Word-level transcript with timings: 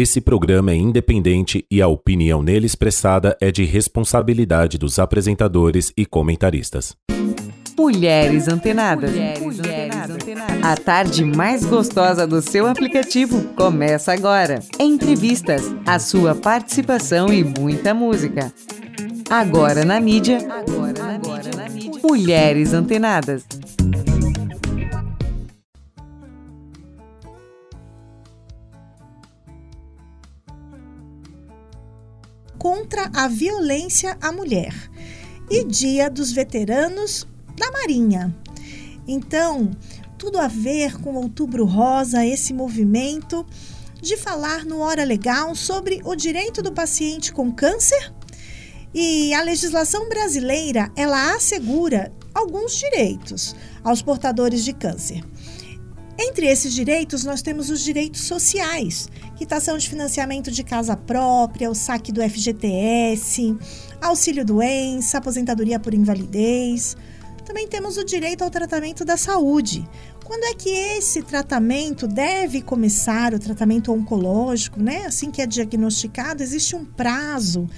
Esse 0.00 0.20
programa 0.20 0.70
é 0.70 0.76
independente 0.76 1.66
e 1.68 1.82
a 1.82 1.88
opinião 1.88 2.40
nele 2.40 2.66
expressada 2.66 3.36
é 3.40 3.50
de 3.50 3.64
responsabilidade 3.64 4.78
dos 4.78 4.96
apresentadores 4.96 5.92
e 5.96 6.06
comentaristas. 6.06 6.96
Mulheres 7.76 8.46
Antenadas. 8.46 9.10
Mulheres, 9.10 9.58
Antenadas. 10.08 10.62
A 10.62 10.76
tarde 10.76 11.24
mais 11.24 11.64
gostosa 11.64 12.28
do 12.28 12.40
seu 12.40 12.68
aplicativo 12.68 13.42
começa 13.56 14.12
agora. 14.12 14.60
Entrevistas, 14.78 15.64
a 15.84 15.98
sua 15.98 16.32
participação 16.32 17.32
e 17.32 17.42
muita 17.42 17.92
música. 17.92 18.52
Agora 19.28 19.84
na 19.84 19.98
mídia. 19.98 20.38
Agora 20.48 20.92
na, 20.92 21.18
mídia. 21.18 21.50
na 21.56 21.68
mídia. 21.68 22.00
Mulheres 22.04 22.72
Antenadas. 22.72 23.44
Contra 32.58 33.10
a 33.14 33.28
violência 33.28 34.18
à 34.20 34.32
mulher 34.32 34.74
e 35.50 35.64
Dia 35.64 36.10
dos 36.10 36.32
Veteranos 36.32 37.26
da 37.56 37.70
Marinha. 37.70 38.34
Então, 39.06 39.70
tudo 40.18 40.38
a 40.38 40.48
ver 40.48 41.00
com 41.00 41.14
Outubro 41.14 41.64
Rosa, 41.64 42.26
esse 42.26 42.52
movimento 42.52 43.46
de 44.00 44.16
falar 44.16 44.64
no 44.64 44.80
Hora 44.80 45.04
Legal 45.04 45.54
sobre 45.54 46.00
o 46.04 46.14
direito 46.14 46.62
do 46.62 46.72
paciente 46.72 47.32
com 47.32 47.50
câncer. 47.50 48.12
E 48.92 49.32
a 49.34 49.42
legislação 49.42 50.08
brasileira, 50.08 50.90
ela 50.96 51.34
assegura 51.34 52.12
alguns 52.34 52.76
direitos 52.76 53.54
aos 53.82 54.02
portadores 54.02 54.64
de 54.64 54.72
câncer. 54.72 55.22
Entre 56.20 56.46
esses 56.48 56.74
direitos, 56.74 57.24
nós 57.24 57.42
temos 57.42 57.70
os 57.70 57.80
direitos 57.80 58.22
sociais, 58.22 59.08
quitação 59.36 59.78
de 59.78 59.88
financiamento 59.88 60.50
de 60.50 60.64
casa 60.64 60.96
própria, 60.96 61.70
o 61.70 61.76
saque 61.76 62.10
do 62.10 62.20
FGTS, 62.20 63.56
auxílio 64.00 64.44
doença, 64.44 65.18
aposentadoria 65.18 65.78
por 65.78 65.94
invalidez. 65.94 66.96
Também 67.46 67.68
temos 67.68 67.96
o 67.96 68.04
direito 68.04 68.42
ao 68.42 68.50
tratamento 68.50 69.04
da 69.04 69.16
saúde. 69.16 69.88
Quando 70.24 70.42
é 70.42 70.54
que 70.54 70.70
esse 70.70 71.22
tratamento 71.22 72.08
deve 72.08 72.62
começar, 72.62 73.32
o 73.32 73.38
tratamento 73.38 73.92
oncológico, 73.92 74.82
né? 74.82 75.06
Assim 75.06 75.30
que 75.30 75.40
é 75.40 75.46
diagnosticado, 75.46 76.42
existe 76.42 76.74
um 76.74 76.84
prazo 76.84 77.70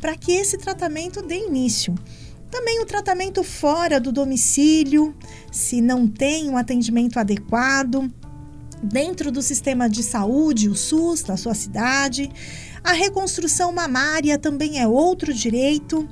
para 0.00 0.16
que 0.16 0.32
esse 0.32 0.58
tratamento 0.58 1.22
dê 1.22 1.46
início. 1.46 1.94
Também 2.54 2.80
o 2.80 2.86
tratamento 2.86 3.42
fora 3.42 3.98
do 3.98 4.12
domicílio, 4.12 5.12
se 5.50 5.80
não 5.80 6.06
tem 6.06 6.48
um 6.48 6.56
atendimento 6.56 7.18
adequado 7.18 8.08
dentro 8.80 9.32
do 9.32 9.42
sistema 9.42 9.88
de 9.90 10.04
saúde, 10.04 10.68
o 10.68 10.76
SUS, 10.76 11.24
da 11.24 11.36
sua 11.36 11.52
cidade. 11.52 12.30
A 12.84 12.92
reconstrução 12.92 13.72
mamária 13.72 14.38
também 14.38 14.80
é 14.80 14.86
outro 14.86 15.34
direito. 15.34 16.08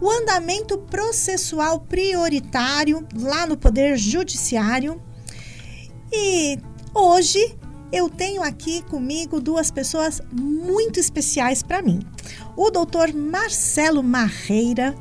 O 0.00 0.10
andamento 0.10 0.78
processual 0.78 1.78
prioritário 1.78 3.06
lá 3.16 3.46
no 3.46 3.56
Poder 3.56 3.96
Judiciário. 3.96 5.00
E 6.12 6.58
hoje 6.92 7.56
eu 7.92 8.08
tenho 8.08 8.42
aqui 8.42 8.82
comigo 8.90 9.40
duas 9.40 9.70
pessoas 9.70 10.20
muito 10.32 10.98
especiais 10.98 11.62
para 11.62 11.80
mim. 11.80 12.00
O 12.56 12.68
doutor 12.68 13.14
Marcelo 13.14 14.02
Marreira 14.02 14.92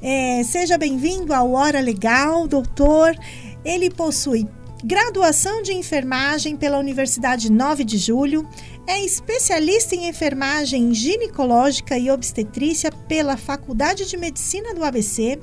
é, 0.00 0.42
seja 0.44 0.78
bem-vindo 0.78 1.34
ao 1.34 1.52
Hora 1.52 1.80
Legal, 1.80 2.46
doutor. 2.46 3.16
Ele 3.64 3.90
possui 3.90 4.46
graduação 4.84 5.60
de 5.62 5.72
enfermagem 5.72 6.56
pela 6.56 6.78
Universidade 6.78 7.50
9 7.50 7.82
de 7.84 7.98
Julho, 7.98 8.48
é 8.86 9.04
especialista 9.04 9.94
em 9.94 10.08
enfermagem 10.08 10.94
ginecológica 10.94 11.98
e 11.98 12.10
obstetrícia 12.10 12.92
pela 12.92 13.36
Faculdade 13.36 14.06
de 14.06 14.16
Medicina 14.16 14.72
do 14.72 14.84
ABC, 14.84 15.38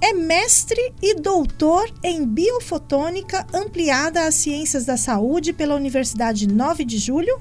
é 0.00 0.12
mestre 0.12 0.92
e 1.00 1.14
doutor 1.14 1.88
em 2.02 2.26
biofotônica 2.26 3.46
ampliada 3.54 4.26
às 4.26 4.34
ciências 4.34 4.84
da 4.84 4.96
saúde 4.96 5.52
pela 5.52 5.76
Universidade 5.76 6.48
9 6.48 6.84
de 6.84 6.98
Julho 6.98 7.40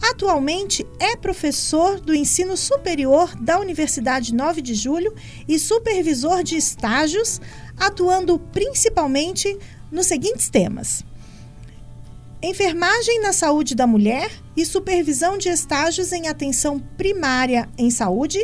Atualmente 0.00 0.86
é 1.00 1.16
professor 1.16 2.00
do 2.00 2.14
ensino 2.14 2.56
superior 2.56 3.34
da 3.36 3.58
Universidade 3.58 4.32
9 4.32 4.62
de 4.62 4.74
Julho 4.74 5.14
e 5.46 5.58
supervisor 5.58 6.42
de 6.42 6.56
estágios, 6.56 7.40
atuando 7.76 8.38
principalmente 8.38 9.58
nos 9.90 10.06
seguintes 10.06 10.48
temas: 10.48 11.04
enfermagem 12.40 13.20
na 13.20 13.32
saúde 13.32 13.74
da 13.74 13.86
mulher 13.86 14.30
e 14.56 14.64
supervisão 14.64 15.36
de 15.36 15.48
estágios 15.48 16.12
em 16.12 16.28
atenção 16.28 16.78
primária 16.78 17.68
em 17.76 17.90
saúde, 17.90 18.38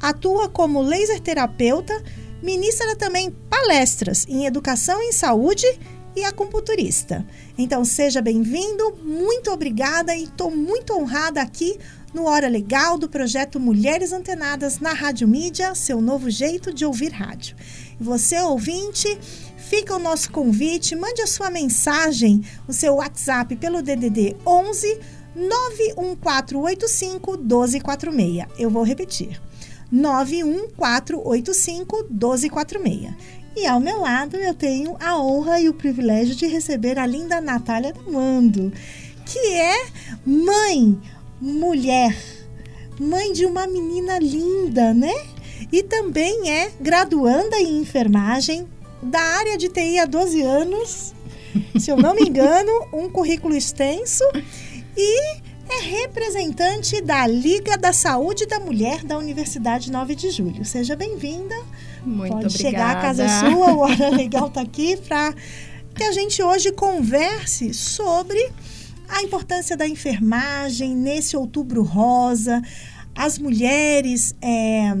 atua 0.00 0.48
como 0.48 0.80
laser 0.80 1.20
terapeuta, 1.20 2.02
ministra 2.42 2.96
também 2.96 3.30
palestras 3.50 4.26
em 4.26 4.46
educação 4.46 5.02
em 5.02 5.12
saúde 5.12 5.66
e 6.16 6.24
acupunturista. 6.24 7.26
Então 7.56 7.84
seja 7.84 8.22
bem-vindo, 8.22 8.96
muito 9.02 9.50
obrigada 9.50 10.14
e 10.14 10.24
estou 10.24 10.50
muito 10.50 10.94
honrada 10.94 11.40
aqui 11.40 11.78
no 12.14 12.24
Hora 12.26 12.48
Legal 12.48 12.96
do 12.96 13.08
projeto 13.08 13.58
Mulheres 13.58 14.12
Antenadas 14.12 14.78
na 14.78 14.92
Rádio 14.92 15.26
Mídia, 15.26 15.74
seu 15.74 16.00
novo 16.00 16.30
jeito 16.30 16.72
de 16.72 16.86
ouvir 16.86 17.12
rádio. 17.12 17.56
Você, 18.00 18.38
ouvinte, 18.38 19.18
fica 19.56 19.96
o 19.96 19.98
nosso 19.98 20.30
convite, 20.30 20.94
mande 20.94 21.22
a 21.22 21.26
sua 21.26 21.50
mensagem, 21.50 22.44
o 22.68 22.72
seu 22.72 22.94
WhatsApp 22.94 23.56
pelo 23.56 23.82
DDD 23.82 24.36
11 24.46 25.00
91485 25.34 27.38
1246. 27.38 28.46
Eu 28.58 28.70
vou 28.70 28.84
repetir. 28.84 29.42
91485 29.90 32.06
1246. 32.10 33.12
E 33.56 33.66
ao 33.66 33.78
meu 33.78 34.00
lado 34.00 34.36
eu 34.36 34.52
tenho 34.52 34.96
a 34.98 35.18
honra 35.20 35.60
e 35.60 35.68
o 35.68 35.74
privilégio 35.74 36.34
de 36.34 36.46
receber 36.46 36.98
a 36.98 37.06
linda 37.06 37.40
Natália 37.40 37.94
Mando, 38.06 38.72
que 39.24 39.38
é 39.54 39.86
mãe, 40.26 41.00
mulher, 41.40 42.16
mãe 42.98 43.32
de 43.32 43.46
uma 43.46 43.66
menina 43.66 44.18
linda, 44.18 44.92
né? 44.92 45.14
E 45.70 45.82
também 45.82 46.50
é 46.50 46.72
graduanda 46.80 47.56
em 47.60 47.80
enfermagem 47.80 48.66
da 49.02 49.20
área 49.20 49.56
de 49.56 49.68
TI 49.68 49.98
há 49.98 50.04
12 50.04 50.42
anos, 50.42 51.14
se 51.78 51.90
eu 51.90 51.96
não 51.96 52.14
me 52.14 52.22
engano, 52.22 52.72
um 52.92 53.08
currículo 53.08 53.54
extenso 53.54 54.24
e 54.96 55.44
é 55.68 55.80
representante 55.82 57.00
da 57.00 57.26
Liga 57.26 57.76
da 57.76 57.92
Saúde 57.92 58.46
da 58.46 58.60
Mulher 58.60 59.04
da 59.04 59.16
Universidade 59.16 59.90
9 59.90 60.14
de 60.14 60.30
Julho. 60.30 60.64
Seja 60.64 60.94
bem-vinda. 60.96 61.54
Muito 62.04 62.32
Pode 62.32 62.46
obrigada. 62.46 62.58
chegar, 62.58 62.96
a 62.96 63.00
casa 63.00 63.24
é 63.24 63.28
sua, 63.28 63.72
o 63.72 63.78
Hora 63.80 64.08
Legal 64.10 64.48
está 64.48 64.60
aqui 64.60 64.96
para 64.96 65.34
que 65.94 66.02
a 66.02 66.12
gente 66.12 66.42
hoje 66.42 66.72
converse 66.72 67.72
sobre 67.72 68.50
a 69.08 69.22
importância 69.22 69.76
da 69.76 69.86
enfermagem 69.86 70.94
nesse 70.94 71.36
outubro 71.36 71.82
rosa, 71.82 72.60
as 73.14 73.38
mulheres 73.38 74.34
é, 74.42 74.92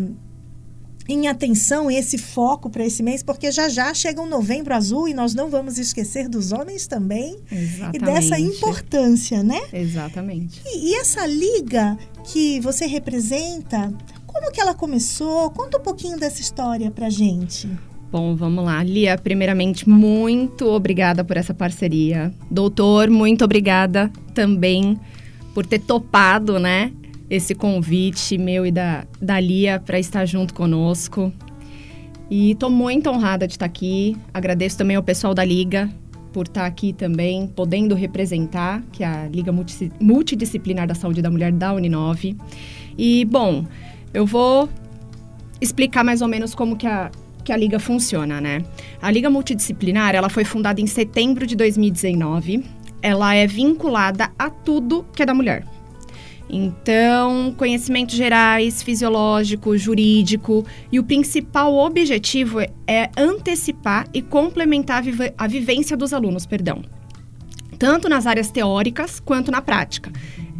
em 1.08 1.28
atenção, 1.28 1.90
esse 1.90 2.16
foco 2.16 2.70
para 2.70 2.84
esse 2.84 3.02
mês, 3.02 3.22
porque 3.22 3.50
já 3.50 3.68
já 3.68 3.92
chega 3.92 4.20
um 4.22 4.28
novembro 4.28 4.74
azul 4.74 5.08
e 5.08 5.14
nós 5.14 5.34
não 5.34 5.50
vamos 5.50 5.78
esquecer 5.78 6.28
dos 6.28 6.52
homens 6.52 6.86
também 6.86 7.38
Exatamente. 7.50 7.96
e 7.96 7.98
dessa 7.98 8.38
importância, 8.38 9.42
né? 9.42 9.60
Exatamente. 9.72 10.62
E, 10.64 10.90
e 10.90 10.94
essa 10.94 11.26
liga 11.26 11.98
que 12.24 12.60
você 12.60 12.86
representa, 12.86 13.92
como 14.34 14.50
que 14.50 14.60
ela 14.60 14.74
começou? 14.74 15.48
Conta 15.50 15.78
um 15.78 15.80
pouquinho 15.80 16.18
dessa 16.18 16.40
história 16.40 16.90
pra 16.90 17.08
gente. 17.08 17.70
Bom, 18.10 18.34
vamos 18.34 18.64
lá. 18.64 18.82
Lia, 18.82 19.16
primeiramente, 19.16 19.88
muito 19.88 20.66
obrigada 20.66 21.24
por 21.24 21.36
essa 21.36 21.54
parceria. 21.54 22.34
Doutor, 22.50 23.08
muito 23.08 23.44
obrigada 23.44 24.10
também 24.34 24.98
por 25.54 25.64
ter 25.64 25.78
topado, 25.78 26.58
né? 26.58 26.92
Esse 27.30 27.54
convite 27.54 28.36
meu 28.36 28.66
e 28.66 28.72
da, 28.72 29.06
da 29.22 29.38
Lia 29.38 29.78
para 29.78 29.98
estar 30.00 30.26
junto 30.26 30.52
conosco. 30.52 31.32
E 32.28 32.50
estou 32.52 32.70
muito 32.70 33.08
honrada 33.08 33.46
de 33.46 33.54
estar 33.54 33.66
aqui. 33.66 34.16
Agradeço 34.32 34.76
também 34.76 34.96
ao 34.96 35.02
pessoal 35.02 35.32
da 35.32 35.44
Liga 35.44 35.88
por 36.32 36.46
estar 36.46 36.66
aqui 36.66 36.92
também, 36.92 37.46
podendo 37.46 37.94
representar, 37.94 38.82
que 38.90 39.04
é 39.04 39.06
a 39.06 39.28
Liga 39.28 39.54
Multidisciplinar 40.00 40.88
da 40.88 40.94
Saúde 40.94 41.22
da 41.22 41.30
Mulher 41.30 41.52
da 41.52 41.72
Uninove. 41.72 42.36
E, 42.98 43.24
bom, 43.24 43.64
eu 44.14 44.24
vou 44.24 44.68
explicar 45.60 46.04
mais 46.04 46.22
ou 46.22 46.28
menos 46.28 46.54
como 46.54 46.76
que 46.76 46.86
a, 46.86 47.10
que 47.44 47.52
a 47.52 47.56
liga 47.56 47.78
funciona, 47.80 48.40
né? 48.40 48.64
A 49.02 49.10
liga 49.10 49.28
multidisciplinar, 49.28 50.14
ela 50.14 50.30
foi 50.30 50.44
fundada 50.44 50.80
em 50.80 50.86
setembro 50.86 51.46
de 51.46 51.56
2019. 51.56 52.64
Ela 53.02 53.34
é 53.34 53.46
vinculada 53.46 54.30
a 54.38 54.48
tudo 54.48 55.04
que 55.14 55.22
é 55.22 55.26
da 55.26 55.34
mulher. 55.34 55.64
Então, 56.48 57.54
conhecimentos 57.56 58.14
gerais, 58.14 58.82
fisiológico, 58.82 59.76
jurídico, 59.76 60.64
e 60.92 61.00
o 61.00 61.04
principal 61.04 61.74
objetivo 61.74 62.60
é 62.86 63.10
antecipar 63.16 64.06
e 64.12 64.22
complementar 64.22 65.02
a, 65.02 65.44
a 65.44 65.46
vivência 65.46 65.96
dos 65.96 66.12
alunos, 66.12 66.46
perdão. 66.46 66.82
Tanto 67.78 68.08
nas 68.08 68.26
áreas 68.26 68.50
teóricas 68.50 69.18
quanto 69.18 69.50
na 69.50 69.60
prática. 69.60 70.12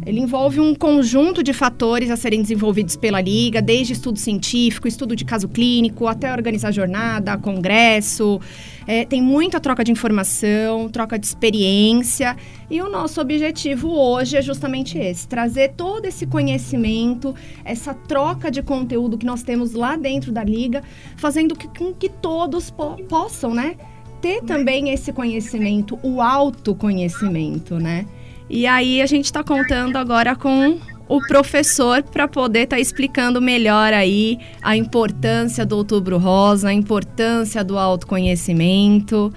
Ele 0.05 0.19
envolve 0.19 0.59
um 0.59 0.75
conjunto 0.75 1.41
de 1.41 1.51
fatores 1.51 2.11
a 2.11 2.15
serem 2.15 2.39
desenvolvidos 2.39 2.95
pela 2.95 3.19
Liga, 3.19 3.59
desde 3.59 3.93
estudo 3.93 4.19
científico, 4.19 4.87
estudo 4.87 5.15
de 5.15 5.25
caso 5.25 5.49
clínico, 5.49 6.05
até 6.05 6.31
organizar 6.31 6.71
jornada, 6.71 7.35
congresso. 7.39 8.39
É, 8.85 9.03
tem 9.03 9.19
muita 9.19 9.59
troca 9.59 9.83
de 9.83 9.91
informação, 9.91 10.87
troca 10.89 11.17
de 11.17 11.25
experiência. 11.25 12.37
E 12.69 12.81
o 12.81 12.89
nosso 12.89 13.19
objetivo 13.19 13.89
hoje 13.89 14.37
é 14.37 14.43
justamente 14.43 14.95
esse: 14.99 15.27
trazer 15.27 15.73
todo 15.75 16.05
esse 16.05 16.27
conhecimento, 16.27 17.33
essa 17.63 17.95
troca 17.95 18.51
de 18.51 18.61
conteúdo 18.61 19.17
que 19.17 19.25
nós 19.25 19.41
temos 19.41 19.73
lá 19.73 19.95
dentro 19.95 20.31
da 20.31 20.43
Liga, 20.43 20.83
fazendo 21.17 21.55
com 21.55 21.91
que 21.91 22.09
todos 22.09 22.69
po 22.69 22.95
possam, 23.09 23.55
né? 23.55 23.75
Ter 24.21 24.41
também 24.43 24.89
esse 24.89 25.11
conhecimento, 25.11 25.99
o 26.03 26.21
autoconhecimento, 26.21 27.79
né? 27.79 28.05
E 28.49 28.67
aí 28.67 29.01
a 29.01 29.05
gente 29.05 29.25
está 29.25 29.43
contando 29.43 29.97
agora 29.97 30.35
com 30.35 30.79
o 31.07 31.19
professor 31.27 32.03
para 32.03 32.27
poder 32.27 32.63
estar 32.63 32.75
tá 32.75 32.79
explicando 32.79 33.41
melhor 33.41 33.93
aí 33.93 34.39
a 34.61 34.75
importância 34.75 35.65
do 35.65 35.77
Outubro 35.77 36.17
Rosa, 36.17 36.69
a 36.69 36.73
importância 36.73 37.63
do 37.63 37.77
autoconhecimento 37.77 39.33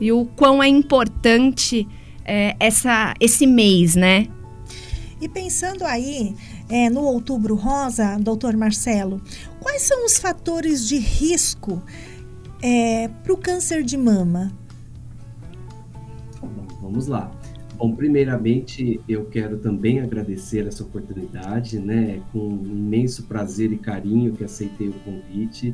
e 0.00 0.12
o 0.12 0.24
quão 0.24 0.62
é 0.62 0.68
importante 0.68 1.86
é, 2.24 2.54
essa, 2.60 3.14
esse 3.20 3.46
mês, 3.46 3.94
né? 3.94 4.28
E 5.20 5.28
pensando 5.28 5.84
aí 5.84 6.34
é, 6.68 6.88
no 6.88 7.02
Outubro 7.02 7.56
Rosa, 7.56 8.18
doutor 8.20 8.56
Marcelo, 8.56 9.20
quais 9.60 9.82
são 9.82 10.04
os 10.04 10.18
fatores 10.18 10.86
de 10.86 10.98
risco 10.98 11.82
é, 12.62 13.08
para 13.08 13.32
o 13.32 13.36
câncer 13.36 13.82
de 13.82 13.96
mama? 13.96 14.52
Vamos 16.80 17.08
lá. 17.08 17.30
Bom, 17.78 17.94
primeiramente 17.94 19.00
eu 19.08 19.26
quero 19.26 19.56
também 19.58 20.00
agradecer 20.00 20.66
essa 20.66 20.82
oportunidade, 20.82 21.78
né? 21.78 22.20
Com 22.32 22.60
imenso 22.64 23.22
prazer 23.22 23.70
e 23.72 23.78
carinho 23.78 24.32
que 24.32 24.42
aceitei 24.42 24.88
o 24.88 24.94
convite, 24.94 25.72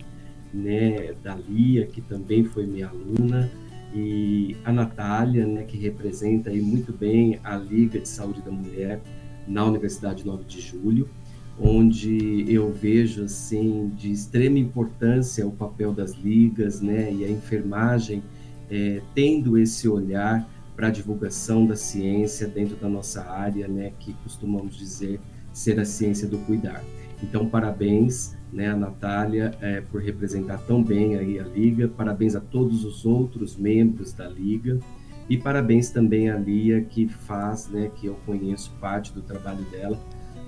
né? 0.53 1.15
Da 1.23 1.35
Lia, 1.35 1.87
que 1.87 2.03
também 2.03 2.45
foi 2.45 2.67
minha 2.67 2.89
aluna, 2.89 3.51
e 3.95 4.55
a 4.67 4.71
Natália, 4.71 5.47
né? 5.47 5.63
Que 5.63 5.79
representa 5.79 6.51
aí 6.51 6.61
muito 6.61 6.93
bem 6.93 7.41
a 7.43 7.57
Liga 7.57 7.99
de 7.99 8.09
Saúde 8.09 8.43
da 8.43 8.51
Mulher 8.51 9.01
na 9.49 9.65
Universidade 9.65 10.27
9 10.27 10.45
de 10.45 10.61
Julho, 10.61 11.09
onde 11.59 12.45
eu 12.53 12.71
vejo 12.71 13.25
assim 13.25 13.91
de 13.97 14.13
extrema 14.13 14.59
importância 14.59 15.47
o 15.47 15.53
papel 15.53 15.91
das 15.91 16.13
ligas, 16.13 16.83
né? 16.83 17.11
E 17.11 17.25
a 17.25 17.31
enfermagem 17.31 18.23
é, 18.71 19.01
tendo 19.15 19.57
esse 19.57 19.89
olhar 19.89 20.47
para 20.77 20.89
a 20.89 20.91
divulgação 20.91 21.67
da 21.67 21.77
ciência 21.77 22.49
dentro 22.49 22.77
da 22.77 22.89
nossa 22.89 23.25
área, 23.25 23.69
né, 23.69 23.93
que 23.99 24.13
costumamos 24.15 24.77
dizer 24.77 25.21
ser 25.53 25.79
a 25.79 25.85
ciência 25.85 26.27
do 26.27 26.39
cuidar. 26.39 26.83
Então, 27.23 27.49
parabéns, 27.49 28.37
né, 28.53 28.69
a 28.69 28.77
Natália, 28.77 29.53
é, 29.61 29.81
por 29.81 30.03
representar 30.03 30.59
tão 30.59 30.83
bem 30.83 31.17
aí 31.17 31.39
a 31.39 31.45
Liga, 31.45 31.89
parabéns 31.89 32.35
a 32.35 32.41
todos 32.41 32.85
os 32.85 33.07
outros 33.07 33.57
membros 33.57 34.13
da 34.13 34.29
Liga 34.29 34.79
e 35.29 35.39
parabéns 35.39 35.91
também 35.91 36.29
à 36.29 36.37
Lia, 36.37 36.83
que 36.83 37.09
faz, 37.09 37.69
né, 37.69 37.91
que 37.95 38.07
eu 38.07 38.15
conheço 38.27 38.73
parte 38.81 39.13
do 39.13 39.23
trabalho 39.23 39.65
dela, 39.71 39.99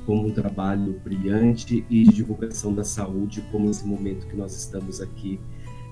como 0.05 0.29
um 0.29 0.31
trabalho 0.31 1.01
brilhante 1.03 1.85
e 1.89 2.05
de 2.05 2.13
divulgação 2.13 2.75
da 2.75 2.85
saúde, 2.85 3.43
como 3.51 3.71
esse 3.71 3.87
momento 3.87 4.27
que 4.27 4.37
nós 4.37 4.57
estamos 4.57 5.01
aqui 5.01 5.41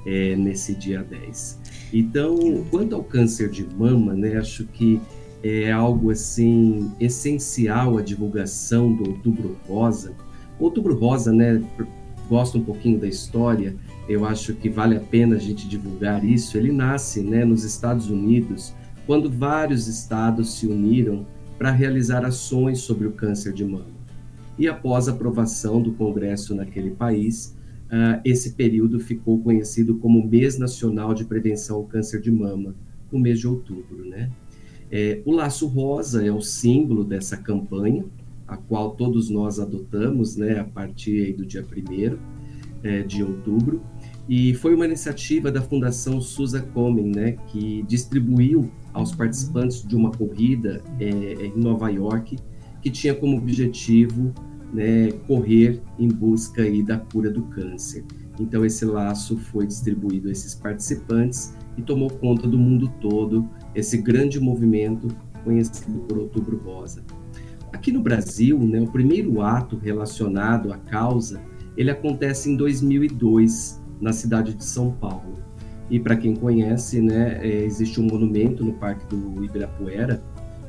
é, 0.07 0.37
nesse 0.37 0.75
dia 0.75 1.03
10. 1.03 1.61
Então, 1.93 2.65
quanto 2.71 2.95
ao 2.95 3.05
câncer 3.05 3.49
de 3.51 3.65
mama, 3.65 4.15
né, 4.15 4.37
acho 4.37 4.65
que 4.67 5.01
é 5.43 5.71
algo 5.71 6.11
assim 6.11 6.91
essencial 6.99 7.99
a 7.99 8.03
divulgação 8.03 8.93
do 8.93 9.11
Outubro 9.11 9.57
Rosa. 9.69 10.15
Outubro 10.59 10.99
Rosa, 10.99 11.33
né, 11.33 11.63
gosto 12.29 12.59
um 12.59 12.65
pouquinho 12.65 12.99
da 12.99 13.07
história, 13.07 13.77
eu 14.09 14.25
acho 14.25 14.55
que 14.55 14.69
vale 14.71 14.97
a 14.97 15.01
pena 15.01 15.37
a 15.37 15.39
gente 15.39 15.69
divulgar 15.69 16.25
isso. 16.25 16.57
Ele 16.57 16.73
nasce, 16.73 17.21
né, 17.21 17.45
nos 17.45 17.65
Estados 17.65 18.09
Unidos, 18.09 18.75
quando 19.07 19.31
vários 19.31 19.87
estados 19.87 20.55
se 20.55 20.67
uniram 20.67 21.27
para 21.59 21.71
realizar 21.71 22.25
ações 22.25 22.81
sobre 22.81 23.07
o 23.07 23.13
câncer 23.13 23.53
de 23.53 23.65
mama. 23.65 23.95
E 24.59 24.69
após 24.69 25.09
a 25.09 25.13
aprovação 25.13 25.81
do 25.81 25.93
Congresso 25.93 26.55
naquele 26.55 26.91
país, 26.91 27.54
uh, 27.95 28.21
esse 28.25 28.55
período 28.55 28.99
ficou 28.99 29.39
conhecido 29.39 29.95
como 29.97 30.27
Mês 30.27 30.59
Nacional 30.59 31.15
de 31.15 31.25
Prevenção 31.25 31.77
ao 31.77 31.85
Câncer 31.85 32.21
de 32.21 32.31
Mama, 32.31 32.75
o 33.13 33.19
mês 33.19 33.39
de 33.39 33.47
outubro, 33.47 34.05
né? 34.05 34.31
É, 34.91 35.23
o 35.25 35.33
laço 35.33 35.67
rosa 35.67 36.27
é 36.27 36.31
o 36.31 36.41
símbolo 36.41 37.05
dessa 37.05 37.37
campanha, 37.37 38.05
a 38.47 38.57
qual 38.57 38.91
todos 38.95 39.31
nós 39.31 39.59
adotamos, 39.59 40.37
né, 40.37 40.61
a 40.61 40.65
partir 40.65 41.33
do 41.33 41.47
dia 41.47 41.65
1 41.65 42.19
é, 42.83 43.03
de 43.03 43.23
outubro, 43.23 43.83
e 44.29 44.55
foi 44.55 44.75
uma 44.75 44.85
iniciativa 44.85 45.51
da 45.51 45.63
Fundação 45.63 46.21
Susa 46.21 46.61
Komen, 46.61 47.11
né, 47.11 47.33
que 47.49 47.83
distribuiu 47.89 48.71
aos 48.93 49.15
participantes 49.15 49.87
de 49.87 49.97
uma 49.97 50.11
corrida 50.11 50.83
é, 51.01 51.47
em 51.47 51.57
Nova 51.57 51.89
York, 51.89 52.37
que 52.83 52.91
tinha 52.91 53.15
como 53.15 53.39
objetivo 53.39 54.33
né, 54.75 55.13
correr 55.29 55.81
em 55.97 56.09
busca 56.09 56.63
aí 56.63 56.83
da 56.83 56.99
cura 56.99 57.31
do 57.31 57.43
câncer. 57.43 58.05
Então 58.39 58.65
esse 58.65 58.85
laço 58.85 59.39
foi 59.39 59.67
distribuído 59.67 60.29
a 60.29 60.33
esses 60.33 60.55
participantes 60.55 61.55
e 61.79 61.83
tomou 61.83 62.11
conta 62.11 62.49
do 62.49 62.59
mundo 62.59 62.93
todo 63.01 63.49
esse 63.75 63.97
grande 63.97 64.41
movimento 64.41 65.09
conhecido 65.45 66.01
por 66.01 66.19
Outubro 66.19 66.57
Rosa. 66.59 67.05
Aqui 67.73 67.93
no 67.93 68.01
Brasil, 68.01 68.59
né, 68.59 68.81
o 68.81 68.87
primeiro 68.89 69.41
ato 69.41 69.77
relacionado 69.77 70.73
à 70.73 70.79
causa, 70.79 71.41
ele 71.77 71.91
acontece 71.91 72.51
em 72.51 72.57
2002 72.57 73.81
na 74.01 74.13
cidade 74.13 74.55
de 74.55 74.65
São 74.65 74.91
Paulo. 74.93 75.35
E 75.91 76.01
para 76.01 76.17
quem 76.17 76.35
conhece, 76.35 77.01
né, 77.01 77.39
é, 77.43 77.65
existe 77.65 78.01
um 78.01 78.05
monumento 78.05 78.65
no 78.65 78.73
Parque 78.73 79.07
do 79.07 79.45
Ibirapuera, 79.45 80.23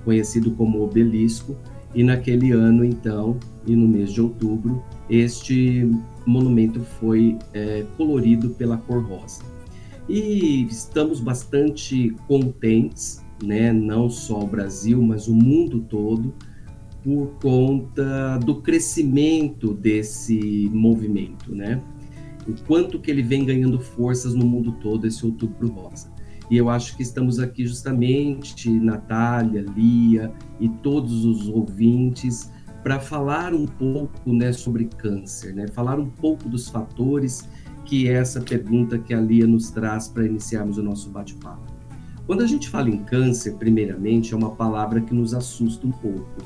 conhecido 0.03 0.51
como 0.51 0.83
Obelisco, 0.83 1.55
e 1.95 2.03
naquele 2.03 2.51
ano, 2.51 2.83
então, 2.83 3.39
e 3.65 3.75
no 3.75 3.87
mês 3.87 4.11
de 4.11 4.21
outubro, 4.21 4.83
este 5.09 5.89
monumento 6.25 6.81
foi 6.81 7.39
é, 7.53 7.85
colorido 7.95 8.49
pela 8.49 8.77
cor 8.77 9.01
rosa. 9.01 9.41
E 10.07 10.63
estamos 10.69 11.21
bastante 11.21 12.13
contentes, 12.27 13.23
né, 13.43 13.71
não 13.71 14.09
só 14.09 14.41
o 14.41 14.47
Brasil, 14.47 15.01
mas 15.01 15.27
o 15.27 15.33
mundo 15.33 15.79
todo, 15.89 16.33
por 17.01 17.27
conta 17.41 18.37
do 18.39 18.61
crescimento 18.61 19.73
desse 19.73 20.69
movimento, 20.73 21.53
né? 21.53 21.81
O 22.47 22.53
quanto 22.65 22.99
que 22.99 23.09
ele 23.09 23.21
vem 23.21 23.45
ganhando 23.45 23.79
forças 23.79 24.33
no 24.33 24.45
mundo 24.45 24.71
todo, 24.81 25.05
esse 25.05 25.23
Outubro 25.25 25.67
Rosa. 25.69 26.11
E 26.49 26.57
eu 26.57 26.69
acho 26.69 26.95
que 26.95 27.03
estamos 27.03 27.39
aqui 27.39 27.65
justamente, 27.65 28.69
Natália, 28.69 29.65
Lia 29.75 30.31
e 30.59 30.69
todos 30.69 31.25
os 31.25 31.47
ouvintes, 31.49 32.51
para 32.83 32.99
falar 32.99 33.53
um 33.53 33.65
pouco 33.65 34.31
né, 34.31 34.53
sobre 34.53 34.85
câncer, 34.85 35.55
né? 35.55 35.67
falar 35.67 35.99
um 35.99 36.09
pouco 36.09 36.47
dos 36.47 36.69
fatores 36.69 37.49
que 37.83 38.07
é 38.09 38.13
essa 38.13 38.41
pergunta 38.41 38.97
que 38.97 39.13
a 39.13 39.21
Lia 39.21 39.47
nos 39.47 39.69
traz 39.69 40.07
para 40.07 40.25
iniciarmos 40.25 40.77
o 40.77 40.83
nosso 40.83 41.09
bate-papo. 41.09 41.73
Quando 42.25 42.41
a 42.41 42.47
gente 42.47 42.67
fala 42.67 42.89
em 42.89 43.03
câncer, 43.03 43.55
primeiramente, 43.55 44.33
é 44.33 44.37
uma 44.37 44.55
palavra 44.55 44.99
que 44.99 45.13
nos 45.13 45.33
assusta 45.33 45.85
um 45.85 45.91
pouco. 45.91 46.41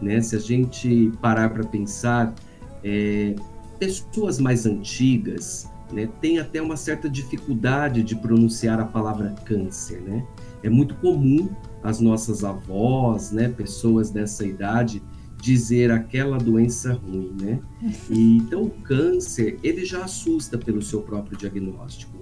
Né? 0.00 0.20
Se 0.20 0.34
a 0.34 0.40
gente 0.40 1.12
parar 1.20 1.50
para 1.50 1.64
pensar, 1.64 2.34
é, 2.82 3.36
pessoas 3.78 4.40
mais 4.40 4.66
antigas, 4.66 5.70
né, 5.92 6.08
tem 6.20 6.38
até 6.38 6.60
uma 6.60 6.76
certa 6.76 7.08
dificuldade 7.08 8.02
de 8.02 8.16
pronunciar 8.16 8.80
a 8.80 8.84
palavra 8.84 9.34
câncer, 9.44 10.00
né? 10.00 10.26
É 10.62 10.70
muito 10.70 10.94
comum 10.96 11.48
as 11.82 12.00
nossas 12.00 12.44
avós, 12.44 13.32
né, 13.32 13.48
pessoas 13.48 14.10
dessa 14.10 14.46
idade, 14.46 15.02
dizer 15.40 15.90
aquela 15.90 16.38
doença 16.38 16.92
ruim, 16.92 17.34
né? 17.40 17.60
E, 18.08 18.36
então 18.36 18.62
o 18.62 18.70
câncer, 18.70 19.58
ele 19.62 19.84
já 19.84 20.04
assusta 20.04 20.56
pelo 20.56 20.80
seu 20.80 21.02
próprio 21.02 21.36
diagnóstico. 21.36 22.16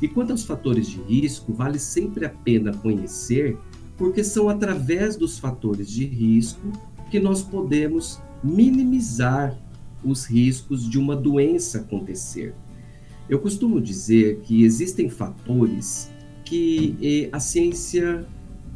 E 0.00 0.06
quanto 0.06 0.32
aos 0.32 0.44
fatores 0.44 0.86
de 0.86 1.00
risco, 1.00 1.54
vale 1.54 1.78
sempre 1.78 2.26
a 2.26 2.30
pena 2.30 2.72
conhecer, 2.74 3.56
porque 3.96 4.22
são 4.22 4.48
através 4.48 5.16
dos 5.16 5.38
fatores 5.38 5.90
de 5.90 6.04
risco 6.04 6.70
que 7.10 7.18
nós 7.18 7.40
podemos 7.42 8.20
minimizar 8.44 9.58
os 10.04 10.26
riscos 10.26 10.88
de 10.88 10.98
uma 10.98 11.16
doença 11.16 11.78
acontecer. 11.78 12.54
Eu 13.28 13.40
costumo 13.40 13.80
dizer 13.80 14.40
que 14.42 14.62
existem 14.62 15.08
fatores 15.08 16.10
que 16.44 17.28
a 17.32 17.40
ciência 17.40 18.24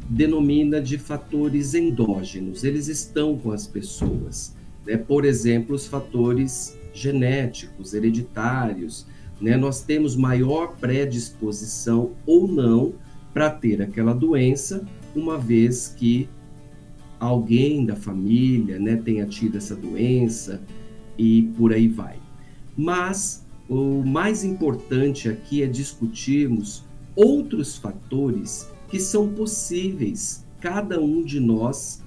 denomina 0.09 0.81
de 0.81 0.97
fatores 0.97 1.73
endógenos, 1.73 2.65
eles 2.65 2.89
estão 2.89 3.37
com 3.37 3.51
as 3.51 3.65
pessoas. 3.65 4.53
Né? 4.85 4.97
Por 4.97 5.23
exemplo, 5.23 5.73
os 5.73 5.87
fatores 5.87 6.77
genéticos, 6.93 7.93
hereditários. 7.93 9.07
Né? 9.39 9.55
Nós 9.55 9.81
temos 9.81 10.17
maior 10.17 10.75
predisposição 10.75 12.11
ou 12.25 12.45
não 12.45 12.93
para 13.33 13.49
ter 13.49 13.81
aquela 13.81 14.13
doença, 14.13 14.85
uma 15.15 15.37
vez 15.37 15.87
que 15.87 16.27
alguém 17.17 17.85
da 17.85 17.95
família 17.95 18.77
né, 18.79 18.97
tenha 18.97 19.25
tido 19.25 19.57
essa 19.57 19.75
doença 19.75 20.61
e 21.17 21.43
por 21.55 21.71
aí 21.71 21.87
vai. 21.87 22.17
Mas 22.75 23.45
o 23.71 24.03
mais 24.05 24.43
importante 24.43 25.29
aqui 25.29 25.63
é 25.63 25.65
discutirmos 25.65 26.83
outros 27.15 27.77
fatores 27.77 28.69
que 28.89 28.99
são 28.99 29.29
possíveis 29.29 30.45
cada 30.59 30.99
um 30.99 31.23
de 31.23 31.39
nós 31.39 32.03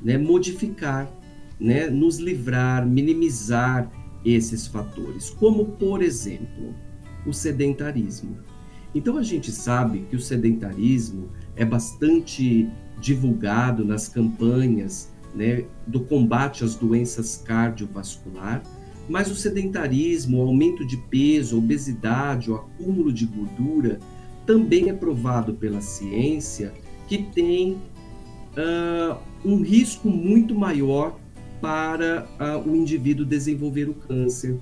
né, 0.00 0.16
modificar, 0.16 1.12
né, 1.60 1.90
nos 1.90 2.16
livrar, 2.16 2.86
minimizar 2.86 3.92
esses 4.24 4.66
fatores, 4.66 5.28
como 5.28 5.66
por 5.72 6.02
exemplo 6.02 6.74
o 7.26 7.32
sedentarismo. 7.34 8.38
Então 8.94 9.18
a 9.18 9.22
gente 9.22 9.52
sabe 9.52 10.06
que 10.08 10.16
o 10.16 10.20
sedentarismo 10.20 11.28
é 11.54 11.64
bastante 11.64 12.70
divulgado 12.98 13.84
nas 13.84 14.08
campanhas 14.08 15.12
né, 15.34 15.66
do 15.86 16.00
combate 16.00 16.64
às 16.64 16.74
doenças 16.74 17.36
cardiovasculares, 17.36 18.66
mas 19.12 19.30
o 19.30 19.34
sedentarismo, 19.34 20.38
o 20.38 20.48
aumento 20.48 20.86
de 20.86 20.96
peso, 20.96 21.56
a 21.56 21.58
obesidade, 21.58 22.50
o 22.50 22.54
acúmulo 22.54 23.12
de 23.12 23.26
gordura 23.26 24.00
também 24.46 24.88
é 24.88 24.94
provado 24.94 25.52
pela 25.52 25.82
ciência 25.82 26.72
que 27.06 27.18
tem 27.18 27.72
uh, 27.72 29.18
um 29.44 29.60
risco 29.60 30.08
muito 30.08 30.54
maior 30.54 31.20
para 31.60 32.26
uh, 32.40 32.66
o 32.66 32.74
indivíduo 32.74 33.26
desenvolver 33.26 33.86
o 33.86 33.92
câncer. 33.92 34.58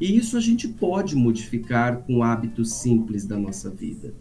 E 0.00 0.16
isso 0.16 0.36
a 0.36 0.40
gente 0.40 0.68
pode 0.68 1.16
modificar 1.16 1.98
com 2.02 2.22
hábitos 2.22 2.74
simples 2.74 3.26
da 3.26 3.36
nossa 3.36 3.68
vida. 3.68 4.14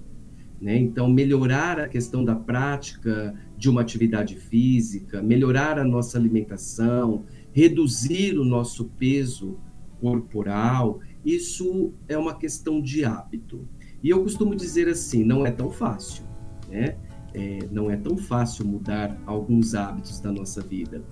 Né? 0.60 0.76
Então, 0.76 1.08
melhorar 1.08 1.80
a 1.80 1.88
questão 1.88 2.26
da 2.26 2.34
prática 2.34 3.36
de 3.56 3.70
uma 3.70 3.82
atividade 3.82 4.38
física, 4.38 5.22
melhorar 5.22 5.78
a 5.78 5.86
nossa 5.86 6.18
alimentação, 6.18 7.26
reduzir 7.54 8.40
o 8.40 8.44
nosso 8.44 8.86
peso 8.98 9.60
corporal, 10.00 11.00
isso 11.26 11.94
é 12.08 12.18
uma 12.18 12.36
questão 12.36 12.82
de 12.82 13.04
hábito. 13.04 13.68
E 14.04 14.10
eu 14.10 14.22
costumo 14.24 14.56
dizer 14.56 14.88
assim: 14.88 15.24
não 15.24 15.46
é 15.46 15.52
tão 15.52 15.72
fácil, 15.72 16.24
né? 16.70 16.96
É, 17.34 17.60
não 17.72 17.92
é 17.92 17.98
tão 17.98 18.18
fácil 18.18 18.66
mudar 18.66 19.16
alguns 19.26 19.76
hábitos 19.76 20.20
da 20.20 20.32
nossa 20.32 20.62
vida. 20.62 21.04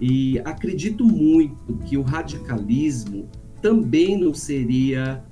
E 0.00 0.38
acredito 0.40 1.04
muito 1.04 1.76
que 1.78 1.96
o 1.96 2.02
radicalismo 2.02 3.28
também 3.60 4.18
não 4.18 4.34
seria 4.34 5.24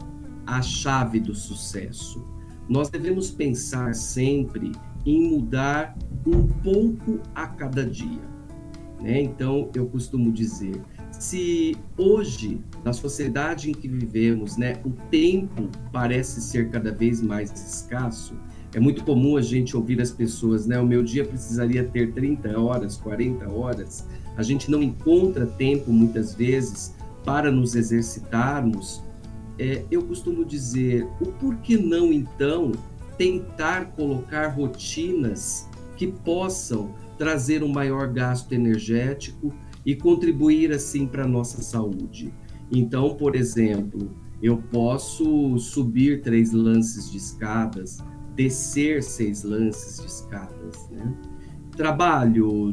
a 0.47 0.61
chave 0.63 1.21
do 1.21 1.35
sucesso. 1.35 2.27
Nós 2.69 2.89
devemos 2.89 3.31
pensar 3.31 3.95
sempre 3.95 4.73
em 5.05 5.31
mudar 5.31 5.97
um 6.27 6.47
pouco 6.47 7.21
a 7.35 7.47
cada 7.47 7.85
dia. 7.85 8.33
Né? 9.01 9.21
Então, 9.23 9.71
eu 9.75 9.87
costumo 9.87 10.33
dizer: 10.33 10.81
se 11.23 11.77
hoje, 11.97 12.61
na 12.85 12.93
sociedade 12.93 13.71
em 13.71 13.73
que 13.73 13.87
vivemos, 13.87 14.57
né, 14.57 14.81
o 14.85 14.91
tempo 15.09 15.69
parece 15.93 16.41
ser 16.41 16.69
cada 16.69 16.91
vez 16.91 17.23
mais 17.23 17.53
escasso, 17.53 18.35
é 18.75 18.81
muito 18.81 19.05
comum 19.05 19.37
a 19.37 19.41
gente 19.41 19.77
ouvir 19.77 20.01
as 20.01 20.11
pessoas, 20.11 20.67
né? 20.67 20.81
O 20.81 20.87
meu 20.87 21.03
dia 21.03 21.25
precisaria 21.25 21.85
ter 21.85 22.13
30 22.13 22.59
horas, 22.59 22.97
40 22.97 23.49
horas. 23.51 24.05
A 24.37 24.43
gente 24.43 24.71
não 24.71 24.83
encontra 24.83 25.47
tempo, 25.47 25.93
muitas 25.93 26.35
vezes, 26.35 26.95
para 27.25 27.53
nos 27.53 27.77
exercitarmos. 27.77 29.01
É, 29.59 29.85
eu 29.91 30.03
costumo 30.03 30.45
dizer, 30.45 31.07
o 31.21 31.27
porquê 31.27 31.77
não, 31.77 32.13
então, 32.13 32.73
tentar 33.17 33.93
colocar 33.93 34.49
rotinas 34.49 35.69
que 35.97 36.07
possam 36.07 36.95
trazer 37.17 37.63
um 37.63 37.69
maior 37.69 38.09
gasto 38.09 38.53
energético 38.53 39.55
e 39.85 39.95
contribuir 39.95 40.73
assim 40.73 41.07
para 41.07 41.25
a 41.25 41.29
nossa 41.29 41.63
saúde. 41.63 42.33
Então, 42.71 43.15
por 43.17 43.37
exemplo, 43.37 44.11
eu 44.43 44.57
posso 44.57 45.59
subir 45.59 46.23
três 46.23 46.53
lances 46.53 47.11
de 47.11 47.19
escadas, 47.19 47.99
descer 48.35 49.03
seis 49.03 49.43
lances 49.43 50.01
de 50.01 50.07
escadas. 50.07 50.89
Né? 50.91 51.15
Trabalho, 51.77 52.73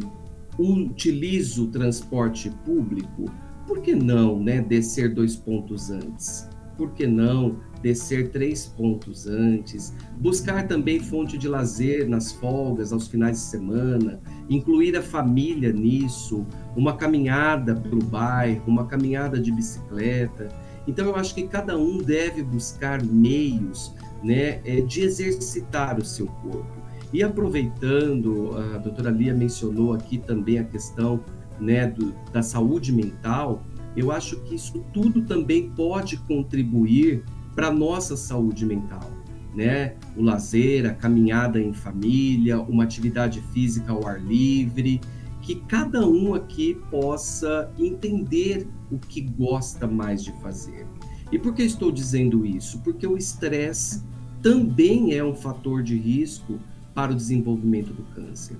utilizo 0.57 1.67
transporte 1.67 2.49
público, 2.65 3.25
por 3.67 3.81
que 3.81 3.93
não 3.93 4.39
né, 4.39 4.61
descer 4.61 5.13
dois 5.13 5.35
pontos 5.35 5.91
antes? 5.91 6.49
Por 6.79 6.91
que 6.91 7.05
não 7.05 7.57
descer 7.83 8.29
três 8.29 8.65
pontos 8.65 9.27
antes, 9.27 9.93
buscar 10.17 10.65
também 10.65 10.97
fonte 10.97 11.37
de 11.37 11.45
lazer 11.45 12.07
nas 12.07 12.31
folgas, 12.31 12.93
aos 12.93 13.09
finais 13.09 13.35
de 13.35 13.43
semana, 13.43 14.21
incluir 14.49 14.95
a 14.95 15.01
família 15.01 15.73
nisso, 15.73 16.47
uma 16.77 16.95
caminhada 16.95 17.75
pelo 17.75 18.01
bairro, 18.01 18.63
uma 18.65 18.85
caminhada 18.85 19.37
de 19.41 19.51
bicicleta. 19.51 20.47
Então 20.87 21.05
eu 21.05 21.17
acho 21.17 21.35
que 21.35 21.43
cada 21.49 21.77
um 21.77 21.97
deve 21.97 22.43
buscar 22.43 23.03
meios 23.03 23.93
né, 24.23 24.61
é, 24.63 24.79
de 24.79 25.01
exercitar 25.01 25.99
o 25.99 26.05
seu 26.05 26.27
corpo. 26.27 26.79
E 27.11 27.21
aproveitando, 27.21 28.55
a 28.73 28.77
doutora 28.77 29.09
Lia 29.09 29.33
mencionou 29.33 29.93
aqui 29.93 30.17
também 30.17 30.59
a 30.59 30.63
questão 30.63 31.19
né, 31.59 31.87
do, 31.87 32.13
da 32.31 32.41
saúde 32.41 32.93
mental, 32.93 33.63
eu 33.95 34.11
acho 34.11 34.39
que 34.41 34.55
isso 34.55 34.83
tudo 34.93 35.21
também 35.21 35.69
pode 35.71 36.17
contribuir 36.17 37.23
para 37.55 37.67
a 37.67 37.71
nossa 37.71 38.15
saúde 38.15 38.65
mental, 38.65 39.09
né? 39.55 39.95
O 40.15 40.21
lazer, 40.21 40.85
a 40.85 40.93
caminhada 40.93 41.59
em 41.59 41.73
família, 41.73 42.59
uma 42.59 42.83
atividade 42.83 43.41
física 43.53 43.91
ao 43.91 44.07
ar 44.07 44.21
livre, 44.21 45.01
que 45.41 45.55
cada 45.55 46.07
um 46.07 46.33
aqui 46.33 46.77
possa 46.91 47.71
entender 47.77 48.67
o 48.91 48.97
que 48.97 49.21
gosta 49.21 49.87
mais 49.87 50.23
de 50.23 50.31
fazer. 50.41 50.85
E 51.31 51.37
por 51.37 51.53
que 51.53 51.63
estou 51.63 51.91
dizendo 51.91 52.45
isso? 52.45 52.79
Porque 52.79 53.05
o 53.05 53.17
estresse 53.17 54.03
também 54.41 55.13
é 55.13 55.23
um 55.23 55.35
fator 55.35 55.83
de 55.83 55.97
risco 55.97 56.59
para 56.93 57.11
o 57.11 57.15
desenvolvimento 57.15 57.93
do 57.93 58.03
câncer. 58.15 58.57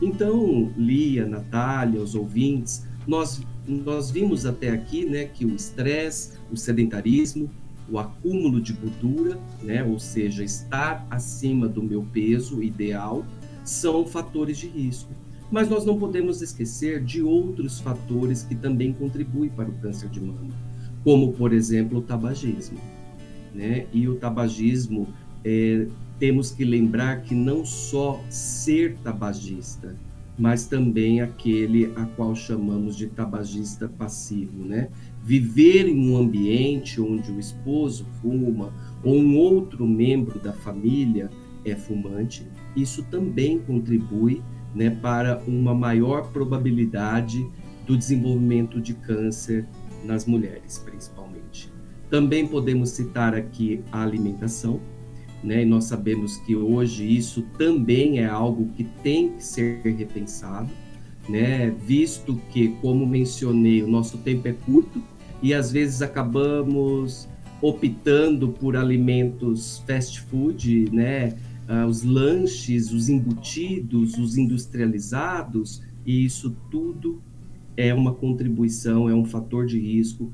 Então, 0.00 0.72
Lia, 0.76 1.26
Natália, 1.26 2.00
os 2.00 2.14
ouvintes, 2.14 2.86
nós, 3.06 3.40
nós 3.68 4.10
vimos 4.10 4.46
até 4.46 4.70
aqui 4.70 5.04
né, 5.04 5.26
que 5.26 5.44
o 5.44 5.54
estresse, 5.54 6.38
o 6.50 6.56
sedentarismo, 6.56 7.50
o 7.90 7.98
acúmulo 7.98 8.60
de 8.60 8.72
gordura, 8.72 9.38
né, 9.62 9.82
ou 9.84 9.98
seja, 9.98 10.42
estar 10.42 11.06
acima 11.10 11.68
do 11.68 11.82
meu 11.82 12.02
peso 12.12 12.62
ideal, 12.62 13.24
são 13.64 14.06
fatores 14.06 14.58
de 14.58 14.66
risco. 14.66 15.10
Mas 15.50 15.68
nós 15.68 15.84
não 15.84 15.98
podemos 15.98 16.42
esquecer 16.42 17.02
de 17.02 17.22
outros 17.22 17.80
fatores 17.80 18.42
que 18.42 18.54
também 18.54 18.92
contribuem 18.92 19.48
para 19.48 19.68
o 19.68 19.72
câncer 19.78 20.08
de 20.10 20.20
mama, 20.20 20.52
como, 21.02 21.32
por 21.32 21.52
exemplo, 21.52 21.98
o 21.98 22.02
tabagismo. 22.02 22.78
Né? 23.54 23.86
E 23.92 24.06
o 24.06 24.16
tabagismo, 24.16 25.08
é, 25.44 25.86
temos 26.18 26.50
que 26.50 26.64
lembrar 26.64 27.22
que 27.22 27.34
não 27.34 27.64
só 27.64 28.20
ser 28.28 28.96
tabagista, 28.98 29.96
mas 30.38 30.66
também 30.66 31.20
aquele 31.20 31.92
a 31.96 32.06
qual 32.06 32.34
chamamos 32.34 32.96
de 32.96 33.08
tabagista 33.08 33.88
passivo, 33.88 34.64
né? 34.64 34.88
Viver 35.24 35.88
em 35.88 36.10
um 36.10 36.16
ambiente 36.16 37.00
onde 37.00 37.32
o 37.32 37.40
esposo 37.40 38.06
fuma 38.22 38.72
ou 39.02 39.16
um 39.16 39.36
outro 39.36 39.86
membro 39.86 40.38
da 40.38 40.52
família 40.52 41.28
é 41.64 41.74
fumante, 41.74 42.46
isso 42.76 43.02
também 43.04 43.58
contribui, 43.58 44.42
né, 44.74 44.90
para 44.90 45.42
uma 45.46 45.74
maior 45.74 46.30
probabilidade 46.30 47.44
do 47.86 47.96
desenvolvimento 47.96 48.80
de 48.80 48.94
câncer 48.94 49.66
nas 50.04 50.24
mulheres, 50.24 50.78
principalmente. 50.78 51.72
Também 52.10 52.46
podemos 52.46 52.90
citar 52.90 53.34
aqui 53.34 53.80
a 53.90 54.02
alimentação, 54.02 54.80
né? 55.42 55.62
E 55.62 55.64
nós 55.64 55.84
sabemos 55.84 56.36
que 56.38 56.56
hoje 56.56 57.04
isso 57.04 57.42
também 57.56 58.18
é 58.18 58.26
algo 58.26 58.68
que 58.76 58.84
tem 59.02 59.30
que 59.30 59.44
ser 59.44 59.80
repensado, 59.84 60.70
né? 61.28 61.70
Visto 61.70 62.40
que, 62.50 62.68
como 62.80 63.06
mencionei, 63.06 63.82
o 63.82 63.88
nosso 63.88 64.18
tempo 64.18 64.48
é 64.48 64.52
curto 64.52 65.02
e 65.42 65.54
às 65.54 65.70
vezes 65.70 66.02
acabamos 66.02 67.28
optando 67.60 68.48
por 68.48 68.76
alimentos 68.76 69.82
fast 69.86 70.20
food, 70.22 70.90
né? 70.92 71.36
Uh, 71.68 71.86
os 71.86 72.02
lanches, 72.02 72.90
os 72.92 73.08
embutidos, 73.10 74.16
os 74.16 74.38
industrializados, 74.38 75.82
e 76.06 76.24
isso 76.24 76.56
tudo 76.70 77.20
é 77.76 77.92
uma 77.92 78.14
contribuição, 78.14 79.08
é 79.08 79.14
um 79.14 79.24
fator 79.24 79.66
de 79.66 79.78
risco 79.78 80.32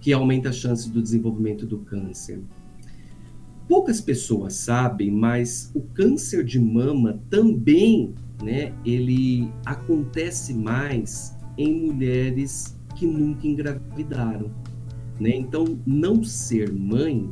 que 0.00 0.12
aumenta 0.12 0.50
a 0.50 0.52
chance 0.52 0.88
do 0.88 1.02
desenvolvimento 1.02 1.66
do 1.66 1.78
câncer. 1.78 2.40
Poucas 3.68 4.00
pessoas 4.00 4.54
sabem, 4.54 5.10
mas 5.10 5.70
o 5.74 5.80
câncer 5.80 6.44
de 6.44 6.60
mama 6.60 7.20
também, 7.28 8.14
né, 8.42 8.72
ele 8.84 9.50
acontece 9.64 10.54
mais 10.54 11.36
em 11.58 11.86
mulheres 11.86 12.78
que 12.94 13.06
nunca 13.06 13.46
engravidaram, 13.46 14.50
né? 15.18 15.30
Então, 15.30 15.78
não 15.86 16.22
ser 16.22 16.72
mãe 16.72 17.28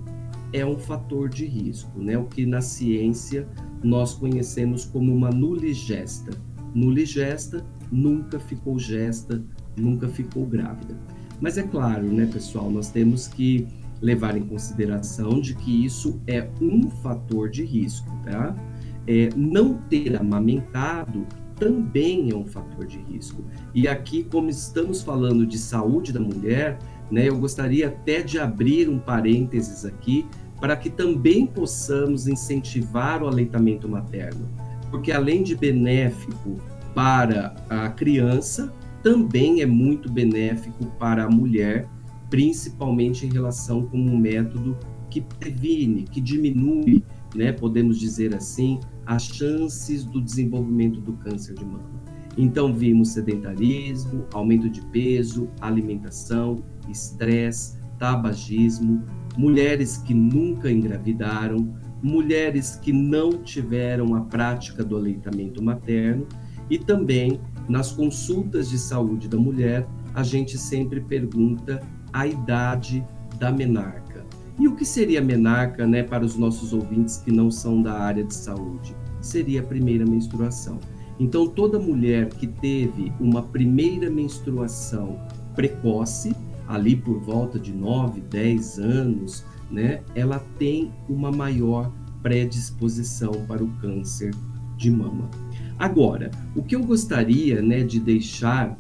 é 0.53 0.65
um 0.65 0.79
fator 0.79 1.29
de 1.29 1.47
risco, 1.47 2.01
né? 2.01 2.19
O 2.19 2.25
que 2.25 2.45
na 2.47 2.61
ciência 2.61 3.47
nós 3.83 4.15
conhecemos 4.15 4.85
como 4.85 5.15
uma 5.15 5.31
nuligesta. 5.31 6.33
Nuligesta 6.75 7.65
nunca 7.93 8.41
ficou 8.41 8.79
gesta, 8.79 9.43
nunca 9.77 10.09
ficou 10.09 10.47
grávida. 10.47 10.99
Mas 11.41 11.59
é 11.59 11.63
claro, 11.63 12.07
né, 12.13 12.27
pessoal, 12.27 12.71
nós 12.71 12.91
temos 12.91 13.29
que 13.29 13.67
levar 14.05 14.37
em 14.37 14.43
consideração 14.43 15.41
de 15.41 15.55
que 15.55 15.85
isso 15.85 16.21
é 16.27 16.47
um 16.61 16.91
fator 16.91 17.49
de 17.49 17.65
risco, 17.65 18.11
tá? 18.23 18.55
É, 19.07 19.31
não 19.35 19.75
ter 19.75 20.17
amamentado 20.17 21.27
também 21.59 22.31
é 22.31 22.35
um 22.35 22.45
fator 22.45 22.87
de 22.87 22.99
risco. 22.99 23.43
E 23.75 23.89
aqui, 23.89 24.25
como 24.25 24.51
estamos 24.51 25.03
falando 25.03 25.47
de 25.47 25.57
saúde 25.57 26.13
da 26.13 26.21
mulher, 26.21 26.79
né, 27.11 27.29
eu 27.29 27.39
gostaria 27.39 27.89
até 27.89 28.21
de 28.23 28.39
abrir 28.39 28.89
um 28.89 28.99
parênteses 28.99 29.87
aqui 29.87 30.27
para 30.61 30.77
que 30.77 30.91
também 30.91 31.47
possamos 31.47 32.27
incentivar 32.27 33.23
o 33.23 33.29
aleitamento 33.29 33.89
materno, 33.89 34.49
porque 34.91 35.13
além 35.13 35.43
de 35.43 35.55
benéfico 35.55 36.59
para 36.95 37.55
a 37.69 37.89
criança, 37.89 38.73
também 39.03 39.61
é 39.61 39.67
muito 39.67 40.11
benéfico 40.11 40.87
para 40.99 41.25
a 41.25 41.31
mulher, 41.31 41.87
principalmente 42.31 43.27
em 43.27 43.31
relação 43.31 43.87
com 43.87 43.99
um 43.99 44.17
método 44.17 44.77
que 45.11 45.21
previne, 45.21 46.05
que 46.05 46.21
diminui, 46.21 47.05
né, 47.35 47.53
podemos 47.53 47.99
dizer 47.99 48.35
assim, 48.35 48.81
as 49.07 49.25
chances 49.25 50.05
do 50.05 50.21
desenvolvimento 50.21 51.01
do 51.01 51.13
câncer 51.15 51.55
de 51.55 51.65
mama. 51.65 52.03
Então 52.37 52.75
vimos 52.75 53.11
sedentarismo, 53.11 54.25
aumento 54.33 54.69
de 54.69 54.81
peso, 54.87 55.49
alimentação, 55.61 56.65
estresse, 56.89 57.79
tabagismo, 57.99 59.05
mulheres 59.37 59.99
que 59.99 60.13
nunca 60.13 60.71
engravidaram, 60.71 61.75
mulheres 62.03 62.77
que 62.77 62.93
não 62.93 63.43
tiveram 63.43 64.15
a 64.15 64.21
prática 64.23 64.85
do 64.85 64.97
aleitamento 64.97 65.63
materno 65.63 66.27
e 66.69 66.79
também 66.79 67.41
nas 67.69 67.93
consultas 67.93 68.69
de 68.69 68.79
saúde 68.79 69.29
da 69.29 69.39
mulher, 69.39 69.87
a 70.15 70.23
gente 70.23 70.59
sempre 70.59 71.01
pergunta 71.01 71.81
a 72.15 72.29
idade 72.29 73.05
da 73.41 73.51
menarca. 73.51 74.25
E 74.57 74.69
o 74.69 74.77
que 74.77 74.85
seria 74.85 75.21
menarca, 75.21 75.85
né, 75.85 76.05
para 76.05 76.25
os 76.25 76.37
nossos 76.37 76.73
ouvintes 76.73 77.17
que 77.17 77.33
não 77.33 77.51
são 77.51 77.83
da 77.83 77.93
área 77.93 78.23
de 78.23 78.33
saúde? 78.33 78.95
Seria 79.21 79.61
a 79.61 79.65
primeira 79.65 80.07
menstruação. 80.07 80.79
Então, 81.19 81.49
toda 81.49 81.77
mulher 81.77 82.29
que 82.29 82.47
teve 82.47 83.13
uma 83.19 83.43
primeira 83.43 84.09
menstruação 84.09 85.19
precoce, 85.57 86.37
ali 86.69 86.95
por 86.95 87.19
volta 87.19 87.59
de 87.59 87.73
9, 87.73 88.21
10 88.21 88.79
anos, 88.79 89.45
né, 89.69 90.01
ela 90.15 90.39
tem 90.57 90.93
uma 91.09 91.33
maior 91.33 91.93
predisposição 92.23 93.33
para 93.49 93.63
o 93.63 93.69
câncer 93.81 94.33
de 94.77 94.91
mama. 94.91 95.29
Agora, 95.79 96.31
o 96.55 96.63
que 96.63 96.77
eu 96.77 96.85
gostaria 96.85 97.61
né, 97.61 97.83
de 97.83 97.99
deixar 97.99 98.79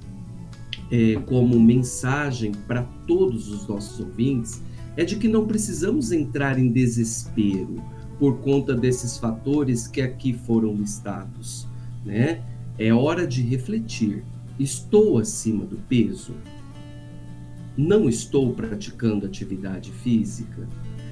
é, 0.95 1.17
como 1.27 1.59
mensagem 1.59 2.53
para 2.69 2.83
todos 3.05 3.51
os 3.51 3.67
nossos 3.67 3.99
ouvintes 3.99 4.63
é 4.97 5.05
de 5.05 5.17
que 5.17 5.27
não 5.27 5.45
precisamos 5.45 6.13
entrar 6.13 6.57
em 6.57 6.71
desespero 6.71 7.83
por 8.17 8.39
conta 8.39 8.77
desses 8.77 9.19
fatores 9.19 9.89
que 9.89 10.01
aqui 10.01 10.33
foram 10.33 10.73
listados. 10.73 11.67
Né? 12.05 12.43
É 12.79 12.95
hora 12.95 13.27
de 13.27 13.43
refletir. 13.43 14.23
Estou 14.57 15.19
acima 15.19 15.65
do 15.65 15.79
peso? 15.89 16.33
Não 17.77 18.09
estou 18.09 18.53
praticando 18.53 19.27
atividade 19.27 19.91
física? 19.91 20.69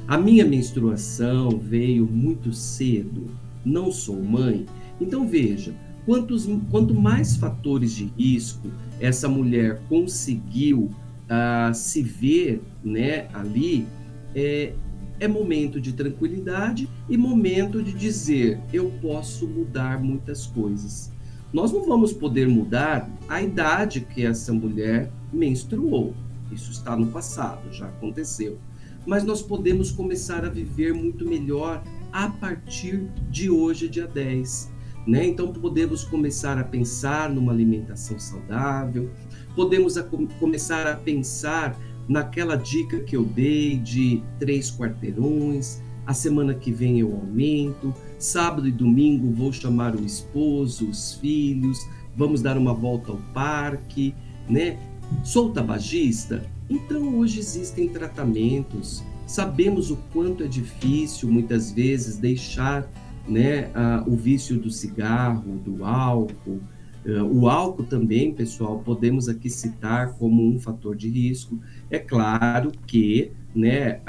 A 0.06 0.16
minha 0.16 0.44
menstruação 0.44 1.58
veio 1.58 2.06
muito 2.06 2.52
cedo? 2.52 3.26
Não 3.64 3.90
sou 3.90 4.22
mãe? 4.22 4.64
Então 5.00 5.26
veja, 5.26 5.74
quantos, 6.06 6.48
quanto 6.70 6.94
mais 6.94 7.36
fatores 7.36 7.92
de 7.92 8.04
risco 8.16 8.68
essa 9.02 9.28
mulher 9.28 9.82
conseguiu 9.88 10.84
uh, 10.84 11.74
se 11.74 12.00
ver 12.02 12.62
né, 12.84 13.28
ali, 13.34 13.84
é, 14.32 14.72
é 15.18 15.26
momento 15.26 15.80
de 15.80 15.92
tranquilidade 15.92 16.88
e 17.08 17.16
momento 17.16 17.82
de 17.82 17.92
dizer: 17.92 18.60
eu 18.72 18.92
posso 19.02 19.46
mudar 19.48 20.00
muitas 20.00 20.46
coisas. 20.46 21.10
Nós 21.52 21.72
não 21.72 21.84
vamos 21.84 22.12
poder 22.12 22.48
mudar 22.48 23.10
a 23.28 23.42
idade 23.42 24.02
que 24.02 24.24
essa 24.24 24.52
mulher 24.52 25.10
menstruou. 25.32 26.14
Isso 26.52 26.70
está 26.70 26.96
no 26.96 27.08
passado, 27.08 27.72
já 27.72 27.88
aconteceu. 27.88 28.56
Mas 29.04 29.24
nós 29.24 29.42
podemos 29.42 29.90
começar 29.90 30.44
a 30.44 30.48
viver 30.48 30.94
muito 30.94 31.28
melhor 31.28 31.82
a 32.12 32.28
partir 32.28 33.08
de 33.30 33.50
hoje, 33.50 33.88
dia 33.88 34.06
10. 34.06 34.71
Né? 35.06 35.26
Então, 35.26 35.52
podemos 35.52 36.04
começar 36.04 36.58
a 36.58 36.64
pensar 36.64 37.28
numa 37.30 37.52
alimentação 37.52 38.18
saudável, 38.18 39.10
podemos 39.54 39.96
a, 39.96 40.04
começar 40.38 40.86
a 40.86 40.96
pensar 40.96 41.76
naquela 42.08 42.56
dica 42.56 43.00
que 43.00 43.16
eu 43.16 43.24
dei 43.24 43.76
de 43.76 44.22
três 44.38 44.70
quarteirões. 44.70 45.80
A 46.06 46.12
semana 46.12 46.54
que 46.54 46.72
vem 46.72 46.98
eu 46.98 47.12
aumento, 47.12 47.94
sábado 48.18 48.66
e 48.66 48.72
domingo 48.72 49.32
vou 49.32 49.52
chamar 49.52 49.94
o 49.94 50.04
esposo, 50.04 50.88
os 50.88 51.14
filhos, 51.14 51.78
vamos 52.16 52.42
dar 52.42 52.58
uma 52.58 52.74
volta 52.74 53.12
ao 53.12 53.18
parque, 53.32 54.14
né? 54.48 54.78
Sou 55.22 55.52
tabagista? 55.52 56.44
Então 56.68 57.18
hoje 57.18 57.38
existem 57.38 57.88
tratamentos. 57.88 59.02
Sabemos 59.26 59.90
o 59.90 59.96
quanto 60.12 60.42
é 60.42 60.48
difícil 60.48 61.30
muitas 61.30 61.70
vezes 61.70 62.16
deixar 62.16 62.88
né, 63.28 63.70
o 64.06 64.16
vício 64.16 64.58
do 64.58 64.70
cigarro, 64.70 65.58
do 65.58 65.84
álcool. 65.84 66.60
Uh, 67.04 67.24
o 67.24 67.48
álcool 67.48 67.84
também, 67.84 68.32
pessoal, 68.32 68.78
podemos 68.78 69.28
aqui 69.28 69.50
citar 69.50 70.12
como 70.14 70.46
um 70.46 70.58
fator 70.58 70.94
de 70.94 71.08
risco. 71.08 71.58
É 71.90 71.98
claro 71.98 72.70
que 72.86 73.32
né, 73.54 74.00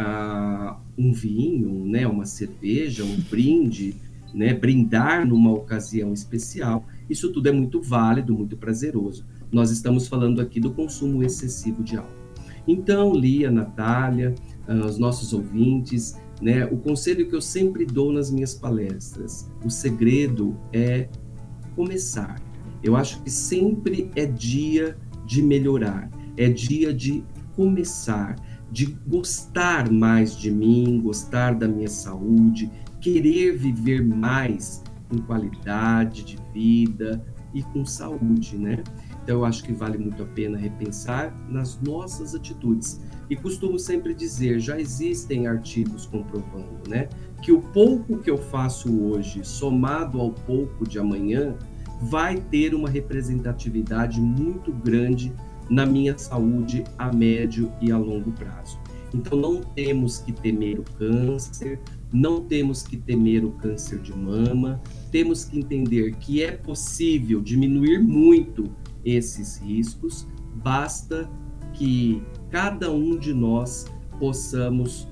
um 0.97 1.12
vinho, 1.12 1.86
né, 1.86 2.08
uma 2.08 2.26
cerveja, 2.26 3.04
um 3.04 3.19
brinde, 3.30 3.95
né, 4.34 4.54
brindar 4.54 5.28
numa 5.28 5.52
ocasião 5.52 6.13
especial, 6.13 6.86
isso 7.10 7.32
tudo 7.32 7.47
é 7.47 7.52
muito 7.52 7.82
válido, 7.82 8.34
muito 8.34 8.58
prazeroso. 8.58 9.26
Nós 9.52 9.69
estamos 9.69 10.08
falando 10.08 10.41
aqui 10.41 10.60
do 10.60 10.71
consumo 10.71 11.23
excessivo 11.23 11.84
de 11.84 11.97
álcool. 11.97 12.23
Então, 12.67 13.13
Lia, 13.13 13.52
Natália, 13.52 14.34
uh, 14.67 14.86
os 14.86 14.97
nossos 14.97 15.34
ouvintes, 15.34 16.17
né? 16.41 16.65
O 16.65 16.78
conselho 16.78 17.28
que 17.30 17.36
eu 17.36 17.41
sempre 17.41 17.86
dou 17.86 18.12
nas 18.12 18.32
minhas 18.32 18.54
palestras, 18.54 19.50
o 19.63 19.69
segredo 19.69 20.58
é 20.72 21.08
começar. 21.76 22.41
Eu 22.84 22.96
acho 22.96 23.22
que 23.22 23.32
sempre 23.32 24.12
é 24.15 24.26
dia 24.26 24.98
de 25.26 25.41
melhorar, 25.41 26.10
é 26.36 26.50
dia 26.50 26.93
de 26.93 27.24
começar, 27.56 28.36
de 28.72 28.88
gostar 29.08 29.91
mais 29.91 30.36
de 30.36 30.52
mim, 30.52 31.00
gostar 31.02 31.56
da 31.56 31.67
minha 31.67 31.88
saúde, 31.88 32.69
querer 33.00 33.58
viver 33.58 34.04
mais 34.04 34.84
com 35.10 35.17
qualidade 35.19 36.24
de 36.24 36.38
vida 36.54 37.24
e 37.54 37.62
com 37.62 37.86
saúde, 37.86 38.58
né? 38.58 38.84
Então 39.24 39.38
eu 39.38 39.46
acho 39.46 39.63
que 39.63 39.72
vale 39.72 39.98
muito 39.98 40.24
a 40.24 40.26
pena 40.26 40.58
repensar 40.58 41.34
nas 41.48 41.80
nossas 41.82 42.36
atitudes. 42.36 43.00
E 43.34 43.36
costumo 43.36 43.80
sempre 43.80 44.13
dizer, 44.13 44.60
já 44.60 44.80
existem 44.80 45.48
artigos 45.48 46.06
comprovando, 46.06 46.88
né, 46.88 47.10
que 47.41 47.52
o 47.52 47.60
pouco 47.60 48.19
que 48.19 48.30
eu 48.30 48.38
faço 48.38 48.96
hoje, 49.06 49.43
somado 49.43 50.22
ao 50.22 50.30
pouco 50.30 50.88
de 50.88 51.00
amanhã, 51.00 51.58
vai 52.00 52.39
ter 52.39 52.76
uma 52.76 52.88
representatividade 52.88 54.22
muito 54.22 54.72
grande 54.72 55.34
na 55.67 55.84
minha 55.84 56.15
saúde 56.15 56.84
a 56.96 57.12
médio 57.12 57.72
e 57.82 57.91
a 57.91 57.98
longo 57.98 58.32
prazo. 58.34 58.78
Então 59.12 59.36
não 59.36 59.62
temos 59.62 60.19
que 60.19 60.32
temer 60.32 60.80
o 60.80 60.84
câncer, 60.84 61.80
não 62.13 62.39
temos 62.39 62.84
que 62.84 62.98
temer 62.98 63.43
o 63.43 63.52
câncer 63.54 63.98
de 63.98 64.15
mama, 64.15 64.80
temos 65.12 65.43
que 65.43 65.58
entender 65.58 66.17
que 66.17 66.43
é 66.43 66.52
possível 66.52 67.41
diminuir 67.41 67.98
muito 67.98 68.69
esses 69.04 69.58
riscos, 69.58 70.28
basta 70.63 71.28
que 71.74 72.22
cada 72.54 72.92
um 72.92 73.18
de 73.18 73.34
nós 73.34 73.88
possamos 74.20 75.08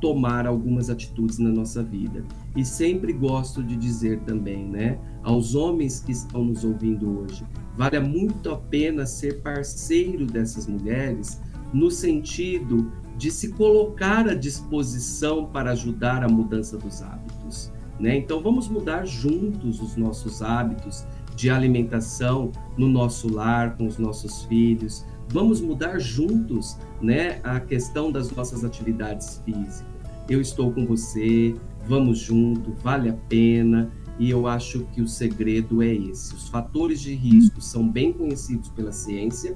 tomar 0.00 0.46
algumas 0.46 0.88
atitudes 0.88 1.36
na 1.36 1.50
nossa 1.50 1.82
vida. 1.82 2.24
E 2.56 2.64
sempre 2.64 3.12
gosto 3.12 3.62
de 3.62 3.76
dizer 3.76 4.20
também, 4.20 4.64
né, 4.64 4.98
aos 5.22 5.54
homens 5.54 6.00
que 6.00 6.12
estão 6.12 6.42
nos 6.42 6.64
ouvindo 6.64 7.20
hoje, 7.20 7.44
vale 7.76 8.00
muito 8.00 8.50
a 8.50 8.56
pena 8.56 9.04
ser 9.04 9.42
parceiro 9.42 10.24
dessas 10.24 10.66
mulheres 10.66 11.38
no 11.70 11.90
sentido 11.90 12.90
de 13.18 13.30
se 13.30 13.52
colocar 13.52 14.26
à 14.26 14.34
disposição 14.34 15.44
para 15.44 15.72
ajudar 15.72 16.24
a 16.24 16.28
mudança 16.28 16.78
dos 16.78 17.02
hábitos, 17.02 17.70
né? 18.00 18.16
Então 18.16 18.42
vamos 18.42 18.68
mudar 18.68 19.06
juntos 19.06 19.82
os 19.82 19.96
nossos 19.96 20.40
hábitos 20.40 21.04
de 21.36 21.50
alimentação 21.50 22.50
no 22.76 22.88
nosso 22.88 23.32
lar, 23.32 23.76
com 23.76 23.86
os 23.86 23.98
nossos 23.98 24.44
filhos. 24.44 25.04
Vamos 25.28 25.60
mudar 25.60 25.98
juntos 25.98 26.78
né, 27.00 27.40
a 27.44 27.60
questão 27.60 28.10
das 28.10 28.30
nossas 28.30 28.64
atividades 28.64 29.42
físicas. 29.44 29.84
Eu 30.28 30.40
estou 30.40 30.72
com 30.72 30.86
você, 30.86 31.54
vamos 31.86 32.18
junto, 32.18 32.72
vale 32.82 33.10
a 33.10 33.14
pena. 33.28 33.90
e 34.18 34.30
eu 34.30 34.46
acho 34.46 34.86
que 34.94 35.02
o 35.02 35.06
segredo 35.06 35.82
é 35.82 35.94
esse. 35.94 36.34
Os 36.34 36.48
fatores 36.48 37.00
de 37.02 37.14
risco 37.14 37.60
são 37.60 37.86
bem 37.86 38.14
conhecidos 38.14 38.70
pela 38.70 38.90
ciência 38.90 39.54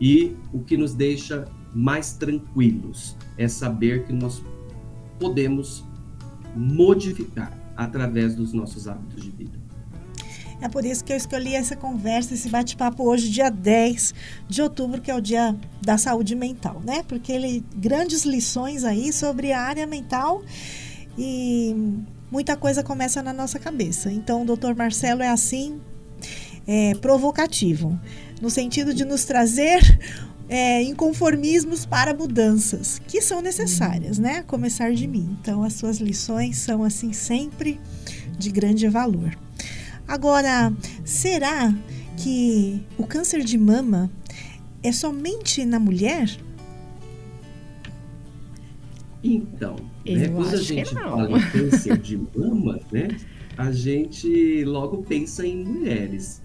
e 0.00 0.36
o 0.52 0.60
que 0.60 0.76
nos 0.76 0.94
deixa 0.94 1.46
mais 1.74 2.12
tranquilos 2.12 3.16
é 3.36 3.48
saber 3.48 4.04
que 4.04 4.12
nós 4.12 4.42
podemos 5.18 5.84
modificar 6.54 7.52
através 7.76 8.34
dos 8.34 8.52
nossos 8.52 8.86
hábitos 8.86 9.22
de 9.22 9.30
vida. 9.30 9.65
É 10.60 10.68
por 10.68 10.84
isso 10.84 11.04
que 11.04 11.12
eu 11.12 11.16
escolhi 11.16 11.54
essa 11.54 11.76
conversa, 11.76 12.32
esse 12.32 12.48
bate-papo 12.48 13.04
hoje, 13.04 13.28
dia 13.28 13.50
10 13.50 14.14
de 14.48 14.62
outubro, 14.62 15.00
que 15.00 15.10
é 15.10 15.14
o 15.14 15.20
dia 15.20 15.54
da 15.82 15.98
saúde 15.98 16.34
mental, 16.34 16.80
né? 16.84 17.02
Porque 17.06 17.30
ele 17.30 17.62
grandes 17.74 18.24
lições 18.24 18.82
aí 18.82 19.12
sobre 19.12 19.52
a 19.52 19.60
área 19.60 19.86
mental 19.86 20.42
e 21.18 22.02
muita 22.30 22.56
coisa 22.56 22.82
começa 22.82 23.22
na 23.22 23.32
nossa 23.32 23.58
cabeça. 23.58 24.10
Então, 24.10 24.42
o 24.42 24.44
doutor 24.46 24.74
Marcelo 24.74 25.22
é 25.22 25.28
assim, 25.28 25.78
é, 26.66 26.94
provocativo, 26.96 27.98
no 28.40 28.48
sentido 28.48 28.94
de 28.94 29.04
nos 29.04 29.24
trazer 29.24 29.98
é, 30.48 30.82
inconformismos 30.82 31.84
para 31.84 32.14
mudanças 32.14 33.00
que 33.06 33.20
são 33.20 33.42
necessárias, 33.42 34.18
né? 34.18 34.42
Começar 34.42 34.92
de 34.92 35.06
mim. 35.06 35.36
Então, 35.40 35.62
as 35.62 35.74
suas 35.74 35.98
lições 35.98 36.56
são 36.56 36.82
assim 36.82 37.12
sempre 37.12 37.78
de 38.38 38.50
grande 38.50 38.88
valor. 38.88 39.36
Agora, 40.08 40.72
será 41.04 41.74
que 42.16 42.80
o 42.96 43.06
câncer 43.06 43.42
de 43.42 43.58
mama 43.58 44.10
é 44.82 44.92
somente 44.92 45.64
na 45.64 45.78
mulher? 45.78 46.30
Então, 49.22 49.76
né, 50.06 50.28
quando 50.28 50.54
a 50.54 50.62
gente 50.62 50.94
fala 50.94 51.38
em 51.38 51.50
câncer 51.50 51.98
de 51.98 52.16
mama, 52.16 52.78
né, 52.92 53.08
a 53.56 53.72
gente 53.72 54.64
logo 54.64 55.02
pensa 55.02 55.44
em 55.44 55.64
mulheres. 55.64 56.42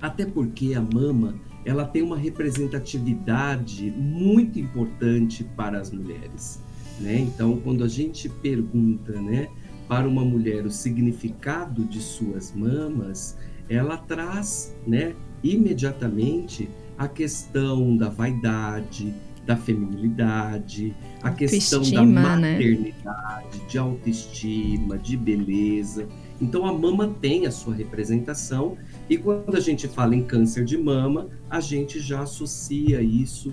Até 0.00 0.26
porque 0.26 0.74
a 0.74 0.80
mama 0.80 1.34
ela 1.64 1.84
tem 1.84 2.02
uma 2.02 2.16
representatividade 2.16 3.92
muito 3.92 4.58
importante 4.58 5.44
para 5.56 5.78
as 5.78 5.92
mulheres. 5.92 6.60
Né? 6.98 7.20
Então, 7.20 7.60
quando 7.60 7.84
a 7.84 7.88
gente 7.88 8.28
pergunta, 8.28 9.12
né, 9.20 9.48
para 9.88 10.08
uma 10.08 10.24
mulher 10.24 10.66
o 10.66 10.70
significado 10.70 11.84
de 11.84 12.00
suas 12.00 12.52
mamas, 12.54 13.36
ela 13.68 13.96
traz, 13.96 14.76
né, 14.86 15.14
imediatamente 15.42 16.68
a 16.96 17.08
questão 17.08 17.96
da 17.96 18.08
vaidade, 18.08 19.14
da 19.46 19.56
feminilidade, 19.56 20.94
a 21.22 21.30
questão 21.30 21.82
da 21.90 22.04
né? 22.04 22.22
maternidade, 22.22 23.58
né? 23.58 23.66
de 23.68 23.78
autoestima, 23.78 24.98
de 24.98 25.16
beleza. 25.16 26.06
Então 26.40 26.64
a 26.64 26.72
mama 26.72 27.08
tem 27.20 27.46
a 27.46 27.50
sua 27.50 27.74
representação 27.74 28.76
e 29.08 29.16
quando 29.18 29.56
a 29.56 29.60
gente 29.60 29.88
fala 29.88 30.14
em 30.14 30.22
câncer 30.22 30.64
de 30.64 30.78
mama, 30.78 31.28
a 31.50 31.60
gente 31.60 32.00
já 32.00 32.20
associa 32.22 33.02
isso 33.02 33.52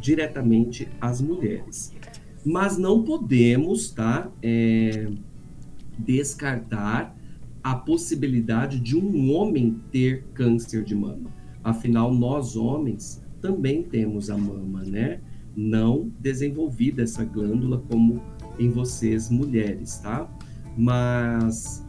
diretamente 0.00 0.88
às 1.00 1.20
mulheres. 1.20 1.92
Mas 2.44 2.78
não 2.78 3.02
podemos, 3.02 3.90
tá? 3.90 4.30
É, 4.42 5.08
descartar 6.04 7.16
a 7.62 7.74
possibilidade 7.74 8.80
de 8.80 8.96
um 8.96 9.32
homem 9.32 9.80
ter 9.90 10.24
câncer 10.34 10.82
de 10.82 10.94
mama. 10.94 11.30
Afinal, 11.62 12.12
nós 12.12 12.56
homens 12.56 13.22
também 13.40 13.82
temos 13.82 14.30
a 14.30 14.36
mama, 14.36 14.82
né? 14.82 15.20
Não 15.54 16.10
desenvolvida 16.18 17.02
essa 17.02 17.24
glândula 17.24 17.82
como 17.88 18.22
em 18.58 18.70
vocês 18.70 19.30
mulheres, 19.30 19.98
tá? 19.98 20.28
Mas 20.76 21.84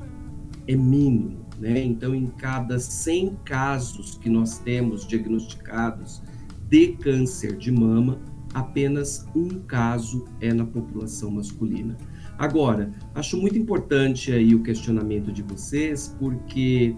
é 0.68 0.76
mínimo, 0.76 1.46
né? 1.60 1.84
Então, 1.84 2.14
em 2.14 2.28
cada 2.28 2.80
100 2.80 3.38
casos 3.46 4.18
que 4.18 4.30
nós 4.30 4.60
temos 4.60 5.08
diagnosticados 5.08 6.22
de 6.70 6.94
câncer 6.94 7.58
de 7.58 7.72
mama, 7.72 8.20
apenas 8.54 9.26
um 9.36 9.48
caso 9.60 10.26
é 10.40 10.54
na 10.54 10.66
população 10.66 11.32
masculina. 11.32 11.96
Agora, 12.42 12.92
acho 13.14 13.40
muito 13.40 13.56
importante 13.56 14.34
aí 14.34 14.56
o 14.56 14.64
questionamento 14.64 15.32
de 15.32 15.44
vocês, 15.44 16.18
porque 16.18 16.96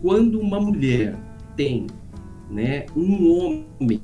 quando 0.00 0.40
uma 0.40 0.58
mulher 0.58 1.18
tem, 1.54 1.86
né, 2.50 2.86
um 2.96 3.30
homem 3.30 4.00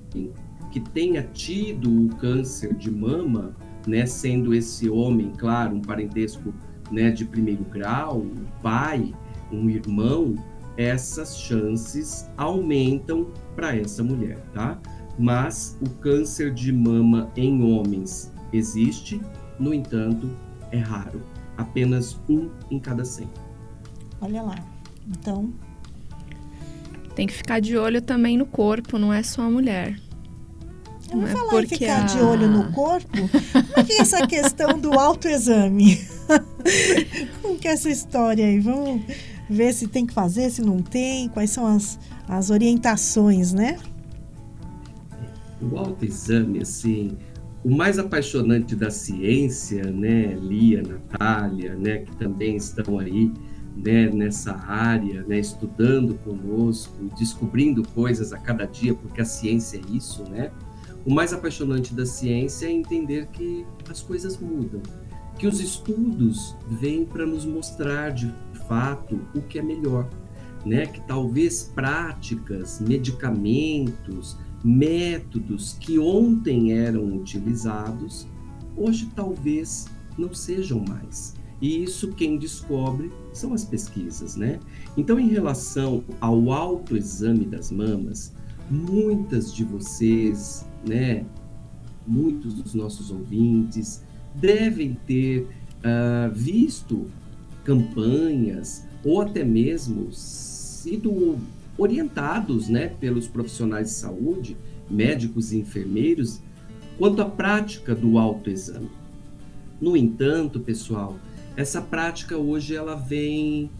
que 0.70 0.78
tenha 0.92 1.22
tido 1.22 2.04
o 2.04 2.14
câncer 2.16 2.74
de 2.74 2.90
mama, 2.90 3.56
né, 3.86 4.04
sendo 4.04 4.52
esse 4.52 4.86
homem, 4.86 5.32
claro, 5.38 5.76
um 5.76 5.80
parentesco, 5.80 6.52
né, 6.92 7.10
de 7.10 7.24
primeiro 7.24 7.64
grau, 7.64 8.18
um 8.20 8.44
pai, 8.62 9.14
um 9.50 9.70
irmão, 9.70 10.34
essas 10.76 11.38
chances 11.38 12.30
aumentam 12.36 13.28
para 13.54 13.74
essa 13.74 14.04
mulher, 14.04 14.36
tá? 14.52 14.78
Mas 15.18 15.78
o 15.80 15.88
câncer 16.00 16.52
de 16.52 16.70
mama 16.70 17.32
em 17.34 17.62
homens 17.62 18.30
existe, 18.52 19.18
no 19.58 19.72
entanto, 19.72 20.28
é 20.72 20.78
raro. 20.78 21.22
Apenas 21.56 22.18
um 22.28 22.50
em 22.70 22.78
cada 22.78 23.04
100. 23.04 23.28
Olha 24.20 24.42
lá. 24.42 24.56
Então. 25.08 25.52
Tem 27.14 27.26
que 27.26 27.32
ficar 27.32 27.60
de 27.60 27.76
olho 27.76 28.02
também 28.02 28.36
no 28.36 28.46
corpo, 28.46 28.98
não 28.98 29.12
é 29.12 29.22
só 29.22 29.42
a 29.42 29.50
mulher. 29.50 29.98
Eu 31.10 31.20
vou 31.20 31.28
é 31.28 31.32
falar 31.32 31.62
em 31.62 31.66
ficar 31.66 32.02
a... 32.02 32.06
de 32.06 32.18
olho 32.18 32.48
no 32.48 32.72
corpo, 32.72 33.28
por 33.74 33.84
que 33.84 33.92
essa 33.94 34.26
questão 34.26 34.78
do 34.78 34.98
autoexame? 34.98 36.00
Como 37.40 37.56
que 37.58 37.68
é 37.68 37.72
essa 37.72 37.88
história 37.88 38.44
aí? 38.44 38.58
Vamos 38.58 39.02
ver 39.48 39.72
se 39.72 39.86
tem 39.86 40.04
que 40.04 40.12
fazer, 40.12 40.50
se 40.50 40.62
não 40.62 40.82
tem, 40.82 41.28
quais 41.28 41.50
são 41.50 41.66
as, 41.66 41.98
as 42.28 42.50
orientações, 42.50 43.52
né? 43.52 43.78
O 45.62 45.78
autoexame, 45.78 46.60
assim, 46.60 47.16
o 47.66 47.76
mais 47.76 47.98
apaixonante 47.98 48.76
da 48.76 48.92
ciência, 48.92 49.90
né, 49.90 50.38
Lia, 50.40 50.84
Natália, 50.84 51.74
né, 51.74 51.98
que 51.98 52.14
também 52.14 52.54
estão 52.54 53.00
aí, 53.00 53.32
né, 53.76 54.08
nessa 54.08 54.54
área, 54.54 55.24
né, 55.24 55.40
estudando 55.40 56.14
conosco, 56.18 57.10
descobrindo 57.18 57.82
coisas 57.88 58.32
a 58.32 58.38
cada 58.38 58.66
dia, 58.66 58.94
porque 58.94 59.20
a 59.20 59.24
ciência 59.24 59.78
é 59.78 59.96
isso, 59.96 60.22
né? 60.30 60.52
O 61.04 61.12
mais 61.12 61.32
apaixonante 61.32 61.92
da 61.92 62.06
ciência 62.06 62.66
é 62.66 62.70
entender 62.70 63.26
que 63.32 63.66
as 63.90 64.00
coisas 64.00 64.38
mudam, 64.38 64.80
que 65.36 65.48
os 65.48 65.58
estudos 65.58 66.54
vêm 66.68 67.04
para 67.04 67.26
nos 67.26 67.44
mostrar 67.44 68.10
de 68.10 68.32
fato 68.68 69.20
o 69.34 69.40
que 69.40 69.58
é 69.58 69.62
melhor, 69.62 70.08
né? 70.64 70.86
Que 70.86 71.00
talvez 71.00 71.64
práticas, 71.64 72.80
medicamentos, 72.80 74.38
métodos 74.64 75.76
que 75.78 75.98
ontem 75.98 76.72
eram 76.72 77.16
utilizados, 77.16 78.26
hoje 78.76 79.08
talvez 79.14 79.86
não 80.18 80.34
sejam 80.34 80.84
mais. 80.86 81.34
E 81.60 81.82
isso 81.82 82.12
quem 82.12 82.36
descobre 82.36 83.10
são 83.32 83.54
as 83.54 83.64
pesquisas, 83.64 84.36
né? 84.36 84.60
Então, 84.96 85.18
em 85.18 85.28
relação 85.28 86.04
ao 86.20 86.52
autoexame 86.52 87.46
das 87.46 87.70
mamas, 87.70 88.34
muitas 88.70 89.54
de 89.54 89.64
vocês, 89.64 90.66
né, 90.86 91.24
muitos 92.06 92.54
dos 92.54 92.74
nossos 92.74 93.10
ouvintes 93.10 94.02
devem 94.34 94.96
ter 95.06 95.46
uh, 95.78 96.32
visto 96.32 97.06
campanhas 97.64 98.86
ou 99.04 99.20
até 99.20 99.44
mesmo 99.44 100.12
sido 100.12 101.38
orientados 101.78 102.68
né, 102.68 102.88
pelos 102.88 103.26
profissionais 103.28 103.88
de 103.88 103.92
saúde, 103.94 104.56
médicos 104.88 105.52
e 105.52 105.58
enfermeiros, 105.58 106.40
quanto 106.98 107.20
à 107.20 107.26
prática 107.26 107.94
do 107.94 108.18
autoexame. 108.18 108.90
No 109.80 109.96
entanto, 109.96 110.60
pessoal, 110.60 111.18
essa 111.56 111.82
prática 111.82 112.36
hoje 112.36 112.74
ela 112.74 112.94
vem 112.94 113.70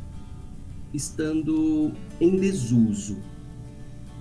estando 0.92 1.92
em 2.20 2.36
desuso. 2.36 3.18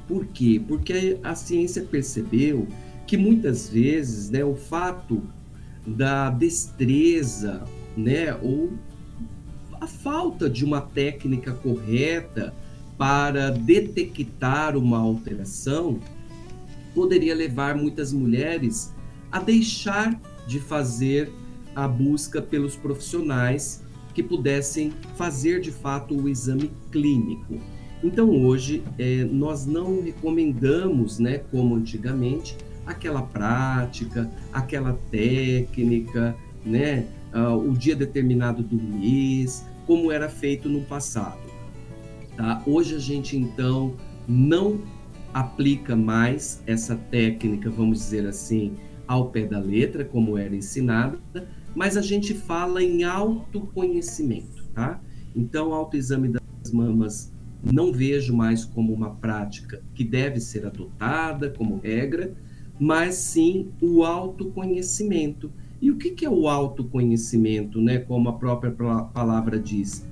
Por 0.08 0.26
quê? 0.28 0.62
Porque 0.66 1.20
a 1.24 1.36
ciência 1.36 1.82
percebeu 1.84 2.68
que 3.08 3.18
muitas 3.18 3.70
vezes 3.70 4.30
né, 4.30 4.44
o 4.44 4.56
fato 4.56 5.24
da 5.86 6.30
destreza 6.30 7.64
né, 7.96 8.34
ou 8.42 8.74
a 9.80 9.88
falta 9.88 10.50
de 10.50 10.64
uma 10.64 10.82
técnica 10.82 11.54
correta 11.54 12.54
para 12.98 13.50
detectar 13.52 14.78
uma 14.78 15.00
alteração 15.00 16.00
poderia 16.94 17.36
levar 17.36 17.76
muitas 17.76 18.14
mulheres 18.14 18.94
a 19.32 19.40
deixar 19.40 20.20
de 20.48 20.60
fazer 20.60 21.32
a 21.76 21.88
busca 21.88 22.42
pelos 22.42 22.76
profissionais 22.76 23.84
que 24.14 24.24
pudessem 24.24 24.94
fazer 25.18 25.60
de 25.60 25.72
fato 25.72 26.16
o 26.16 26.30
exame 26.30 26.72
clínico. 26.90 27.60
Então 28.02 28.30
hoje 28.30 28.82
é, 28.98 29.26
nós 29.26 29.66
não 29.66 30.02
recomendamos, 30.02 31.20
né, 31.20 31.40
como 31.52 31.76
antigamente, 31.76 32.56
aquela 32.86 33.22
prática, 33.22 34.30
aquela 34.54 34.94
técnica, 35.12 36.36
né, 36.66 37.08
uh, 37.34 37.58
o 37.58 37.74
dia 37.74 37.96
determinado 37.96 38.64
do 38.64 38.76
mês, 38.76 39.66
como 39.86 40.12
era 40.12 40.30
feito 40.30 40.70
no 40.70 40.82
passado. 40.82 41.45
Tá? 42.36 42.62
Hoje 42.66 42.96
a 42.96 43.00
gente 43.00 43.38
então 43.38 43.94
não 44.28 44.82
aplica 45.34 45.96
mais 45.96 46.62
essa 46.66 46.96
técnica, 46.96 47.70
vamos 47.70 48.00
dizer 48.00 48.26
assim, 48.26 48.74
ao 49.08 49.30
pé 49.30 49.46
da 49.46 49.60
letra, 49.60 50.04
como 50.04 50.38
era 50.38 50.56
ensinada, 50.56 51.20
mas 51.76 51.98
a 51.98 52.02
gente 52.02 52.34
fala 52.34 52.82
em 52.82 53.04
autoconhecimento, 53.04 54.64
tá? 54.74 55.02
Então, 55.36 55.74
autoexame 55.74 56.30
das 56.30 56.72
mamas 56.72 57.34
não 57.62 57.92
vejo 57.92 58.34
mais 58.36 58.64
como 58.64 58.94
uma 58.94 59.16
prática 59.16 59.82
que 59.94 60.04
deve 60.04 60.40
ser 60.40 60.66
adotada 60.66 61.50
como 61.50 61.80
regra, 61.80 62.34
mas 62.80 63.16
sim 63.16 63.72
o 63.82 64.04
autoconhecimento. 64.04 65.52
E 65.82 65.92
o 65.92 65.98
que 65.98 66.26
é 66.26 66.30
o 66.30 66.48
autoconhecimento, 66.48 67.82
né? 67.82 68.00
Como 68.00 68.30
a 68.30 68.34
própria 68.34 68.72
palavra 68.72 69.60
diz, 69.60 70.08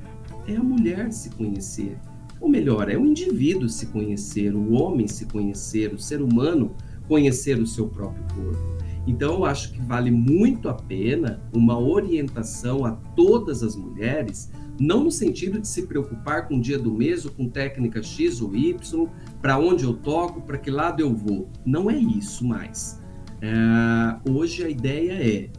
é 0.48 0.56
a 0.56 0.64
mulher 0.64 1.12
se 1.12 1.30
conhecer. 1.30 1.98
Ou 2.44 2.50
melhor, 2.50 2.90
é 2.90 2.98
o 2.98 3.06
indivíduo 3.06 3.70
se 3.70 3.86
conhecer, 3.86 4.54
o 4.54 4.74
homem 4.74 5.08
se 5.08 5.26
conhecer, 5.28 5.94
o 5.94 5.98
ser 5.98 6.22
humano 6.22 6.76
conhecer 7.08 7.58
o 7.58 7.66
seu 7.66 7.88
próprio 7.88 8.22
corpo. 8.36 8.84
Então, 9.08 9.36
eu 9.36 9.46
acho 9.46 9.72
que 9.72 9.82
vale 9.82 10.12
muito 10.12 10.68
a 10.68 10.74
pena 10.74 11.42
uma 11.54 11.80
orientação 11.80 12.84
a 12.84 12.92
todas 13.16 13.64
as 13.64 13.78
mulheres, 13.78 14.52
não 14.78 15.06
no 15.06 15.12
sentido 15.12 15.62
de 15.62 15.70
se 15.70 15.84
preocupar 15.84 16.50
com 16.50 16.58
o 16.58 16.62
dia 16.62 16.78
do 16.78 16.94
mês 16.94 17.24
ou 17.24 17.32
com 17.32 17.48
técnica 17.48 18.04
X 18.04 18.42
ou 18.42 18.54
Y, 18.54 19.08
para 19.42 19.58
onde 19.58 19.86
eu 19.86 19.94
toco, 19.94 20.42
para 20.42 20.58
que 20.58 20.70
lado 20.70 21.00
eu 21.00 21.16
vou. 21.16 21.48
Não 21.66 21.90
é 21.90 21.96
isso 21.96 22.46
mais. 22.46 23.02
É, 23.42 24.30
hoje 24.30 24.66
a 24.66 24.70
ideia 24.70 25.14
é 25.14 25.50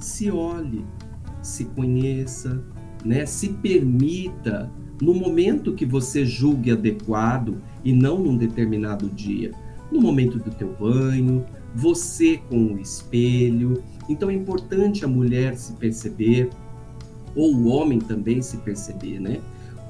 se 0.00 0.30
olhe, 0.30 0.82
se 1.42 1.66
conheça, 1.66 2.64
né? 3.04 3.26
se 3.26 3.50
permita 3.50 4.72
no 5.00 5.14
momento 5.14 5.74
que 5.74 5.84
você 5.84 6.24
julgue 6.24 6.70
adequado 6.70 7.60
e 7.84 7.92
não 7.92 8.18
num 8.18 8.36
determinado 8.36 9.08
dia. 9.08 9.52
No 9.90 10.00
momento 10.00 10.38
do 10.38 10.50
teu 10.50 10.74
banho, 10.78 11.44
você 11.74 12.38
com 12.48 12.74
o 12.74 12.78
espelho. 12.78 13.82
Então 14.08 14.30
é 14.30 14.34
importante 14.34 15.04
a 15.04 15.08
mulher 15.08 15.56
se 15.56 15.74
perceber, 15.74 16.50
ou 17.34 17.54
o 17.54 17.66
homem 17.66 17.98
também 17.98 18.40
se 18.40 18.56
perceber, 18.58 19.20
né? 19.20 19.40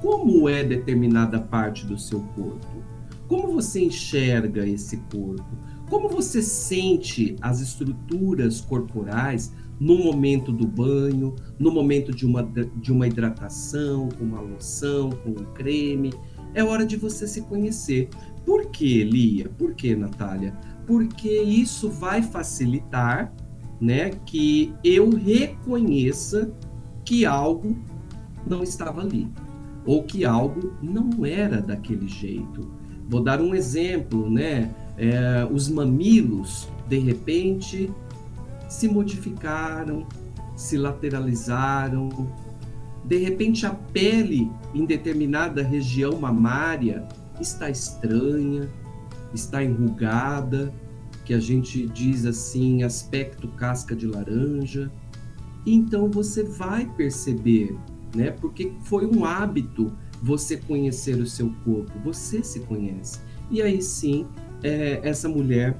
Como 0.01 0.47
é 0.47 0.63
determinada 0.63 1.39
parte 1.39 1.85
do 1.85 1.97
seu 1.97 2.19
corpo? 2.35 2.83
Como 3.27 3.53
você 3.53 3.83
enxerga 3.83 4.67
esse 4.67 4.97
corpo? 5.11 5.45
Como 5.89 6.09
você 6.09 6.41
sente 6.41 7.35
as 7.41 7.61
estruturas 7.61 8.61
corporais 8.61 9.53
no 9.79 9.97
momento 9.97 10.51
do 10.51 10.67
banho, 10.67 11.35
no 11.59 11.71
momento 11.71 12.11
de 12.11 12.25
uma, 12.25 12.43
de 12.43 12.91
uma 12.91 13.07
hidratação, 13.07 14.09
com 14.17 14.23
uma 14.23 14.41
loção, 14.41 15.09
com 15.09 15.31
um 15.31 15.53
creme? 15.53 16.13
É 16.53 16.63
hora 16.63 16.85
de 16.85 16.95
você 16.95 17.27
se 17.27 17.41
conhecer. 17.41 18.09
Por 18.45 18.67
que, 18.67 19.03
Lia? 19.03 19.49
Por 19.57 19.73
que, 19.73 19.95
Natália? 19.95 20.53
porque 20.87 21.29
isso 21.29 21.89
vai 21.89 22.23
facilitar, 22.23 23.31
né, 23.79 24.09
que 24.25 24.73
eu 24.83 25.09
reconheça 25.09 26.51
que 27.05 27.25
algo 27.25 27.77
não 28.47 28.63
estava 28.63 29.01
ali 29.01 29.27
ou 29.85 30.03
que 30.03 30.25
algo 30.25 30.73
não 30.81 31.25
era 31.25 31.61
daquele 31.61 32.07
jeito. 32.07 32.71
Vou 33.07 33.21
dar 33.21 33.39
um 33.39 33.53
exemplo, 33.53 34.29
né? 34.29 34.73
É, 34.97 35.47
os 35.49 35.69
mamilos 35.69 36.67
de 36.89 36.97
repente 36.99 37.89
se 38.67 38.87
modificaram, 38.87 40.05
se 40.55 40.77
lateralizaram. 40.77 42.09
De 43.05 43.17
repente 43.17 43.65
a 43.65 43.71
pele 43.71 44.51
em 44.73 44.85
determinada 44.85 45.63
região 45.63 46.19
mamária 46.19 47.07
está 47.39 47.69
estranha, 47.69 48.69
está 49.33 49.63
enrugada, 49.63 50.73
que 51.23 51.33
a 51.33 51.39
gente 51.39 51.85
diz 51.87 52.25
assim, 52.25 52.83
aspecto 52.83 53.47
casca 53.49 53.95
de 53.95 54.07
laranja. 54.07 54.91
Então 55.65 56.09
você 56.09 56.43
vai 56.43 56.85
perceber, 56.85 57.77
né? 58.15 58.31
Porque 58.31 58.71
foi 58.83 59.05
um 59.05 59.25
hábito 59.25 59.91
você 60.21 60.57
conhecer 60.57 61.15
o 61.15 61.27
seu 61.27 61.53
corpo, 61.63 61.91
você 62.03 62.41
se 62.43 62.61
conhece. 62.61 63.19
E 63.51 63.61
aí 63.61 63.81
sim, 63.81 64.25
é, 64.63 64.99
essa 65.03 65.29
mulher 65.29 65.77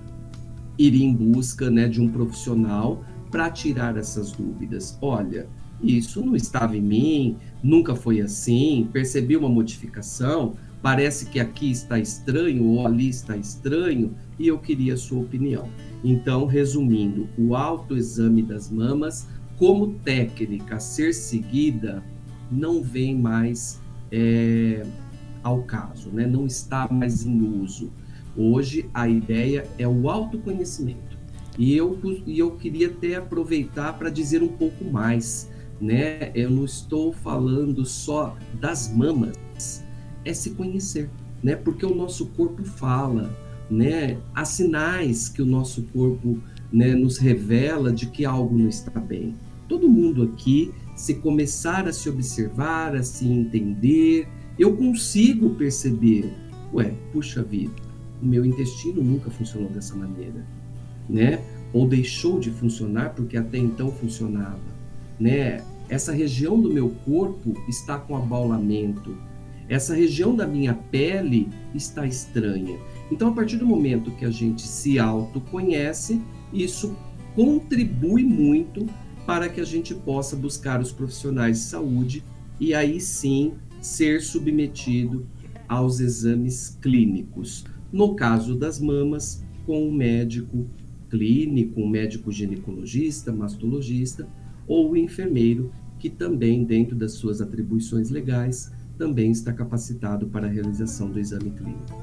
iria 0.78 1.06
em 1.06 1.14
busca 1.14 1.70
né, 1.70 1.88
de 1.88 2.02
um 2.02 2.10
profissional 2.10 3.04
para 3.32 3.50
tirar 3.50 3.98
essas 3.98 4.32
dúvidas. 4.32 4.98
Olha, 5.02 5.48
isso 5.82 6.26
não 6.26 6.36
estava 6.36 6.76
em 6.76 6.82
mim, 6.82 7.38
nunca 7.62 7.96
foi 7.96 8.22
assim, 8.22 8.88
percebi 8.92 9.36
uma 9.36 9.50
modificação, 9.50 10.56
parece 10.82 11.28
que 11.28 11.40
aqui 11.40 11.72
está 11.72 12.00
estranho 12.00 12.64
ou 12.66 12.86
ali 12.86 13.10
está 13.10 13.36
estranho 13.36 14.16
e 14.40 14.48
eu 14.48 14.58
queria 14.58 14.94
a 14.94 14.98
sua 14.98 15.20
opinião. 15.20 15.70
Então, 16.04 16.46
resumindo, 16.46 17.28
o 17.38 17.56
autoexame 17.56 18.42
das 18.42 18.70
mamas 18.70 19.28
como 19.58 19.94
técnica 20.04 20.76
a 20.76 20.80
ser 20.80 21.14
seguida 21.14 22.04
não 22.52 22.82
vem 22.82 23.18
mais 23.18 23.82
é, 24.12 24.86
ao 25.44 25.64
caso, 25.64 26.10
né? 26.10 26.26
não 26.26 26.46
está 26.46 26.88
mais 26.92 27.26
em 27.26 27.42
uso. 27.62 27.92
Hoje 28.38 28.88
a 28.94 29.10
ideia 29.10 29.68
é 29.80 29.88
o 29.88 30.10
autoconhecimento. 30.10 31.18
E 31.58 31.76
eu, 31.76 32.00
e 32.26 32.38
eu 32.38 32.52
queria 32.52 32.88
até 32.88 33.16
aproveitar 33.16 33.98
para 33.98 34.12
dizer 34.12 34.44
um 34.44 34.48
pouco 34.48 34.86
mais. 34.86 35.50
Né? 35.82 36.32
Eu 36.36 36.52
não 36.52 36.64
estou 36.64 37.12
falando 37.12 37.84
só 37.84 38.38
das 38.60 38.94
mamas, 38.94 39.84
é 40.24 40.34
se 40.34 40.52
conhecer, 40.52 41.10
né? 41.42 41.56
Porque 41.56 41.86
o 41.86 41.94
nosso 41.94 42.28
corpo 42.28 42.64
fala, 42.64 43.32
né? 43.70 44.18
Há 44.34 44.44
sinais 44.44 45.30
que 45.30 45.42
o 45.42 45.46
nosso 45.46 45.84
corpo 45.94 46.40
né, 46.72 46.96
nos 46.96 47.18
revela 47.18 47.92
de 47.92 48.08
que 48.08 48.26
algo 48.26 48.58
não 48.58 48.68
está 48.68 49.00
bem. 49.00 49.36
Todo 49.68 49.88
mundo 49.88 50.24
aqui, 50.24 50.74
se 50.96 51.16
começar 51.16 51.88
a 51.88 51.94
se 51.94 52.10
observar, 52.10 52.96
a 52.96 53.04
se 53.04 53.28
entender, 53.28 54.28
eu 54.58 54.76
consigo 54.76 55.52
perceber, 55.52 56.34
ué, 56.74 56.94
puxa 57.12 57.44
vida, 57.44 57.87
o 58.22 58.26
meu 58.26 58.46
intestino 58.46 59.04
nunca 59.04 59.30
funcionou 59.30 59.70
dessa 59.70 59.96
maneira, 59.96 60.46
né? 61.10 61.42
Ou 61.74 61.88
deixou 61.88 62.40
de 62.40 62.50
funcionar 62.50 63.14
porque 63.14 63.38
até 63.38 63.58
então 63.58 63.92
funcionava, 63.92 64.60
né? 65.20 65.64
Essa 65.90 66.12
região 66.12 66.60
do 66.60 66.72
meu 66.72 66.90
corpo 67.06 67.54
está 67.70 67.98
com 67.98 68.16
abaulamento, 68.16 69.16
essa 69.70 69.94
região 69.94 70.36
da 70.36 70.48
minha 70.48 70.74
pele 70.74 71.50
está 71.74 72.06
estranha. 72.06 72.78
Então, 73.12 73.30
a 73.30 73.32
partir 73.32 73.58
do 73.58 73.66
momento 73.66 74.12
que 74.12 74.26
a 74.26 74.30
gente 74.30 74.62
se 74.62 74.98
autoconhece, 74.98 76.22
isso 76.54 76.96
contribui 77.36 78.24
muito 78.24 78.86
para 79.26 79.50
que 79.50 79.60
a 79.60 79.66
gente 79.66 79.94
possa 79.94 80.36
buscar 80.36 80.82
os 80.82 80.92
profissionais 80.92 81.58
de 81.60 81.64
saúde 81.66 82.24
e 82.60 82.74
aí 82.74 83.00
sim 83.00 83.54
ser 83.82 84.22
submetido 84.22 85.28
aos 85.68 86.00
exames 86.00 86.78
clínicos. 86.82 87.66
No 87.92 88.16
caso 88.16 88.56
das 88.56 88.80
mamas, 88.80 89.44
com 89.66 89.88
um 89.88 89.92
médico 89.92 90.68
clínico, 91.10 91.82
um 91.82 91.88
médico 91.88 92.32
ginecologista, 92.32 93.32
mastologista 93.32 94.28
ou 94.68 94.96
enfermeiro, 94.98 95.72
que 96.00 96.10
também, 96.10 96.64
dentro 96.64 96.96
das 96.96 97.14
suas 97.14 97.42
atribuições 97.42 98.10
legais, 98.10 98.72
também 98.98 99.32
está 99.32 99.54
capacitado 99.54 100.28
para 100.28 100.48
a 100.48 100.50
realização 100.50 101.10
do 101.10 101.20
exame 101.20 101.52
clínico. 101.52 102.02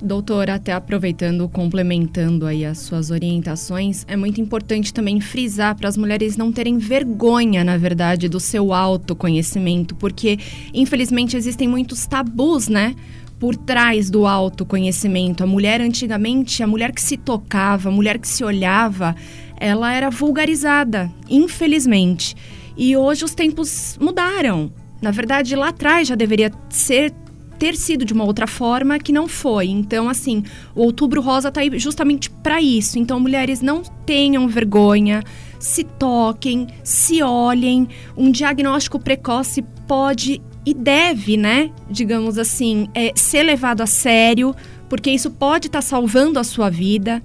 Doutor, 0.00 0.50
até 0.50 0.74
aproveitando, 0.74 1.48
complementando 1.48 2.44
aí 2.44 2.66
as 2.66 2.78
suas 2.78 3.10
orientações, 3.10 4.04
é 4.06 4.14
muito 4.14 4.40
importante 4.42 4.92
também 4.92 5.20
frisar 5.22 5.74
para 5.74 5.88
as 5.88 5.96
mulheres 5.96 6.36
não 6.36 6.52
terem 6.52 6.76
vergonha, 6.76 7.64
na 7.64 7.78
verdade, 7.78 8.28
do 8.28 8.38
seu 8.38 8.74
autoconhecimento, 8.74 9.94
porque 9.94 10.38
infelizmente 10.74 11.34
existem 11.34 11.66
muitos 11.66 12.04
tabus, 12.04 12.68
né? 12.68 12.94
Por 13.38 13.54
trás 13.54 14.08
do 14.08 14.26
autoconhecimento. 14.26 15.44
A 15.44 15.46
mulher 15.46 15.80
antigamente, 15.80 16.62
a 16.62 16.66
mulher 16.66 16.92
que 16.92 17.02
se 17.02 17.16
tocava, 17.16 17.88
a 17.88 17.92
mulher 17.92 18.18
que 18.18 18.28
se 18.28 18.42
olhava, 18.42 19.14
ela 19.58 19.92
era 19.92 20.10
vulgarizada, 20.10 21.10
infelizmente. 21.28 22.34
E 22.76 22.96
hoje 22.96 23.24
os 23.24 23.34
tempos 23.34 23.98
mudaram. 24.00 24.72
Na 25.00 25.10
verdade, 25.10 25.54
lá 25.54 25.68
atrás 25.68 26.08
já 26.08 26.14
deveria 26.14 26.50
ser 26.70 27.12
ter 27.58 27.74
sido 27.74 28.04
de 28.04 28.12
uma 28.12 28.24
outra 28.24 28.46
forma 28.46 28.98
que 28.98 29.12
não 29.12 29.26
foi. 29.26 29.68
Então, 29.68 30.08
assim, 30.08 30.44
o 30.74 30.82
Outubro 30.82 31.20
Rosa 31.20 31.48
está 31.48 31.60
aí 31.60 31.78
justamente 31.78 32.30
para 32.30 32.60
isso. 32.60 32.98
Então, 32.98 33.18
mulheres 33.18 33.60
não 33.60 33.82
tenham 34.04 34.46
vergonha, 34.46 35.22
se 35.58 35.82
toquem, 35.84 36.66
se 36.84 37.22
olhem. 37.22 37.88
Um 38.16 38.30
diagnóstico 38.30 38.98
precoce 38.98 39.62
pode 39.86 40.42
e 40.66 40.74
deve, 40.74 41.36
né, 41.36 41.70
digamos 41.88 42.36
assim, 42.36 42.88
é, 42.92 43.12
ser 43.14 43.44
levado 43.44 43.82
a 43.82 43.86
sério, 43.86 44.52
porque 44.88 45.10
isso 45.10 45.30
pode 45.30 45.68
estar 45.68 45.78
tá 45.78 45.82
salvando 45.82 46.40
a 46.40 46.44
sua 46.44 46.68
vida, 46.68 47.22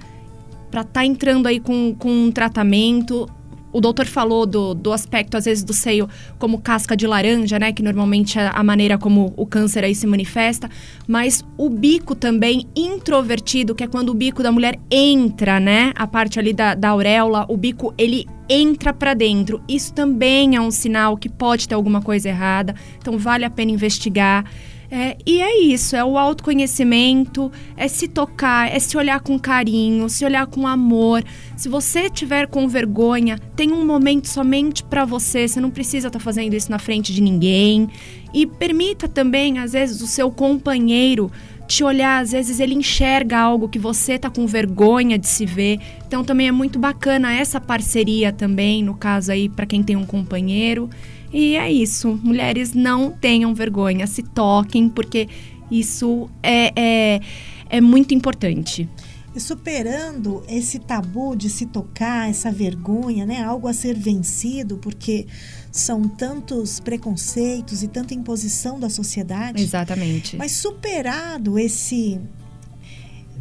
para 0.69 0.81
estar 0.81 1.01
tá 1.01 1.05
entrando 1.05 1.47
aí 1.47 1.59
com, 1.59 1.95
com 1.97 2.09
um 2.09 2.31
tratamento 2.31 3.27
o 3.71 3.79
doutor 3.79 4.05
falou 4.05 4.45
do, 4.45 4.73
do 4.73 4.91
aspecto, 4.91 5.37
às 5.37 5.45
vezes, 5.45 5.63
do 5.63 5.73
seio 5.73 6.09
como 6.37 6.59
casca 6.59 6.95
de 6.95 7.07
laranja, 7.07 7.57
né? 7.57 7.71
Que 7.71 7.81
normalmente 7.81 8.37
é 8.37 8.51
a 8.53 8.63
maneira 8.63 8.97
como 8.97 9.33
o 9.37 9.45
câncer 9.45 9.83
aí 9.83 9.95
se 9.95 10.05
manifesta. 10.05 10.69
Mas 11.07 11.43
o 11.57 11.69
bico 11.69 12.15
também 12.15 12.67
introvertido, 12.75 13.73
que 13.73 13.83
é 13.83 13.87
quando 13.87 14.09
o 14.09 14.13
bico 14.13 14.43
da 14.43 14.51
mulher 14.51 14.79
entra, 14.89 15.59
né? 15.59 15.91
A 15.95 16.05
parte 16.07 16.39
ali 16.39 16.53
da, 16.53 16.75
da 16.75 16.89
auréola, 16.89 17.45
o 17.49 17.57
bico, 17.57 17.93
ele 17.97 18.27
entra 18.49 18.93
para 18.93 19.13
dentro. 19.13 19.61
Isso 19.67 19.93
também 19.93 20.55
é 20.55 20.61
um 20.61 20.71
sinal 20.71 21.15
que 21.15 21.29
pode 21.29 21.67
ter 21.67 21.75
alguma 21.75 22.01
coisa 22.01 22.29
errada. 22.29 22.75
Então, 22.97 23.17
vale 23.17 23.45
a 23.45 23.49
pena 23.49 23.71
investigar. 23.71 24.45
É, 24.93 25.15
e 25.25 25.41
é 25.41 25.57
isso, 25.61 25.95
é 25.95 26.03
o 26.03 26.17
autoconhecimento, 26.17 27.49
é 27.77 27.87
se 27.87 28.09
tocar, 28.09 28.69
é 28.69 28.77
se 28.77 28.97
olhar 28.97 29.21
com 29.21 29.39
carinho, 29.39 30.09
se 30.09 30.25
olhar 30.25 30.45
com 30.47 30.67
amor. 30.67 31.23
Se 31.55 31.69
você 31.69 32.09
tiver 32.09 32.45
com 32.47 32.67
vergonha, 32.67 33.39
tem 33.55 33.71
um 33.71 33.85
momento 33.85 34.27
somente 34.27 34.83
para 34.83 35.05
você, 35.05 35.47
você 35.47 35.61
não 35.61 35.71
precisa 35.71 36.09
estar 36.09 36.19
tá 36.19 36.23
fazendo 36.23 36.53
isso 36.53 36.69
na 36.69 36.77
frente 36.77 37.13
de 37.13 37.21
ninguém. 37.21 37.87
E 38.33 38.45
permita 38.45 39.07
também, 39.07 39.59
às 39.59 39.71
vezes, 39.71 40.01
o 40.01 40.07
seu 40.07 40.29
companheiro 40.29 41.31
te 41.71 41.85
olhar, 41.85 42.21
às 42.21 42.33
vezes 42.33 42.59
ele 42.59 42.75
enxerga 42.75 43.39
algo 43.39 43.69
que 43.69 43.79
você 43.79 44.19
tá 44.19 44.29
com 44.29 44.45
vergonha 44.45 45.17
de 45.17 45.27
se 45.27 45.45
ver. 45.45 45.79
Então 46.05 46.21
também 46.21 46.49
é 46.49 46.51
muito 46.51 46.77
bacana 46.77 47.33
essa 47.33 47.61
parceria 47.61 48.33
também, 48.33 48.83
no 48.83 48.93
caso 48.93 49.31
aí 49.31 49.47
para 49.47 49.65
quem 49.65 49.81
tem 49.81 49.95
um 49.95 50.05
companheiro. 50.05 50.89
E 51.33 51.55
é 51.55 51.71
isso. 51.71 52.19
Mulheres 52.23 52.73
não 52.73 53.11
tenham 53.11 53.53
vergonha, 53.53 54.05
se 54.07 54.23
toquem, 54.23 54.89
porque 54.89 55.29
isso 55.69 56.29
é, 56.43 56.71
é, 56.75 57.21
é 57.69 57.81
muito 57.81 58.13
importante. 58.13 58.89
E 59.33 59.39
superando 59.39 60.43
esse 60.47 60.77
tabu 60.77 61.37
de 61.37 61.49
se 61.49 61.65
tocar, 61.65 62.29
essa 62.29 62.51
vergonha, 62.51 63.25
né? 63.25 63.41
Algo 63.41 63.67
a 63.67 63.73
ser 63.73 63.97
vencido, 63.97 64.77
porque 64.77 65.25
são 65.71 66.05
tantos 66.05 66.81
preconceitos 66.81 67.81
e 67.81 67.87
tanta 67.87 68.13
imposição 68.13 68.77
da 68.77 68.89
sociedade. 68.89 69.63
Exatamente. 69.63 70.35
Mas 70.35 70.51
superado 70.51 71.57
esse 71.57 72.19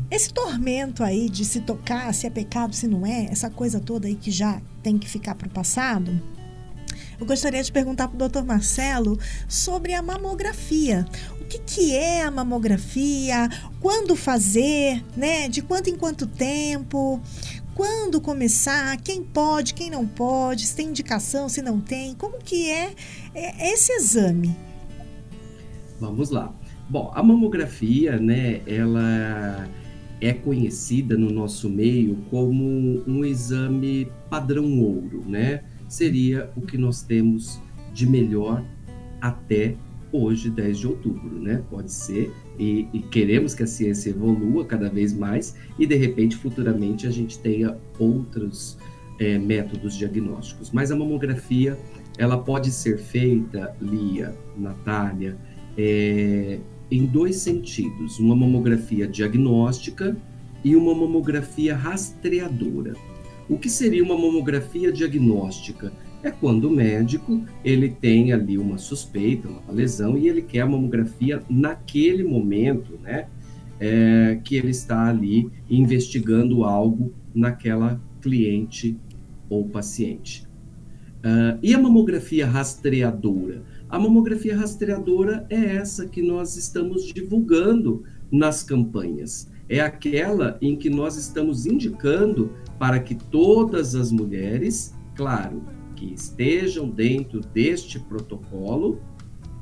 esse 0.08 0.32
tormento 0.32 1.04
aí 1.04 1.28
de 1.28 1.44
se 1.44 1.60
tocar, 1.60 2.12
se 2.12 2.26
é 2.26 2.30
pecado, 2.30 2.74
se 2.74 2.88
não 2.88 3.06
é, 3.06 3.26
essa 3.26 3.48
coisa 3.48 3.78
toda 3.78 4.08
aí 4.08 4.16
que 4.16 4.30
já 4.30 4.60
tem 4.82 4.98
que 4.98 5.08
ficar 5.08 5.36
para 5.36 5.46
o 5.46 5.50
passado, 5.50 6.20
eu 7.20 7.26
gostaria 7.26 7.62
de 7.62 7.70
perguntar 7.70 8.08
para 8.08 8.14
o 8.14 8.18
doutor 8.18 8.44
Marcelo 8.44 9.18
sobre 9.46 9.92
a 9.92 10.00
mamografia. 10.00 11.06
O 11.38 11.44
que, 11.44 11.58
que 11.58 11.94
é 11.94 12.22
a 12.22 12.30
mamografia? 12.30 13.46
Quando 13.78 14.16
fazer? 14.16 15.04
Né? 15.14 15.46
De 15.46 15.60
quanto 15.60 15.90
em 15.90 15.96
quanto 15.96 16.26
tempo? 16.26 17.20
Quando 17.74 18.22
começar? 18.22 18.96
Quem 19.02 19.22
pode, 19.22 19.74
quem 19.74 19.90
não 19.90 20.06
pode? 20.06 20.66
Se 20.66 20.74
tem 20.74 20.88
indicação, 20.88 21.48
se 21.48 21.60
não 21.60 21.78
tem? 21.78 22.14
Como 22.14 22.38
que 22.38 22.70
é, 22.70 22.94
é 23.34 23.72
esse 23.72 23.92
exame? 23.92 24.56
Vamos 26.00 26.30
lá. 26.30 26.54
Bom, 26.88 27.12
a 27.14 27.22
mamografia, 27.22 28.18
né, 28.18 28.62
ela 28.66 29.68
é 30.20 30.32
conhecida 30.32 31.16
no 31.16 31.30
nosso 31.30 31.68
meio 31.68 32.16
como 32.30 32.64
um 33.06 33.24
exame 33.24 34.10
padrão 34.28 34.80
ouro, 34.80 35.22
né? 35.26 35.62
Seria 35.90 36.48
o 36.56 36.60
que 36.60 36.78
nós 36.78 37.02
temos 37.02 37.60
de 37.92 38.08
melhor 38.08 38.64
até 39.20 39.74
hoje, 40.12 40.48
10 40.48 40.78
de 40.78 40.86
outubro, 40.86 41.40
né? 41.40 41.62
Pode 41.68 41.92
ser, 41.92 42.32
e, 42.58 42.86
e, 42.92 43.00
queremos 43.00 43.54
que 43.54 43.64
a 43.64 43.66
ciência 43.66 44.10
evolua 44.10 44.64
cada 44.64 44.88
vez 44.88 45.12
mais 45.12 45.56
e 45.78 45.86
de 45.86 45.96
repente 45.96 46.36
futuramente 46.36 47.06
a 47.06 47.10
gente 47.10 47.38
tenha 47.38 47.76
outros 47.98 48.78
é, 49.18 49.36
métodos 49.38 49.96
diagnósticos. 49.96 50.70
Mas 50.70 50.92
a 50.92 50.96
mamografia 50.96 51.76
ela 52.18 52.38
pode 52.38 52.70
ser 52.70 52.98
feita, 52.98 53.74
Lia, 53.80 54.34
Natália, 54.56 55.36
é, 55.76 56.60
em 56.88 57.04
dois 57.04 57.36
sentidos: 57.36 58.20
uma 58.20 58.36
mamografia 58.36 59.08
diagnóstica 59.08 60.16
e 60.64 60.76
uma 60.76 60.94
mamografia 60.94 61.74
rastreadora. 61.74 62.94
O 63.50 63.58
que 63.58 63.68
seria 63.68 64.04
uma 64.04 64.16
mamografia 64.16 64.92
diagnóstica? 64.92 65.92
É 66.22 66.30
quando 66.30 66.66
o 66.66 66.70
médico 66.70 67.44
ele 67.64 67.88
tem 67.88 68.32
ali 68.32 68.56
uma 68.56 68.78
suspeita, 68.78 69.48
uma 69.48 69.72
lesão 69.72 70.16
e 70.16 70.28
ele 70.28 70.40
quer 70.40 70.60
a 70.60 70.66
mamografia 70.66 71.42
naquele 71.50 72.22
momento, 72.22 72.96
né? 73.02 73.26
É, 73.80 74.38
que 74.44 74.54
ele 74.54 74.70
está 74.70 75.08
ali 75.08 75.50
investigando 75.68 76.62
algo 76.62 77.12
naquela 77.34 78.00
cliente 78.20 78.96
ou 79.48 79.68
paciente. 79.68 80.46
Uh, 81.18 81.58
e 81.60 81.74
a 81.74 81.78
mamografia 81.78 82.46
rastreadora? 82.46 83.64
A 83.88 83.98
mamografia 83.98 84.56
rastreadora 84.56 85.44
é 85.50 85.76
essa 85.76 86.06
que 86.06 86.22
nós 86.22 86.56
estamos 86.56 87.04
divulgando 87.04 88.04
nas 88.30 88.62
campanhas. 88.62 89.49
É 89.70 89.78
aquela 89.78 90.58
em 90.60 90.74
que 90.74 90.90
nós 90.90 91.16
estamos 91.16 91.64
indicando 91.64 92.50
para 92.76 92.98
que 92.98 93.14
todas 93.14 93.94
as 93.94 94.10
mulheres, 94.10 94.92
claro, 95.14 95.62
que 95.94 96.12
estejam 96.12 96.90
dentro 96.90 97.40
deste 97.40 98.00
protocolo, 98.00 99.00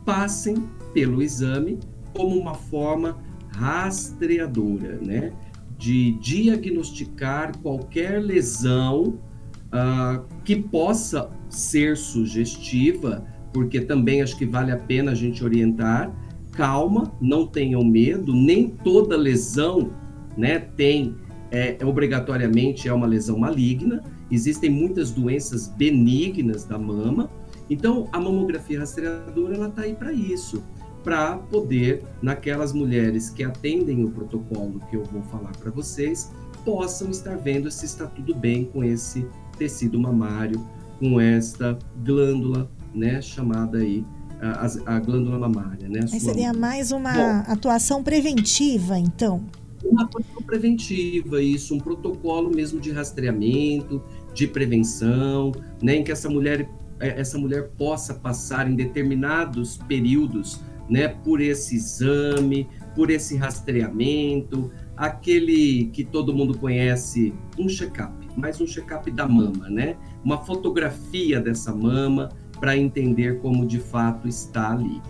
passem 0.07 0.55
pelo 0.95 1.23
exame 1.23 1.79
como 2.17 2.35
uma 2.39 2.55
forma 2.55 3.19
rastreadora, 3.49 4.99
né? 5.05 5.33
De 5.77 6.13
diagnosticar 6.13 7.57
qualquer 7.59 8.23
lesão 8.23 9.19
uh, 9.67 10.25
que 10.43 10.57
possa 10.57 11.31
ser 11.51 11.99
sugestiva, 11.99 13.25
porque 13.53 13.81
também 13.81 14.23
acho 14.23 14.39
que 14.39 14.47
vale 14.47 14.73
a 14.73 14.79
pena 14.79 15.13
a 15.13 15.15
gente 15.15 15.45
orientar. 15.45 16.11
Calma, 16.59 17.13
não 17.21 17.47
tenham 17.47 17.85
medo, 17.85 18.35
nem 18.35 18.69
toda 18.69 19.17
lesão 19.17 19.93
né, 20.37 20.59
tem 20.59 21.15
é, 21.53 21.77
é, 21.79 21.87
obrigatoriamente 21.87 22.89
é 22.89 22.93
uma 22.93 23.07
lesão 23.07 23.39
maligna. 23.39 24.03
Existem 24.29 24.69
muitas 24.69 25.13
doenças 25.13 25.69
benignas 25.69 26.65
da 26.65 26.77
mama. 26.77 27.31
Então, 27.71 28.09
a 28.11 28.19
mamografia 28.19 28.81
rastreadora 28.81 29.55
ela 29.55 29.69
está 29.69 29.83
aí 29.83 29.95
para 29.95 30.13
isso, 30.13 30.61
para 31.05 31.37
poder, 31.37 32.03
naquelas 32.21 32.73
mulheres 32.73 33.31
que 33.31 33.45
atendem 33.45 34.05
o 34.05 34.11
protocolo 34.11 34.81
que 34.91 34.97
eu 34.97 35.05
vou 35.05 35.23
falar 35.23 35.53
para 35.61 35.71
vocês, 35.71 36.33
possam 36.65 37.09
estar 37.11 37.37
vendo 37.37 37.71
se 37.71 37.87
está 37.87 38.05
tudo 38.05 38.35
bem 38.35 38.65
com 38.65 38.83
esse 38.83 39.25
tecido 39.57 39.97
mamário, 40.01 40.61
com 40.99 41.21
esta 41.21 41.79
glândula, 42.05 42.69
né, 42.93 43.23
chamada 43.23 43.79
aí 43.79 44.05
a, 44.41 44.97
a 44.97 45.01
glândula 45.01 45.39
mamária, 45.39 45.89
né? 45.89 46.07
seria 46.07 46.53
mais 46.53 46.93
uma 46.93 47.13
Bom, 47.13 47.53
atuação 47.53 48.03
preventiva, 48.03 48.99
então? 48.99 49.45
Uma 49.85 50.05
atuação 50.05 50.43
preventiva, 50.43 51.43
isso, 51.43 51.75
um 51.75 51.79
protocolo 51.79 52.51
mesmo 52.51 52.81
de 52.81 52.91
rastreamento, 52.91 54.03
de 54.35 54.47
prevenção, 54.47 55.53
né, 55.83 55.97
em 55.97 56.05
que 56.05 56.13
essa 56.13 56.29
mulher, 56.29 56.69
é, 57.01 57.21
essa 57.21 57.39
mulher 57.39 57.71
possa 57.77 58.15
passar 58.15 58.71
em 58.71 58.75
determinados 58.75 59.77
períodos, 59.89 60.61
né, 60.89 61.09
por 61.09 61.41
esse 61.41 61.77
exame, 61.77 62.69
por 62.95 63.11
esse 63.11 63.37
rastreamento, 63.37 64.71
aquele 64.97 65.87
que 65.93 66.03
todo 66.03 66.35
mundo 66.35 66.59
conhece, 66.59 67.33
um 67.59 67.69
check-up, 67.69 68.13
mais 68.37 68.61
um 68.61 68.67
check-up 68.67 69.11
da 69.11 69.29
mama, 69.29 69.69
né, 69.69 69.97
uma 70.25 70.39
fotografia 70.39 71.41
dessa 71.41 71.75
mama 71.75 72.31
para 72.61 72.77
entender 72.77 73.41
como 73.41 73.67
de 73.67 73.79
fato 73.79 74.29
está 74.29 74.73
ali. 74.73 75.01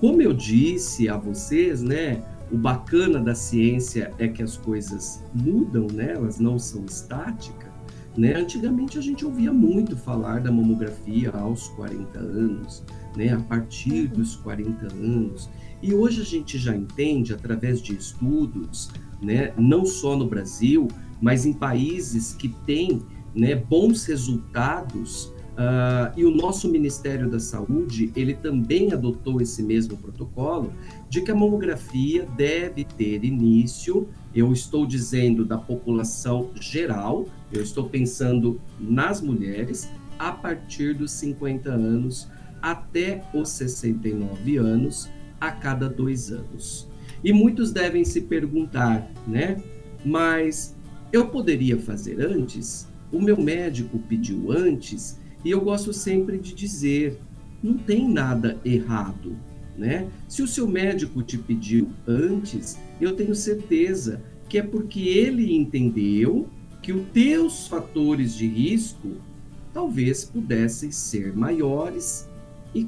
Como 0.00 0.20
eu 0.20 0.32
disse 0.32 1.08
a 1.08 1.16
vocês, 1.16 1.82
né, 1.82 2.22
o 2.50 2.56
bacana 2.56 3.18
da 3.18 3.34
ciência 3.34 4.12
é 4.18 4.28
que 4.28 4.42
as 4.42 4.56
coisas 4.56 5.22
mudam, 5.32 5.86
né? 5.92 6.12
Elas 6.12 6.38
não 6.38 6.58
são 6.58 6.84
estáticas. 6.84 7.72
Né? 8.16 8.34
Antigamente 8.34 8.98
a 8.98 9.00
gente 9.00 9.24
ouvia 9.24 9.50
muito 9.50 9.96
falar 9.96 10.40
da 10.40 10.52
mamografia 10.52 11.30
aos 11.30 11.68
40 11.68 12.18
anos, 12.18 12.84
né? 13.16 13.32
a 13.32 13.40
partir 13.40 14.06
dos 14.08 14.36
40 14.36 14.92
anos. 14.92 15.48
E 15.82 15.94
hoje 15.94 16.20
a 16.20 16.24
gente 16.24 16.58
já 16.58 16.76
entende, 16.76 17.32
através 17.32 17.80
de 17.80 17.94
estudos, 17.94 18.90
né? 19.20 19.54
não 19.56 19.86
só 19.86 20.14
no 20.14 20.28
Brasil, 20.28 20.88
mas 21.22 21.46
em 21.46 21.54
países 21.54 22.34
que 22.34 22.48
têm 22.66 23.00
né, 23.34 23.54
bons 23.54 24.04
resultados 24.04 25.31
Uh, 25.52 26.18
e 26.18 26.24
o 26.24 26.30
nosso 26.30 26.68
Ministério 26.68 27.28
da 27.28 27.38
Saúde, 27.38 28.10
ele 28.16 28.34
também 28.34 28.92
adotou 28.92 29.40
esse 29.40 29.62
mesmo 29.62 29.96
protocolo 29.98 30.72
de 31.10 31.20
que 31.20 31.30
a 31.30 31.34
mamografia 31.34 32.26
deve 32.36 32.84
ter 32.84 33.22
início, 33.22 34.08
eu 34.34 34.50
estou 34.50 34.86
dizendo 34.86 35.44
da 35.44 35.58
população 35.58 36.50
geral, 36.58 37.26
eu 37.52 37.62
estou 37.62 37.86
pensando 37.88 38.58
nas 38.80 39.20
mulheres, 39.20 39.90
a 40.18 40.32
partir 40.32 40.94
dos 40.94 41.12
50 41.12 41.70
anos 41.70 42.28
até 42.62 43.22
os 43.34 43.50
69 43.50 44.56
anos, 44.56 45.10
a 45.38 45.50
cada 45.50 45.88
dois 45.88 46.30
anos. 46.30 46.88
E 47.22 47.32
muitos 47.32 47.72
devem 47.72 48.04
se 48.04 48.22
perguntar, 48.22 49.10
né? 49.26 49.60
Mas 50.04 50.74
eu 51.12 51.28
poderia 51.28 51.78
fazer 51.78 52.20
antes? 52.20 52.90
o 53.12 53.20
meu 53.20 53.36
médico 53.36 53.98
pediu 53.98 54.50
antes, 54.50 55.20
e 55.44 55.50
eu 55.50 55.60
gosto 55.60 55.92
sempre 55.92 56.38
de 56.38 56.54
dizer, 56.54 57.18
não 57.62 57.74
tem 57.76 58.08
nada 58.08 58.58
errado, 58.64 59.36
né? 59.76 60.08
Se 60.28 60.42
o 60.42 60.46
seu 60.46 60.68
médico 60.68 61.22
te 61.22 61.38
pediu 61.38 61.90
antes, 62.06 62.78
eu 63.00 63.14
tenho 63.14 63.34
certeza 63.34 64.22
que 64.48 64.58
é 64.58 64.62
porque 64.62 65.00
ele 65.00 65.54
entendeu 65.54 66.48
que 66.82 66.92
os 66.92 67.06
teus 67.12 67.66
fatores 67.66 68.34
de 68.34 68.46
risco 68.46 69.12
talvez 69.72 70.24
pudessem 70.24 70.90
ser 70.90 71.34
maiores 71.34 72.28
e 72.74 72.86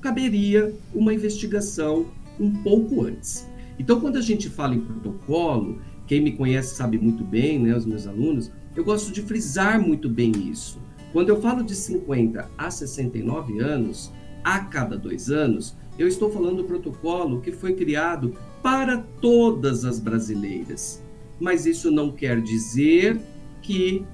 caberia 0.00 0.74
uma 0.94 1.12
investigação 1.12 2.06
um 2.40 2.50
pouco 2.62 3.04
antes. 3.04 3.46
Então, 3.78 4.00
quando 4.00 4.16
a 4.16 4.20
gente 4.20 4.48
fala 4.48 4.74
em 4.74 4.80
protocolo, 4.80 5.80
quem 6.06 6.20
me 6.20 6.32
conhece 6.32 6.74
sabe 6.74 6.98
muito 6.98 7.24
bem, 7.24 7.58
né, 7.58 7.76
os 7.76 7.86
meus 7.86 8.06
alunos, 8.06 8.50
eu 8.74 8.84
gosto 8.84 9.12
de 9.12 9.22
frisar 9.22 9.80
muito 9.80 10.08
bem 10.08 10.32
isso. 10.50 10.78
Quando 11.12 11.28
eu 11.28 11.40
falo 11.40 11.62
de 11.62 11.74
50 11.74 12.50
a 12.56 12.70
69 12.70 13.60
anos, 13.60 14.10
a 14.42 14.60
cada 14.60 14.96
dois 14.96 15.30
anos, 15.30 15.76
eu 15.98 16.08
estou 16.08 16.30
falando 16.30 16.56
do 16.58 16.64
protocolo 16.64 17.40
que 17.40 17.52
foi 17.52 17.74
criado 17.74 18.34
para 18.62 18.98
todas 19.20 19.84
as 19.84 20.00
brasileiras. 20.00 21.02
Mas 21.38 21.66
isso 21.66 21.90
não 21.90 22.10
quer 22.10 22.40
dizer 22.40 23.20
que 23.60 24.04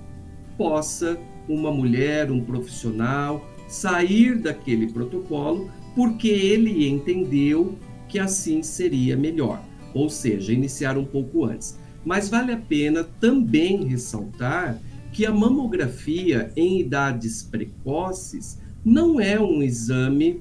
possa 0.57 1.19
uma 1.49 1.71
mulher, 1.71 2.31
um 2.33 2.43
profissional, 2.43 3.47
sair 3.69 4.37
daquele 4.37 4.93
protocolo 4.93 5.71
porque 5.95 6.29
ele 6.29 6.89
entendeu 6.89 7.77
que 8.09 8.19
assim 8.19 8.63
seria 8.63 9.17
melhor, 9.17 9.63
ou 9.95 10.09
seja, 10.09 10.53
iniciar 10.53 10.97
um 10.97 11.05
pouco 11.05 11.45
antes. 11.45 11.79
Mas 12.05 12.29
vale 12.29 12.53
a 12.53 12.57
pena 12.57 13.05
também 13.05 13.85
ressaltar 13.85 14.81
que 15.19 15.27
a 15.27 15.33
mamografia 15.33 16.53
em 16.55 16.79
idades 16.79 17.43
precoces 17.43 18.57
não 18.85 19.21
é 19.21 19.37
um 19.41 19.61
exame 19.65 20.41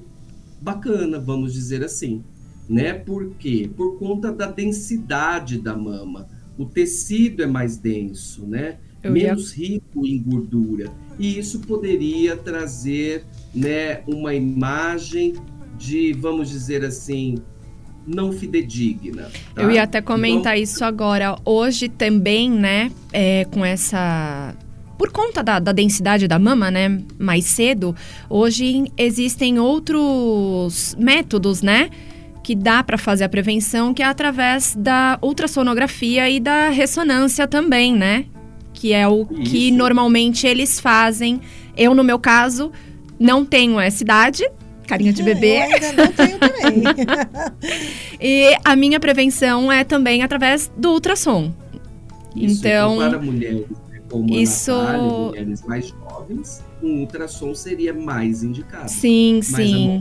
bacana, 0.60 1.18
vamos 1.18 1.52
dizer 1.52 1.82
assim, 1.82 2.22
né? 2.68 2.94
Por 2.94 3.30
quê? 3.40 3.68
Por 3.76 3.98
conta 3.98 4.30
da 4.30 4.46
densidade 4.46 5.58
da 5.58 5.76
mama. 5.76 6.28
O 6.56 6.64
tecido 6.64 7.42
é 7.42 7.46
mais 7.48 7.76
denso, 7.76 8.46
né? 8.46 8.76
Eu 9.02 9.10
Menos 9.10 9.58
ia... 9.58 9.66
rico 9.66 10.06
em 10.06 10.22
gordura. 10.22 10.92
E 11.18 11.36
isso 11.36 11.58
poderia 11.58 12.36
trazer, 12.36 13.24
né, 13.52 14.02
uma 14.06 14.32
imagem 14.32 15.34
de, 15.76 16.12
vamos 16.12 16.50
dizer 16.50 16.84
assim, 16.84 17.38
não 18.06 18.30
fidedigna. 18.30 19.28
Tá? 19.56 19.60
Eu 19.60 19.72
ia 19.72 19.82
até 19.82 20.00
comentar 20.00 20.56
então... 20.56 20.62
isso 20.62 20.84
agora. 20.84 21.36
Hoje 21.44 21.88
também, 21.88 22.48
né, 22.48 22.92
é, 23.12 23.44
com 23.46 23.64
essa 23.64 24.54
por 24.98 25.12
conta 25.12 25.42
da, 25.42 25.60
da, 25.60 25.70
densidade 25.70 26.26
da 26.26 26.38
mama, 26.38 26.70
né, 26.70 27.00
mais 27.16 27.44
cedo, 27.44 27.94
hoje 28.28 28.90
existem 28.98 29.58
outros 29.60 30.96
métodos, 30.98 31.62
né, 31.62 31.88
que 32.42 32.54
dá 32.54 32.82
para 32.82 32.98
fazer 32.98 33.24
a 33.24 33.28
prevenção, 33.28 33.94
que 33.94 34.02
é 34.02 34.06
através 34.06 34.74
da 34.76 35.16
ultrassonografia 35.22 36.28
e 36.28 36.40
da 36.40 36.68
ressonância 36.70 37.46
também, 37.46 37.94
né, 37.94 38.24
que 38.74 38.92
é 38.92 39.06
o 39.06 39.22
Isso. 39.30 39.42
que 39.44 39.70
normalmente 39.70 40.46
eles 40.46 40.80
fazem. 40.80 41.40
Eu, 41.76 41.94
no 41.94 42.02
meu 42.02 42.18
caso, 42.18 42.72
não 43.18 43.44
tenho 43.44 43.78
essa 43.78 44.02
idade, 44.02 44.48
carinha 44.86 45.12
de 45.12 45.22
bebê. 45.22 45.58
Eu 45.58 45.62
ainda 45.62 45.92
não 45.92 46.12
tenho 46.12 46.38
também. 46.38 46.82
e 48.20 48.56
a 48.64 48.74
minha 48.74 48.98
prevenção 48.98 49.70
é 49.70 49.84
também 49.84 50.22
através 50.22 50.70
do 50.76 50.90
ultrassom. 50.90 51.52
Isso, 52.34 52.60
então, 52.60 52.98
para 52.98 53.18
mulheres 53.18 53.66
como 54.08 54.34
isso... 54.34 54.72
Natália, 54.72 55.02
mulheres 55.02 55.62
mais 55.62 55.88
jovens, 55.88 56.64
um 56.82 57.00
ultrassom 57.00 57.54
seria 57.54 57.92
mais 57.92 58.42
indicado. 58.42 58.90
Sim, 58.90 59.36
Mas 59.36 59.46
sim. 59.46 60.00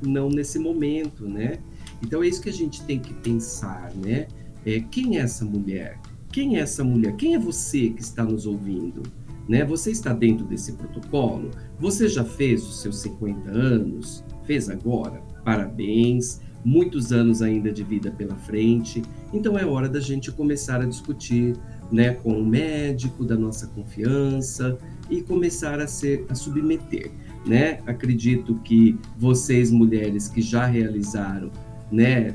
não 0.00 0.28
nesse 0.28 0.58
momento, 0.58 1.28
né? 1.28 1.58
Então 2.02 2.22
é 2.22 2.26
isso 2.26 2.42
que 2.42 2.48
a 2.48 2.52
gente 2.52 2.82
tem 2.82 2.98
que 2.98 3.14
pensar, 3.14 3.92
né? 3.94 4.26
É, 4.64 4.80
quem 4.80 5.18
é 5.18 5.20
essa 5.20 5.44
mulher? 5.44 5.98
Quem 6.30 6.56
é 6.56 6.60
essa 6.60 6.82
mulher? 6.82 7.14
Quem 7.16 7.34
é 7.34 7.38
você 7.38 7.90
que 7.90 8.00
está 8.00 8.24
nos 8.24 8.46
ouvindo? 8.46 9.02
Né? 9.48 9.64
Você 9.64 9.90
está 9.90 10.12
dentro 10.12 10.46
desse 10.46 10.72
protocolo? 10.72 11.50
Você 11.78 12.08
já 12.08 12.24
fez 12.24 12.62
os 12.62 12.80
seus 12.80 13.00
50 13.00 13.50
anos? 13.50 14.24
Fez 14.44 14.68
agora? 14.68 15.20
Parabéns! 15.44 16.40
Muitos 16.64 17.12
anos 17.12 17.42
ainda 17.42 17.72
de 17.72 17.82
vida 17.82 18.10
pela 18.10 18.36
frente. 18.36 19.02
Então 19.32 19.58
é 19.58 19.66
hora 19.66 19.88
da 19.88 19.98
gente 19.98 20.30
começar 20.30 20.80
a 20.80 20.86
discutir 20.86 21.56
né, 21.92 22.14
com 22.14 22.32
o 22.32 22.44
médico 22.44 23.22
da 23.22 23.36
nossa 23.36 23.66
confiança 23.66 24.78
e 25.10 25.20
começar 25.20 25.78
a 25.78 25.86
ser 25.86 26.24
a 26.30 26.34
submeter, 26.34 27.10
né? 27.46 27.80
Acredito 27.86 28.54
que 28.64 28.98
vocês 29.18 29.70
mulheres 29.70 30.26
que 30.26 30.40
já 30.40 30.64
realizaram, 30.64 31.50
né, 31.90 32.34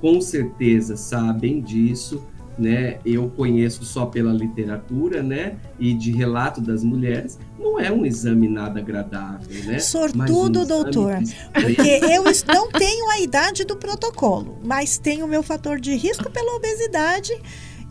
com 0.00 0.20
certeza 0.20 0.96
sabem 0.96 1.60
disso, 1.60 2.22
né? 2.56 2.98
Eu 3.04 3.30
conheço 3.30 3.84
só 3.84 4.06
pela 4.06 4.32
literatura, 4.32 5.22
né, 5.22 5.56
e 5.80 5.94
de 5.94 6.12
relato 6.12 6.60
das 6.60 6.84
mulheres, 6.84 7.38
não 7.58 7.80
é 7.80 7.90
um 7.90 8.06
exame 8.06 8.46
nada 8.46 8.78
agradável, 8.78 9.64
né? 9.64 9.80
Sortudo, 9.80 10.60
um 10.60 10.66
doutor, 10.66 11.14
porque 11.52 12.00
eu 12.04 12.24
não 12.54 12.70
tenho 12.70 13.10
a 13.10 13.20
idade 13.20 13.64
do 13.64 13.76
protocolo, 13.76 14.58
mas 14.64 14.98
tenho 14.98 15.24
o 15.24 15.28
meu 15.28 15.42
fator 15.42 15.80
de 15.80 15.96
risco 15.96 16.30
pela 16.30 16.54
obesidade 16.54 17.32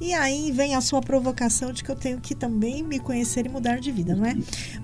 e 0.02 0.14
aí 0.14 0.52
vem 0.52 0.74
a 0.74 0.82
sua 0.82 1.00
provocação 1.00 1.72
de 1.72 1.84
que 1.84 1.92
eu 1.92 1.96
tenho 1.96 2.20
que 2.20 2.34
também 2.34 2.82
me 2.82 3.00
conhecer 3.00 3.46
e 3.46 3.50
mudar 3.50 3.80
de 3.80 3.92
vida, 3.92 4.16
não 4.16 4.26
é? 4.26 4.36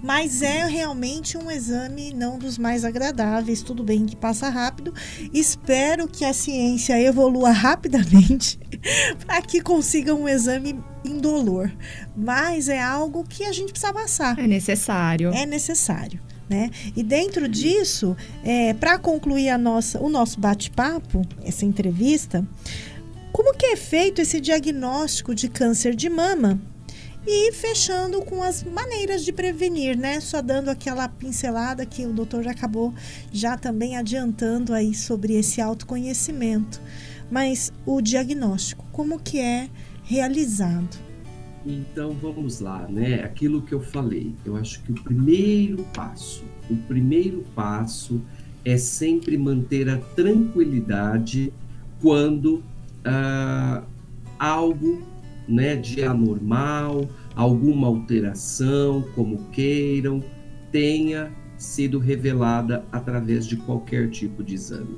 Mas 0.03 0.43
é 0.43 0.63
realmente 0.68 1.36
um 1.36 1.49
exame 1.49 2.13
não 2.13 2.38
dos 2.38 2.59
mais 2.59 2.86
agradáveis, 2.86 3.63
tudo 3.63 3.84
bem 3.84 4.05
que 4.05 4.15
passa 4.15 4.47
rápido. 4.47 4.93
Espero 5.34 6.07
que 6.07 6.24
a 6.24 6.34
ciência 6.34 7.01
evolua 7.01 7.49
rapidamente 7.51 8.59
para 9.26 9.41
que 9.41 9.59
consiga 9.59 10.13
um 10.13 10.30
exame 10.30 10.80
indolor. 11.03 11.72
Mas 12.15 12.70
é 12.70 12.80
algo 12.80 13.24
que 13.24 13.43
a 13.43 13.51
gente 13.51 13.72
precisa 13.72 13.91
passar. 13.91 14.38
É 14.38 14.45
necessário. 14.45 15.32
É 15.34 15.47
necessário. 15.47 16.22
Né? 16.47 16.70
E 16.95 17.03
dentro 17.03 17.47
disso, 17.47 18.15
é, 18.43 18.74
para 18.74 18.97
concluir 18.97 19.49
a 19.49 19.57
nossa, 19.57 19.99
o 19.99 20.07
nosso 20.09 20.39
bate-papo, 20.39 21.22
essa 21.43 21.65
entrevista, 21.65 22.47
como 23.32 23.53
que 23.53 23.65
é 23.67 23.75
feito 23.75 24.21
esse 24.21 24.39
diagnóstico 24.39 25.36
de 25.36 25.47
câncer 25.47 25.95
de 25.95 26.09
mama? 26.09 26.59
E 27.25 27.51
fechando 27.51 28.21
com 28.21 28.41
as 28.41 28.63
maneiras 28.63 29.23
de 29.25 29.34
prevenir, 29.34 29.97
né? 29.97 30.19
Só 30.21 30.41
dando 30.41 30.69
aquela 30.69 31.09
pincelada 31.09 31.86
que 31.86 32.05
o 32.05 32.13
doutor 32.13 32.47
acabou 32.47 32.93
já 33.32 33.57
também 33.57 33.97
adiantando 33.97 34.73
aí 34.73 34.93
sobre 34.93 35.34
esse 35.34 35.59
autoconhecimento. 35.59 36.82
Mas 37.30 37.73
o 37.86 38.01
diagnóstico, 38.01 38.86
como 38.93 39.19
que 39.19 39.39
é 39.39 39.69
realizado? 40.03 40.97
Então 41.65 42.13
vamos 42.13 42.61
lá, 42.61 42.88
né? 42.88 43.15
Aquilo 43.23 43.61
que 43.61 43.73
eu 43.73 43.82
falei, 43.82 44.34
eu 44.45 44.55
acho 44.55 44.82
que 44.84 44.93
o 44.93 44.95
primeiro 44.95 45.84
passo, 45.93 46.45
o 46.69 46.78
primeiro 46.78 47.43
passo 47.53 48.21
é 48.63 48.78
sempre 48.78 49.38
manter 49.38 49.89
a 49.89 49.97
tranquilidade 49.97 51.51
quando 52.01 52.63
uh, 53.07 53.83
algo 54.37 55.01
né, 55.47 55.75
de 55.75 56.03
anormal, 56.03 57.07
alguma 57.35 57.87
alteração, 57.87 59.03
como 59.15 59.45
queiram, 59.51 60.21
tenha 60.71 61.31
sido 61.57 61.97
revelada 61.97 62.85
através 62.91 63.47
de 63.47 63.55
qualquer 63.55 64.09
tipo 64.09 64.43
de 64.43 64.53
exame. 64.55 64.97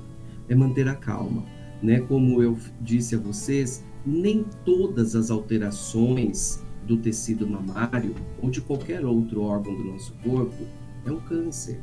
É 0.50 0.56
manter 0.56 0.88
a 0.88 0.96
calma. 0.96 1.44
Né? 1.82 2.00
Como 2.02 2.42
eu 2.42 2.58
disse 2.82 3.16
a 3.16 3.20
vocês, 3.20 3.84
nem 4.06 4.46
todas 4.66 5.16
as 5.16 5.30
alterações 5.30 6.64
do 6.86 6.98
tecido 6.98 7.48
mamário 7.48 8.16
ou 8.42 8.50
de 8.50 8.60
qualquer 8.60 9.06
outro 9.06 9.44
órgão 9.44 9.76
do 9.76 9.84
nosso 9.84 10.14
corpo 10.24 10.66
é 11.06 11.12
um 11.12 11.20
câncer. 11.20 11.80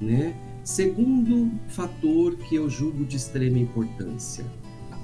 Né? 0.00 0.34
Segundo 0.62 1.50
fator 1.68 2.36
que 2.36 2.54
eu 2.54 2.70
julgo 2.70 3.04
de 3.04 3.16
extrema 3.16 3.58
importância, 3.58 4.44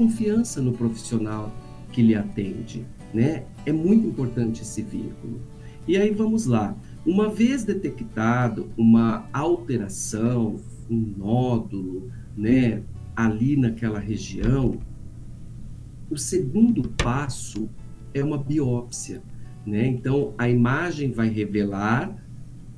confiança 0.00 0.62
no 0.62 0.72
profissional 0.72 1.52
que 1.92 2.00
lhe 2.00 2.14
atende, 2.14 2.86
né? 3.12 3.44
É 3.66 3.72
muito 3.72 4.06
importante 4.06 4.62
esse 4.62 4.80
vínculo. 4.80 5.42
E 5.86 5.94
aí 5.98 6.10
vamos 6.10 6.46
lá. 6.46 6.74
Uma 7.04 7.28
vez 7.28 7.64
detectado 7.64 8.70
uma 8.78 9.28
alteração, 9.30 10.58
um 10.90 11.12
nódulo, 11.18 12.10
né, 12.34 12.82
ali 13.14 13.58
naquela 13.58 13.98
região, 13.98 14.78
o 16.08 16.16
segundo 16.16 16.88
passo 17.02 17.68
é 18.14 18.24
uma 18.24 18.38
biópsia, 18.38 19.22
né? 19.66 19.86
Então 19.86 20.32
a 20.38 20.48
imagem 20.48 21.12
vai 21.12 21.28
revelar 21.28 22.16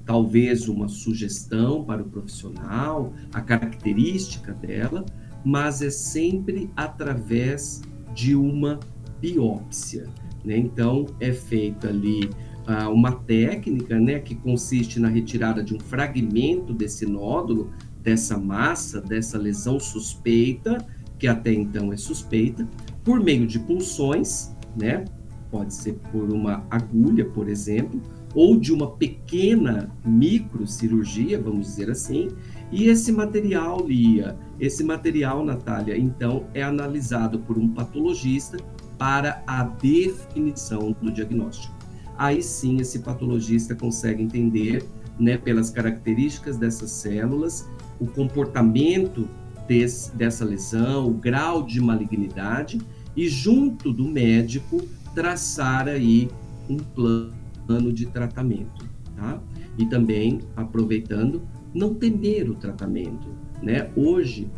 talvez 0.05 0.67
uma 0.67 0.89
sugestão 0.89 1.85
para 1.85 2.03
o 2.03 2.07
profissional, 2.07 3.13
a 3.33 3.41
característica 3.41 4.53
dela, 4.53 5.07
mas 5.45 5.83
é 5.83 5.91
sempre 5.91 6.71
através 6.77 7.83
de 8.15 8.35
uma 8.35 8.79
biópsia. 9.21 10.09
Né? 10.45 10.57
Então, 10.57 11.07
é 11.21 11.33
feita 11.33 11.89
ali 11.89 12.29
ah, 12.67 12.89
uma 12.89 13.13
técnica 13.13 13.99
né, 13.99 14.19
que 14.19 14.35
consiste 14.35 15.01
na 15.01 15.09
retirada 15.09 15.63
de 15.63 15.75
um 15.75 15.81
fragmento 15.81 16.73
desse 16.73 17.07
nódulo, 17.07 17.71
dessa 18.03 18.39
massa, 18.39 19.01
dessa 19.01 19.39
lesão 19.39 19.79
suspeita, 19.79 20.79
que 21.19 21.27
até 21.27 21.53
então 21.53 21.93
é 21.93 21.97
suspeita, 21.97 22.69
por 23.05 23.21
meio 23.21 23.47
de 23.47 23.59
punções, 23.59 24.57
né? 24.77 25.05
Pode 25.51 25.75
ser 25.75 25.95
por 26.11 26.33
uma 26.33 26.65
agulha, 26.71 27.25
por 27.25 27.49
exemplo, 27.49 28.01
ou 28.35 28.57
de 28.57 28.73
uma 28.73 28.91
pequena 28.93 29.91
microcirurgia, 30.05 31.41
vamos 31.41 31.67
dizer 31.67 31.91
assim. 31.91 32.29
E 32.71 32.87
esse 32.87 33.13
material, 33.13 33.87
Lia, 33.87 34.37
esse 34.63 34.85
material, 34.85 35.45
Natália, 35.45 35.99
então 35.99 36.45
é 36.55 36.63
analisado 36.63 37.41
por 37.41 37.59
um 37.59 37.67
patologista 37.69 38.59
para 38.97 39.43
a 39.45 39.65
definição 39.65 40.95
do 41.03 41.11
diagnóstico. 41.11 41.75
Aí 42.17 42.41
sim 42.41 42.77
esse 42.81 43.01
patologista 43.01 43.75
consegue 43.75 44.23
entender, 44.23 44.85
né, 45.19 45.37
pelas 45.37 45.69
características 45.69 46.57
dessas 46.57 46.93
células, 46.93 47.69
o 47.99 48.07
comportamento 48.07 49.29
desse, 49.67 50.15
dessa 50.15 50.45
lesão, 50.45 51.09
o 51.09 51.15
grau 51.15 51.65
de 51.65 51.81
malignidade 51.81 52.81
e 53.17 53.29
junto 53.29 53.93
do 53.93 54.05
médico 54.05 54.81
traçar 55.13 55.89
aí 55.89 56.31
um 56.71 56.77
plano 56.77 57.93
de 57.93 58.07
tratamento, 58.07 58.89
tá? 59.17 59.43
E 59.77 59.87
também 59.87 60.41
aproveitando 60.55 61.43
não 61.75 61.95
temer 61.95 62.49
o 62.49 62.55
tratamento, 62.55 63.29
né? 63.63 63.91
Hoje 63.97 64.51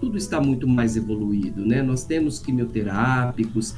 tudo 0.00 0.18
está 0.18 0.40
muito 0.40 0.68
mais 0.68 0.96
evoluído, 0.96 1.64
né? 1.64 1.82
Nós 1.82 2.04
temos 2.04 2.38
quimioterápicos 2.38 3.76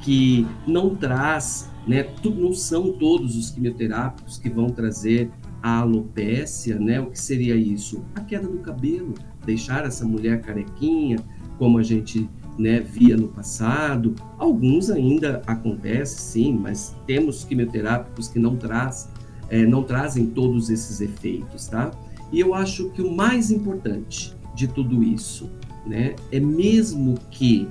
que 0.00 0.46
não 0.66 0.94
traz, 0.94 1.70
né? 1.86 2.06
Não 2.24 2.52
são 2.52 2.92
todos 2.92 3.36
os 3.36 3.50
quimioterápicos 3.50 4.38
que 4.38 4.48
vão 4.48 4.70
trazer 4.70 5.30
a 5.62 5.78
alopécia, 5.78 6.78
né? 6.78 7.00
O 7.00 7.10
que 7.10 7.18
seria 7.18 7.54
isso? 7.54 8.02
A 8.14 8.20
queda 8.20 8.48
do 8.48 8.58
cabelo, 8.58 9.14
deixar 9.44 9.84
essa 9.84 10.04
mulher 10.04 10.40
carequinha, 10.40 11.18
como 11.58 11.78
a 11.78 11.82
gente 11.82 12.28
né, 12.58 12.80
via 12.80 13.16
no 13.16 13.28
passado. 13.28 14.14
Alguns 14.38 14.90
ainda 14.90 15.42
acontece, 15.46 16.20
sim, 16.20 16.52
mas 16.52 16.96
temos 17.06 17.44
quimioterápicos 17.44 18.28
que 18.28 18.38
não, 18.38 18.56
traz, 18.56 19.08
é, 19.48 19.64
não 19.66 19.82
trazem 19.82 20.26
todos 20.26 20.70
esses 20.70 21.00
efeitos, 21.00 21.66
tá? 21.66 21.90
E 22.32 22.40
eu 22.40 22.54
acho 22.54 22.90
que 22.90 23.02
o 23.02 23.10
mais 23.12 23.50
importante 23.50 24.34
de 24.54 24.68
tudo 24.68 25.02
isso, 25.02 25.50
né, 25.86 26.14
é 26.30 26.38
mesmo 26.38 27.18
que 27.30 27.68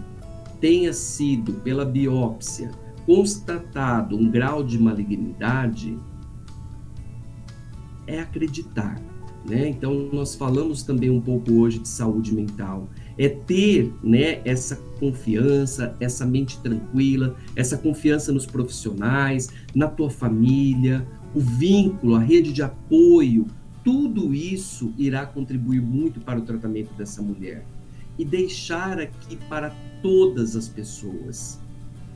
tenha 0.59 0.91
sido 0.91 1.53
pela 1.53 1.85
biópsia 1.85 2.71
constatado 3.05 4.15
um 4.17 4.29
grau 4.29 4.63
de 4.63 4.77
malignidade, 4.77 5.97
é 8.05 8.19
acreditar. 8.19 9.01
Né? 9.47 9.69
Então, 9.69 10.09
nós 10.11 10.35
falamos 10.35 10.83
também 10.83 11.09
um 11.09 11.21
pouco 11.21 11.53
hoje 11.53 11.79
de 11.79 11.87
saúde 11.87 12.35
mental 12.35 12.87
é 13.19 13.27
ter 13.27 13.93
né, 14.01 14.39
essa 14.45 14.77
confiança, 14.97 15.93
essa 15.99 16.25
mente 16.25 16.57
tranquila, 16.59 17.35
essa 17.53 17.77
confiança 17.77 18.31
nos 18.31 18.45
profissionais, 18.45 19.49
na 19.75 19.89
tua 19.89 20.09
família, 20.09 21.05
o 21.35 21.41
vínculo, 21.41 22.15
a 22.15 22.19
rede 22.19 22.53
de 22.53 22.63
apoio, 22.63 23.45
tudo 23.89 24.35
isso 24.35 24.93
irá 24.99 25.25
contribuir 25.25 25.81
muito 25.81 26.19
para 26.19 26.37
o 26.37 26.43
tratamento 26.43 26.93
dessa 26.93 27.23
mulher. 27.23 27.65
E 28.19 28.23
deixar 28.23 28.99
aqui 28.99 29.35
para 29.49 29.75
todas 30.03 30.55
as 30.55 30.69
pessoas, 30.69 31.59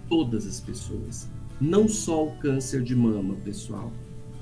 todas 0.07 0.45
as 0.45 0.59
pessoas, 0.59 1.27
não 1.59 1.87
só 1.87 2.27
o 2.27 2.31
câncer 2.37 2.83
de 2.83 2.95
mama, 2.95 3.33
pessoal, 3.43 3.91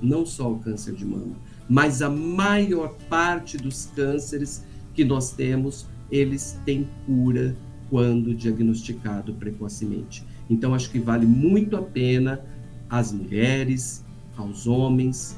não 0.01 0.25
só 0.25 0.51
o 0.51 0.59
câncer 0.59 0.93
de 0.93 1.05
mama, 1.05 1.37
mas 1.69 2.01
a 2.01 2.09
maior 2.09 2.97
parte 3.07 3.57
dos 3.57 3.85
cânceres 3.95 4.65
que 4.93 5.05
nós 5.05 5.31
temos 5.31 5.85
eles 6.11 6.59
têm 6.65 6.89
cura 7.05 7.55
quando 7.89 8.35
diagnosticado 8.35 9.35
precocemente. 9.35 10.25
Então, 10.49 10.73
acho 10.73 10.91
que 10.91 10.99
vale 10.99 11.25
muito 11.25 11.77
a 11.77 11.81
pena 11.81 12.41
às 12.89 13.13
mulheres, 13.13 14.03
aos 14.35 14.67
homens, 14.67 15.37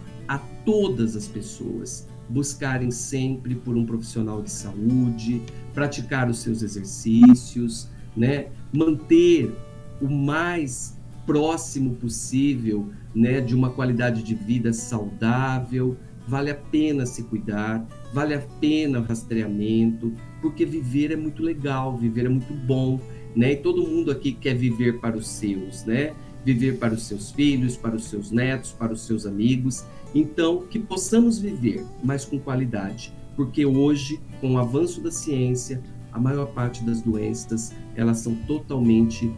todas 0.66 1.16
as 1.16 1.28
pessoas 1.28 2.08
buscarem 2.30 2.90
sempre 2.90 3.56
por 3.56 3.76
um 3.76 3.86
profissional 3.86 4.42
de 4.42 4.52
saúde, 4.52 5.42
praticar 5.74 6.30
os 6.30 6.40
seus 6.40 6.62
exercícios, 6.62 7.90
né? 8.16 8.48
manter 8.72 9.54
o 10.02 10.10
mais 10.10 10.98
próximo 11.26 11.96
possível 11.96 12.90
né, 13.16 13.40
de 13.40 13.56
uma 13.56 13.70
qualidade 13.70 14.24
de 14.24 14.36
vida 14.36 14.74
saudável. 14.74 15.98
Vale 16.28 16.52
a 16.52 16.56
pena 16.56 17.06
se 17.06 17.24
cuidar, 17.24 17.86
vale 18.14 18.34
a 18.34 18.40
pena 18.40 19.00
o 19.00 19.04
rastreamento, 19.04 20.14
porque 20.42 20.66
viver 20.66 21.12
é 21.12 21.16
muito 21.16 21.44
legal, 21.44 21.98
viver 21.98 22.26
é 22.26 22.30
muito 22.30 22.54
bom, 22.54 23.00
né? 23.36 23.52
E 23.52 23.56
todo 23.58 23.86
mundo 23.86 24.10
aqui 24.10 24.32
quer 24.32 24.54
viver 24.54 25.02
para 25.02 25.18
os 25.18 25.28
seus, 25.28 25.84
né? 25.84 26.14
Viver 26.46 26.78
para 26.78 26.94
os 26.94 27.04
seus 27.04 27.32
filhos, 27.32 27.78
para 27.78 27.96
os 27.96 28.06
seus 28.06 28.32
netos, 28.32 28.72
para 28.72 28.94
os 28.94 29.06
seus 29.06 29.26
amigos. 29.26 29.84
Então, 30.14 30.64
que 30.70 30.78
possamos 30.78 31.40
viver, 31.40 31.86
mas 32.04 32.26
com 32.26 32.40
qualidade, 32.40 33.14
porque 33.36 33.66
hoje, 33.66 34.20
com 34.40 34.54
o 34.54 34.58
avanço 34.58 35.02
da 35.02 35.12
ciência, 35.12 35.82
a 36.12 36.20
maior 36.20 36.48
parte 36.48 36.84
das 36.84 37.02
doenças, 37.02 37.74
elas 37.96 38.20
são 38.20 38.36
totalmente, 38.48 39.32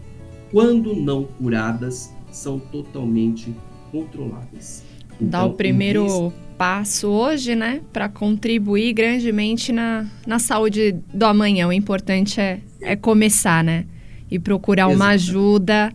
quando 0.51 0.93
não 0.93 1.24
curadas, 1.24 2.14
são 2.32 2.60
totalmente 2.60 3.56
controláveis. 3.91 4.84
Então, 5.16 5.30
Dá 5.30 5.45
o 5.45 5.53
primeiro 5.53 6.34
passo 6.58 7.08
hoje, 7.08 7.56
né, 7.56 7.82
para 7.93 8.10
contribuir 8.10 8.93
grandemente 8.93 9.72
na, 9.72 10.06
na 10.28 10.39
saúde 10.39 10.95
do 11.14 11.26
amanhã. 11.26 11.68
O 11.68 11.74
importante 11.74 12.39
é, 12.39 12.60
é 12.82 12.95
começar, 12.95 13.64
né, 13.64 13.86
e 14.30 14.38
procurar 14.38 14.88
uma 14.88 15.10
ajuda. 15.10 15.93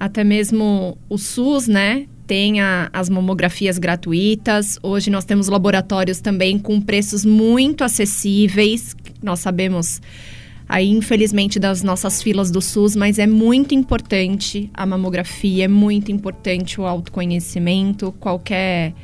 Até 0.00 0.24
mesmo 0.24 0.96
o 1.10 1.18
SUS, 1.18 1.68
né, 1.68 2.06
tem 2.26 2.58
a, 2.58 2.88
as 2.90 3.10
mamografias 3.10 3.76
gratuitas. 3.76 4.78
Hoje 4.82 5.10
nós 5.10 5.26
temos 5.26 5.46
laboratórios 5.46 6.22
também 6.22 6.58
com 6.58 6.80
preços 6.80 7.22
muito 7.22 7.84
acessíveis. 7.84 8.96
Nós 9.22 9.40
sabemos 9.40 10.00
aí, 10.66 10.88
infelizmente, 10.88 11.58
das 11.58 11.82
nossas 11.82 12.22
filas 12.22 12.50
do 12.50 12.62
SUS, 12.62 12.96
mas 12.96 13.18
é 13.18 13.26
muito 13.26 13.74
importante 13.74 14.70
a 14.72 14.86
mamografia, 14.86 15.66
é 15.66 15.68
muito 15.68 16.10
importante 16.10 16.80
o 16.80 16.86
autoconhecimento, 16.86 18.10
qualquer 18.18 18.94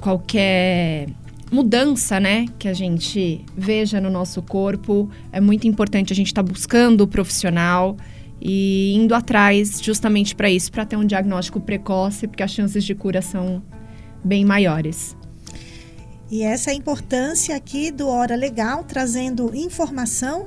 qualquer 0.00 1.08
mudança, 1.52 2.18
né, 2.18 2.46
que 2.58 2.66
a 2.66 2.72
gente 2.72 3.44
veja 3.54 4.00
no 4.00 4.08
nosso 4.08 4.40
corpo, 4.40 5.10
é 5.30 5.40
muito 5.40 5.66
importante 5.68 6.14
a 6.14 6.16
gente 6.16 6.28
estar 6.28 6.42
tá 6.42 6.50
buscando 6.50 7.02
o 7.02 7.06
profissional 7.06 7.96
e 8.44 8.92
indo 8.94 9.14
atrás 9.14 9.80
justamente 9.82 10.36
para 10.36 10.50
isso, 10.50 10.70
para 10.70 10.84
ter 10.84 10.96
um 10.96 11.06
diagnóstico 11.06 11.58
precoce, 11.58 12.28
porque 12.28 12.42
as 12.42 12.50
chances 12.50 12.84
de 12.84 12.94
cura 12.94 13.22
são 13.22 13.62
bem 14.22 14.44
maiores. 14.44 15.16
E 16.30 16.42
essa 16.42 16.70
é 16.70 16.74
a 16.74 16.76
importância 16.76 17.56
aqui 17.56 17.90
do 17.90 18.06
Hora 18.06 18.36
Legal, 18.36 18.84
trazendo 18.84 19.54
informação, 19.54 20.44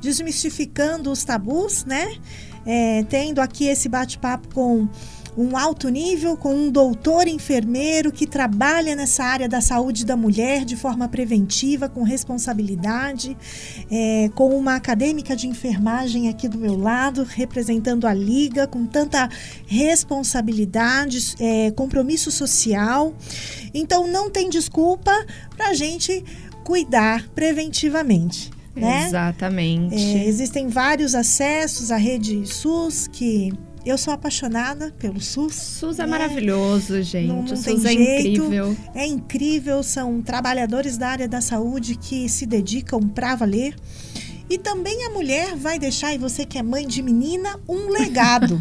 desmistificando 0.00 1.10
os 1.10 1.24
tabus, 1.24 1.84
né? 1.86 2.16
É, 2.66 3.02
tendo 3.04 3.40
aqui 3.40 3.66
esse 3.66 3.88
bate-papo 3.88 4.52
com 4.52 4.88
um 5.38 5.56
alto 5.56 5.88
nível 5.88 6.36
com 6.36 6.52
um 6.52 6.68
doutor 6.68 7.28
enfermeiro 7.28 8.10
que 8.10 8.26
trabalha 8.26 8.96
nessa 8.96 9.22
área 9.22 9.48
da 9.48 9.60
saúde 9.60 10.04
da 10.04 10.16
mulher 10.16 10.64
de 10.64 10.74
forma 10.74 11.08
preventiva, 11.08 11.88
com 11.88 12.02
responsabilidade, 12.02 13.36
é, 13.88 14.28
com 14.34 14.48
uma 14.58 14.74
acadêmica 14.74 15.36
de 15.36 15.46
enfermagem 15.46 16.28
aqui 16.28 16.48
do 16.48 16.58
meu 16.58 16.76
lado, 16.76 17.22
representando 17.22 18.08
a 18.08 18.12
Liga, 18.12 18.66
com 18.66 18.84
tanta 18.84 19.30
responsabilidade, 19.64 21.36
é, 21.38 21.70
compromisso 21.70 22.32
social. 22.32 23.14
Então, 23.72 24.08
não 24.08 24.28
tem 24.28 24.50
desculpa 24.50 25.12
para 25.56 25.68
a 25.68 25.74
gente 25.74 26.24
cuidar 26.64 27.28
preventivamente. 27.28 28.50
Né? 28.74 29.06
Exatamente. 29.06 29.94
É, 29.94 30.26
existem 30.26 30.66
vários 30.66 31.14
acessos 31.14 31.92
à 31.92 31.96
rede 31.96 32.44
SUS 32.44 33.06
que 33.06 33.52
eu 33.84 33.96
sou 33.98 34.12
apaixonada 34.12 34.92
pelo 34.98 35.20
SUS. 35.20 35.54
SUS 35.54 35.98
é 35.98 36.02
né? 36.02 36.08
maravilhoso, 36.08 37.02
gente. 37.02 37.28
Não, 37.28 37.42
não 37.42 37.44
o 37.44 37.56
SUS 37.56 37.84
é 37.84 37.92
jeito. 37.92 38.28
incrível. 38.28 38.76
É 38.94 39.06
incrível, 39.06 39.82
são 39.82 40.20
trabalhadores 40.20 40.96
da 40.96 41.08
área 41.08 41.28
da 41.28 41.40
saúde 41.40 41.96
que 41.96 42.28
se 42.28 42.46
dedicam 42.46 43.00
para 43.00 43.34
valer. 43.34 43.74
E 44.50 44.56
também 44.56 45.04
a 45.04 45.10
mulher 45.10 45.54
vai 45.56 45.78
deixar, 45.78 46.14
e 46.14 46.18
você 46.18 46.46
que 46.46 46.56
é 46.56 46.62
mãe 46.62 46.86
de 46.86 47.02
menina, 47.02 47.60
um 47.68 47.90
legado. 47.90 48.58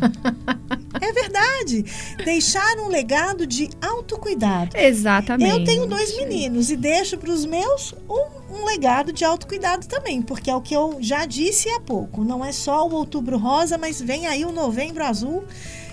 é 0.99 1.13
verdade. 1.13 1.86
Deixar 2.26 2.78
um 2.80 2.89
legado 2.89 3.47
de 3.47 3.70
autocuidado. 3.82 4.76
Exatamente. 4.76 5.49
Eu 5.49 5.63
tenho 5.63 5.86
dois 5.86 6.15
meninos 6.18 6.70
e 6.70 6.76
deixo 6.76 7.18
para 7.18 7.32
os 7.32 7.45
meus 7.45 7.93
um 8.09 8.36
um 8.49 8.65
legado 8.65 9.11
de 9.11 9.25
autocuidado 9.25 9.87
também, 9.87 10.21
porque 10.21 10.49
é 10.49 10.55
o 10.55 10.61
que 10.61 10.73
eu 10.75 10.97
já 10.99 11.25
disse 11.25 11.69
há 11.69 11.79
pouco. 11.79 12.23
Não 12.23 12.43
é 12.43 12.51
só 12.51 12.87
o 12.87 12.93
outubro 12.93 13.37
rosa, 13.37 13.77
mas 13.77 14.01
vem 14.01 14.27
aí 14.27 14.45
o 14.45 14.51
novembro 14.51 15.03
azul 15.03 15.43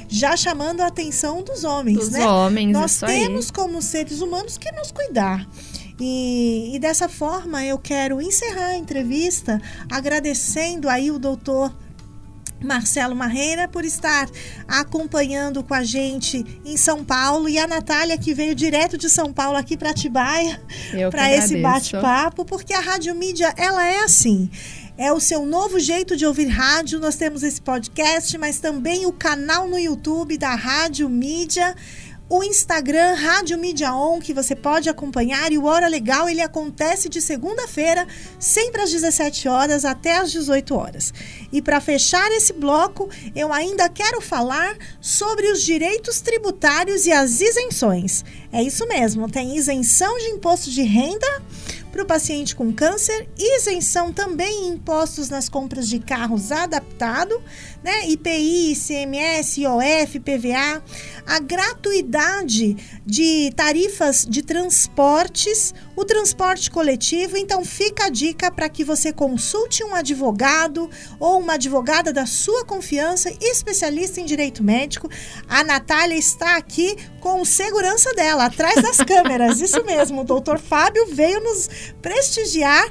já 0.09 0.37
chamando 0.37 0.81
a 0.81 0.87
atenção 0.87 1.43
dos 1.43 1.65
homens, 1.65 1.99
Dos 1.99 2.11
né? 2.11 2.27
homens, 2.27 2.73
Nós 2.73 2.93
isso 2.93 3.07
aí. 3.07 3.21
temos 3.21 3.51
como 3.51 3.81
seres 3.83 4.21
humanos 4.21 4.57
que 4.59 4.71
nos 4.73 4.93
cuidar. 4.93 5.47
E, 5.99 6.73
e 6.75 6.79
dessa 6.79 7.09
forma 7.09 7.65
eu 7.65 7.79
quero 7.79 8.21
encerrar 8.21 8.67
a 8.67 8.77
entrevista 8.77 9.61
agradecendo 9.91 10.89
aí 10.89 11.11
o 11.11 11.19
doutor 11.19 11.75
Marcelo 12.65 13.15
Marreira 13.15 13.69
por 13.69 13.85
estar 13.85 14.29
acompanhando 14.67 15.63
com 15.63 15.75
a 15.75 15.85
gente 15.85 16.45
em 16.65 16.77
São 16.77 17.05
Paulo 17.05 17.49
e 17.49 17.59
a 17.59 17.67
Natália 17.67 18.19
que 18.19 18.35
veio 18.35 18.55
direto 18.55 18.99
de 18.99 19.09
São 19.09 19.33
Paulo 19.33 19.57
aqui 19.57 19.77
para 19.77 19.91
Atibaia 19.91 20.61
para 21.11 21.33
esse 21.33 21.61
bate-papo, 21.61 22.45
porque 22.45 22.73
a 22.73 22.81
Rádio 22.81 23.15
Mídia, 23.15 23.53
ela 23.57 23.87
é 23.87 24.01
assim. 24.01 24.51
É 24.97 25.13
o 25.13 25.19
seu 25.19 25.45
novo 25.45 25.81
jeito 25.81 26.17
de 26.17 26.25
ouvir 26.25 26.47
rádio. 26.47 27.01
Nós 27.01 27.17
temos 27.17 27.43
esse 27.43 27.61
podcast, 27.61 28.39
mas 28.39 28.61
também 28.61 29.07
o 29.07 29.13
canal 29.13 29.69
no 29.69 29.77
YouTube 29.77 30.39
da 30.39 30.55
Rádio 30.55 31.09
Mídia. 31.09 31.75
O 32.27 32.43
Instagram 32.43 33.15
Rádio 33.15 33.59
Mídia 33.59 33.95
On, 33.95 34.19
que 34.19 34.33
você 34.33 34.57
pode 34.57 34.89
acompanhar. 34.89 35.53
E 35.53 35.59
o 35.59 35.67
Hora 35.67 35.87
Legal, 35.87 36.27
ele 36.27 36.41
acontece 36.41 37.07
de 37.07 37.21
segunda-feira, 37.21 38.07
sempre 38.39 38.81
às 38.81 38.91
17 38.91 39.47
horas 39.47 39.85
até 39.85 40.17
às 40.17 40.33
18 40.33 40.75
horas. 40.75 41.13
E 41.53 41.61
para 41.61 41.83
fechar 41.83 42.31
esse 42.33 42.55
bloco, 42.55 43.11
eu 43.37 43.53
ainda 43.53 43.91
quero 43.91 44.23
falar 44.23 44.75
sobre 45.03 45.53
os 45.53 45.63
direitos 45.63 46.23
tributários 46.23 47.05
e 47.05 47.13
as 47.13 47.43
isenções. 47.43 48.25
É 48.51 48.63
isso 48.63 48.87
mesmo, 48.89 49.31
tem 49.31 49.55
isenção 49.55 50.17
de 50.17 50.31
imposto 50.31 50.71
de 50.71 50.83
renda 50.83 51.43
para 51.95 52.03
o 52.03 52.07
paciente 52.07 52.57
com 52.57 52.73
câncer, 52.73 53.29
isenção 53.39 54.13
também 54.13 54.65
em 54.65 54.71
impostos 54.71 55.29
nas 55.29 55.49
compras 55.49 55.89
de 55.89 56.01
carros 56.01 56.51
adaptado, 56.51 57.41
né? 57.85 58.09
IPI, 58.09 58.73
ICMS, 58.73 59.61
IOF, 59.61 60.19
PVA, 60.19 60.83
a 61.27 61.39
gratuidade 61.39 62.77
de 63.05 63.53
tarifas 63.57 64.27
de 64.29 64.43
transportes, 64.43 65.75
o 65.97 66.05
transporte 66.05 66.71
coletivo. 66.71 67.37
Então 67.37 67.65
fica 67.65 68.07
a 68.07 68.09
dica 68.09 68.51
para 68.51 68.69
que 68.69 68.85
você 68.85 69.13
consulte 69.13 69.83
um 69.85 69.95
advogado 69.95 70.91
ou 71.19 71.41
uma 71.41 71.55
advogada 71.55 72.13
da 72.13 72.27
sua 72.27 72.65
confiança, 72.65 73.33
especialista 73.41 74.21
em 74.21 74.25
direito 74.25 74.63
médico. 74.63 75.09
A 75.49 75.65
Natália 75.65 76.17
está 76.17 76.57
aqui 76.57 76.97
com 77.21 77.45
segurança 77.45 78.13
dela, 78.15 78.45
atrás 78.45 78.83
das 78.83 78.99
câmeras. 79.07 79.61
Isso 79.61 79.83
mesmo, 79.85 80.21
o 80.21 80.25
doutor 80.25 80.59
Fábio 80.59 81.07
veio 81.07 81.41
nos 81.41 81.69
prestigiar 82.03 82.87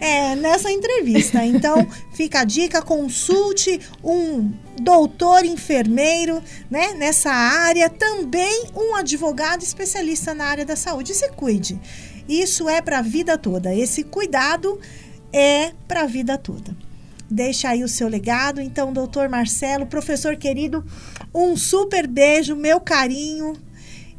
é, 0.00 0.34
nessa 0.36 0.70
entrevista. 0.70 1.44
Então, 1.44 1.86
fica 2.14 2.40
a 2.40 2.44
dica, 2.44 2.80
consulte 2.80 3.80
um 4.02 4.52
doutor 4.80 5.44
enfermeiro 5.44 6.42
né, 6.70 6.94
nessa 6.94 7.30
área, 7.30 7.90
também 7.90 8.68
um 8.74 8.94
advogado 8.94 9.62
especialista 9.62 10.32
na 10.32 10.46
área 10.46 10.64
da 10.64 10.76
saúde. 10.76 11.12
E 11.12 11.14
se 11.14 11.28
cuide. 11.30 11.78
Isso 12.28 12.68
é 12.68 12.80
para 12.80 13.00
a 13.00 13.02
vida 13.02 13.36
toda. 13.36 13.74
Esse 13.74 14.02
cuidado 14.04 14.80
é 15.32 15.72
para 15.86 16.02
a 16.02 16.06
vida 16.06 16.38
toda. 16.38 16.74
Deixa 17.30 17.70
aí 17.70 17.82
o 17.82 17.88
seu 17.88 18.08
legado. 18.08 18.60
Então, 18.60 18.92
doutor 18.92 19.28
Marcelo, 19.28 19.86
professor 19.86 20.36
querido, 20.36 20.84
um 21.34 21.56
super 21.56 22.06
beijo, 22.06 22.54
meu 22.54 22.80
carinho. 22.80 23.54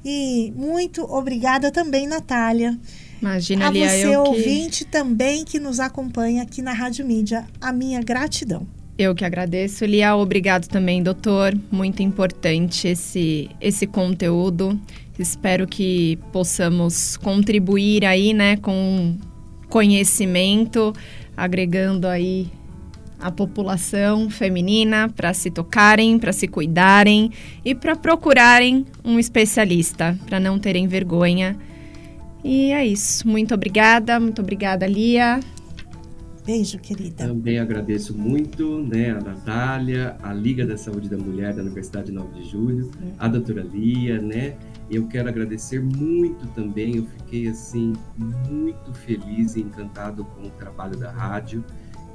E 0.04 0.54
muito 0.56 1.04
obrigada 1.04 1.72
também, 1.72 2.06
Natália. 2.08 2.78
Imagina, 3.22 3.68
A 3.68 3.72
Lia, 3.72 3.90
você, 3.90 4.06
eu 4.08 4.24
que, 4.24 4.30
ouvinte, 4.30 4.86
também 4.86 5.44
que 5.46 5.60
nos 5.60 5.80
acompanha 5.80 6.44
aqui 6.44 6.62
na 6.62 6.74
Rádio 6.74 7.06
Mídia, 7.06 7.46
a 7.60 7.72
minha 7.72 8.02
gratidão. 8.02 8.68
eu 8.98 9.16
que 9.16 9.26
agradeço. 9.26 9.86
Lia, 9.86 10.16
obrigado 10.16 10.68
também, 10.68 11.02
doutor. 11.02 11.58
Muito 11.72 12.02
importante 12.02 12.88
esse, 12.88 13.50
esse 13.60 13.88
conteúdo. 13.88 14.80
Espero 15.18 15.66
que 15.66 16.18
possamos 16.32 17.16
contribuir 17.18 18.06
aí, 18.06 18.34
né, 18.34 18.58
com 18.58 19.16
conhecimento, 19.70 20.94
agregando 21.36 22.08
aí 22.08 22.48
a 23.20 23.32
população 23.32 24.30
feminina 24.30 25.10
para 25.10 25.34
se 25.34 25.50
tocarem, 25.50 26.20
para 26.20 26.34
se 26.34 26.48
cuidarem 26.48 27.32
e 27.64 27.74
para 27.74 27.96
procurarem 27.96 28.86
um 29.04 29.18
especialista, 29.18 30.18
para 30.26 30.40
não 30.40 30.60
terem 30.60 30.88
vergonha. 30.88 31.58
E 32.46 32.72
é 32.72 32.86
isso. 32.86 33.28
Muito 33.28 33.56
obrigada, 33.56 34.20
muito 34.20 34.40
obrigada, 34.40 34.86
Lia. 34.86 35.40
Beijo, 36.46 36.78
querida. 36.78 37.26
Também 37.28 37.58
agradeço 37.58 38.16
muito 38.16 38.84
né, 38.84 39.10
a 39.10 39.20
Natália, 39.20 40.16
a 40.22 40.32
Liga 40.32 40.64
da 40.64 40.78
Saúde 40.78 41.10
da 41.10 41.18
Mulher 41.18 41.56
da 41.56 41.64
Universidade 41.64 42.12
9 42.12 42.40
de 42.40 42.48
Julho, 42.48 42.92
a 43.18 43.28
doutora 43.28 43.64
Lia, 43.64 44.22
né? 44.22 44.56
Eu 44.92 45.08
quero 45.08 45.28
agradecer 45.28 45.82
muito 45.82 46.46
também, 46.54 46.98
eu 46.98 47.06
fiquei 47.08 47.48
assim 47.48 47.94
muito 48.48 48.94
feliz 48.94 49.56
e 49.56 49.62
encantado 49.62 50.24
com 50.24 50.44
o 50.44 50.52
trabalho 50.52 50.96
da 51.00 51.10
rádio. 51.10 51.66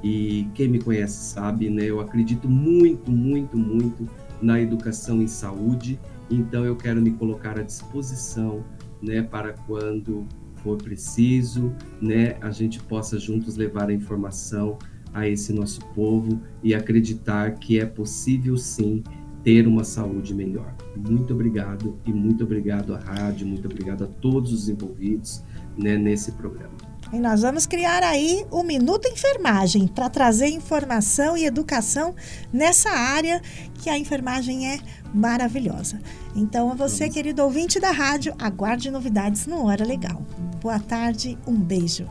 E 0.01 0.47
quem 0.55 0.69
me 0.69 0.79
conhece 0.79 1.25
sabe, 1.25 1.69
né? 1.69 1.83
Eu 1.83 1.99
acredito 1.99 2.47
muito, 2.47 3.11
muito, 3.11 3.57
muito 3.57 4.07
na 4.41 4.61
educação 4.61 5.21
em 5.21 5.27
saúde. 5.27 5.99
Então 6.29 6.63
eu 6.63 6.77
quero 6.77 7.01
me 7.01 7.11
colocar 7.11 7.59
à 7.59 7.63
disposição, 7.63 8.63
né, 9.01 9.21
para 9.21 9.53
quando 9.53 10.27
for 10.57 10.77
preciso, 10.77 11.73
né, 12.01 12.37
a 12.41 12.51
gente 12.51 12.79
possa 12.83 13.17
juntos 13.19 13.55
levar 13.57 13.89
a 13.89 13.93
informação 13.93 14.77
a 15.13 15.27
esse 15.27 15.51
nosso 15.51 15.81
povo 15.93 16.41
e 16.63 16.73
acreditar 16.73 17.55
que 17.55 17.79
é 17.79 17.85
possível 17.85 18.55
sim 18.57 19.03
ter 19.43 19.67
uma 19.67 19.83
saúde 19.83 20.33
melhor. 20.33 20.73
Muito 20.95 21.33
obrigado 21.33 21.99
e 22.05 22.13
muito 22.13 22.43
obrigado 22.43 22.93
à 22.93 22.99
rádio, 22.99 23.47
muito 23.47 23.65
obrigado 23.65 24.03
a 24.03 24.07
todos 24.07 24.53
os 24.53 24.69
envolvidos 24.69 25.43
né, 25.77 25.97
nesse 25.97 26.31
programa. 26.33 26.91
E 27.11 27.19
nós 27.19 27.41
vamos 27.41 27.65
criar 27.65 28.03
aí 28.03 28.45
o 28.49 28.63
Minuto 28.63 29.05
Enfermagem 29.05 29.85
para 29.85 30.09
trazer 30.09 30.47
informação 30.47 31.35
e 31.35 31.43
educação 31.43 32.15
nessa 32.53 32.89
área 32.89 33.41
que 33.73 33.89
a 33.89 33.97
enfermagem 33.97 34.65
é 34.65 34.79
maravilhosa. 35.13 35.99
Então, 36.35 36.71
a 36.71 36.75
você, 36.75 37.09
querido 37.09 37.43
ouvinte 37.43 37.79
da 37.79 37.91
rádio, 37.91 38.33
aguarde 38.39 38.91
novidades 38.91 39.45
no 39.45 39.65
Hora 39.65 39.85
Legal. 39.85 40.21
Boa 40.61 40.79
tarde, 40.79 41.37
um 41.47 41.55
beijo. 41.55 42.07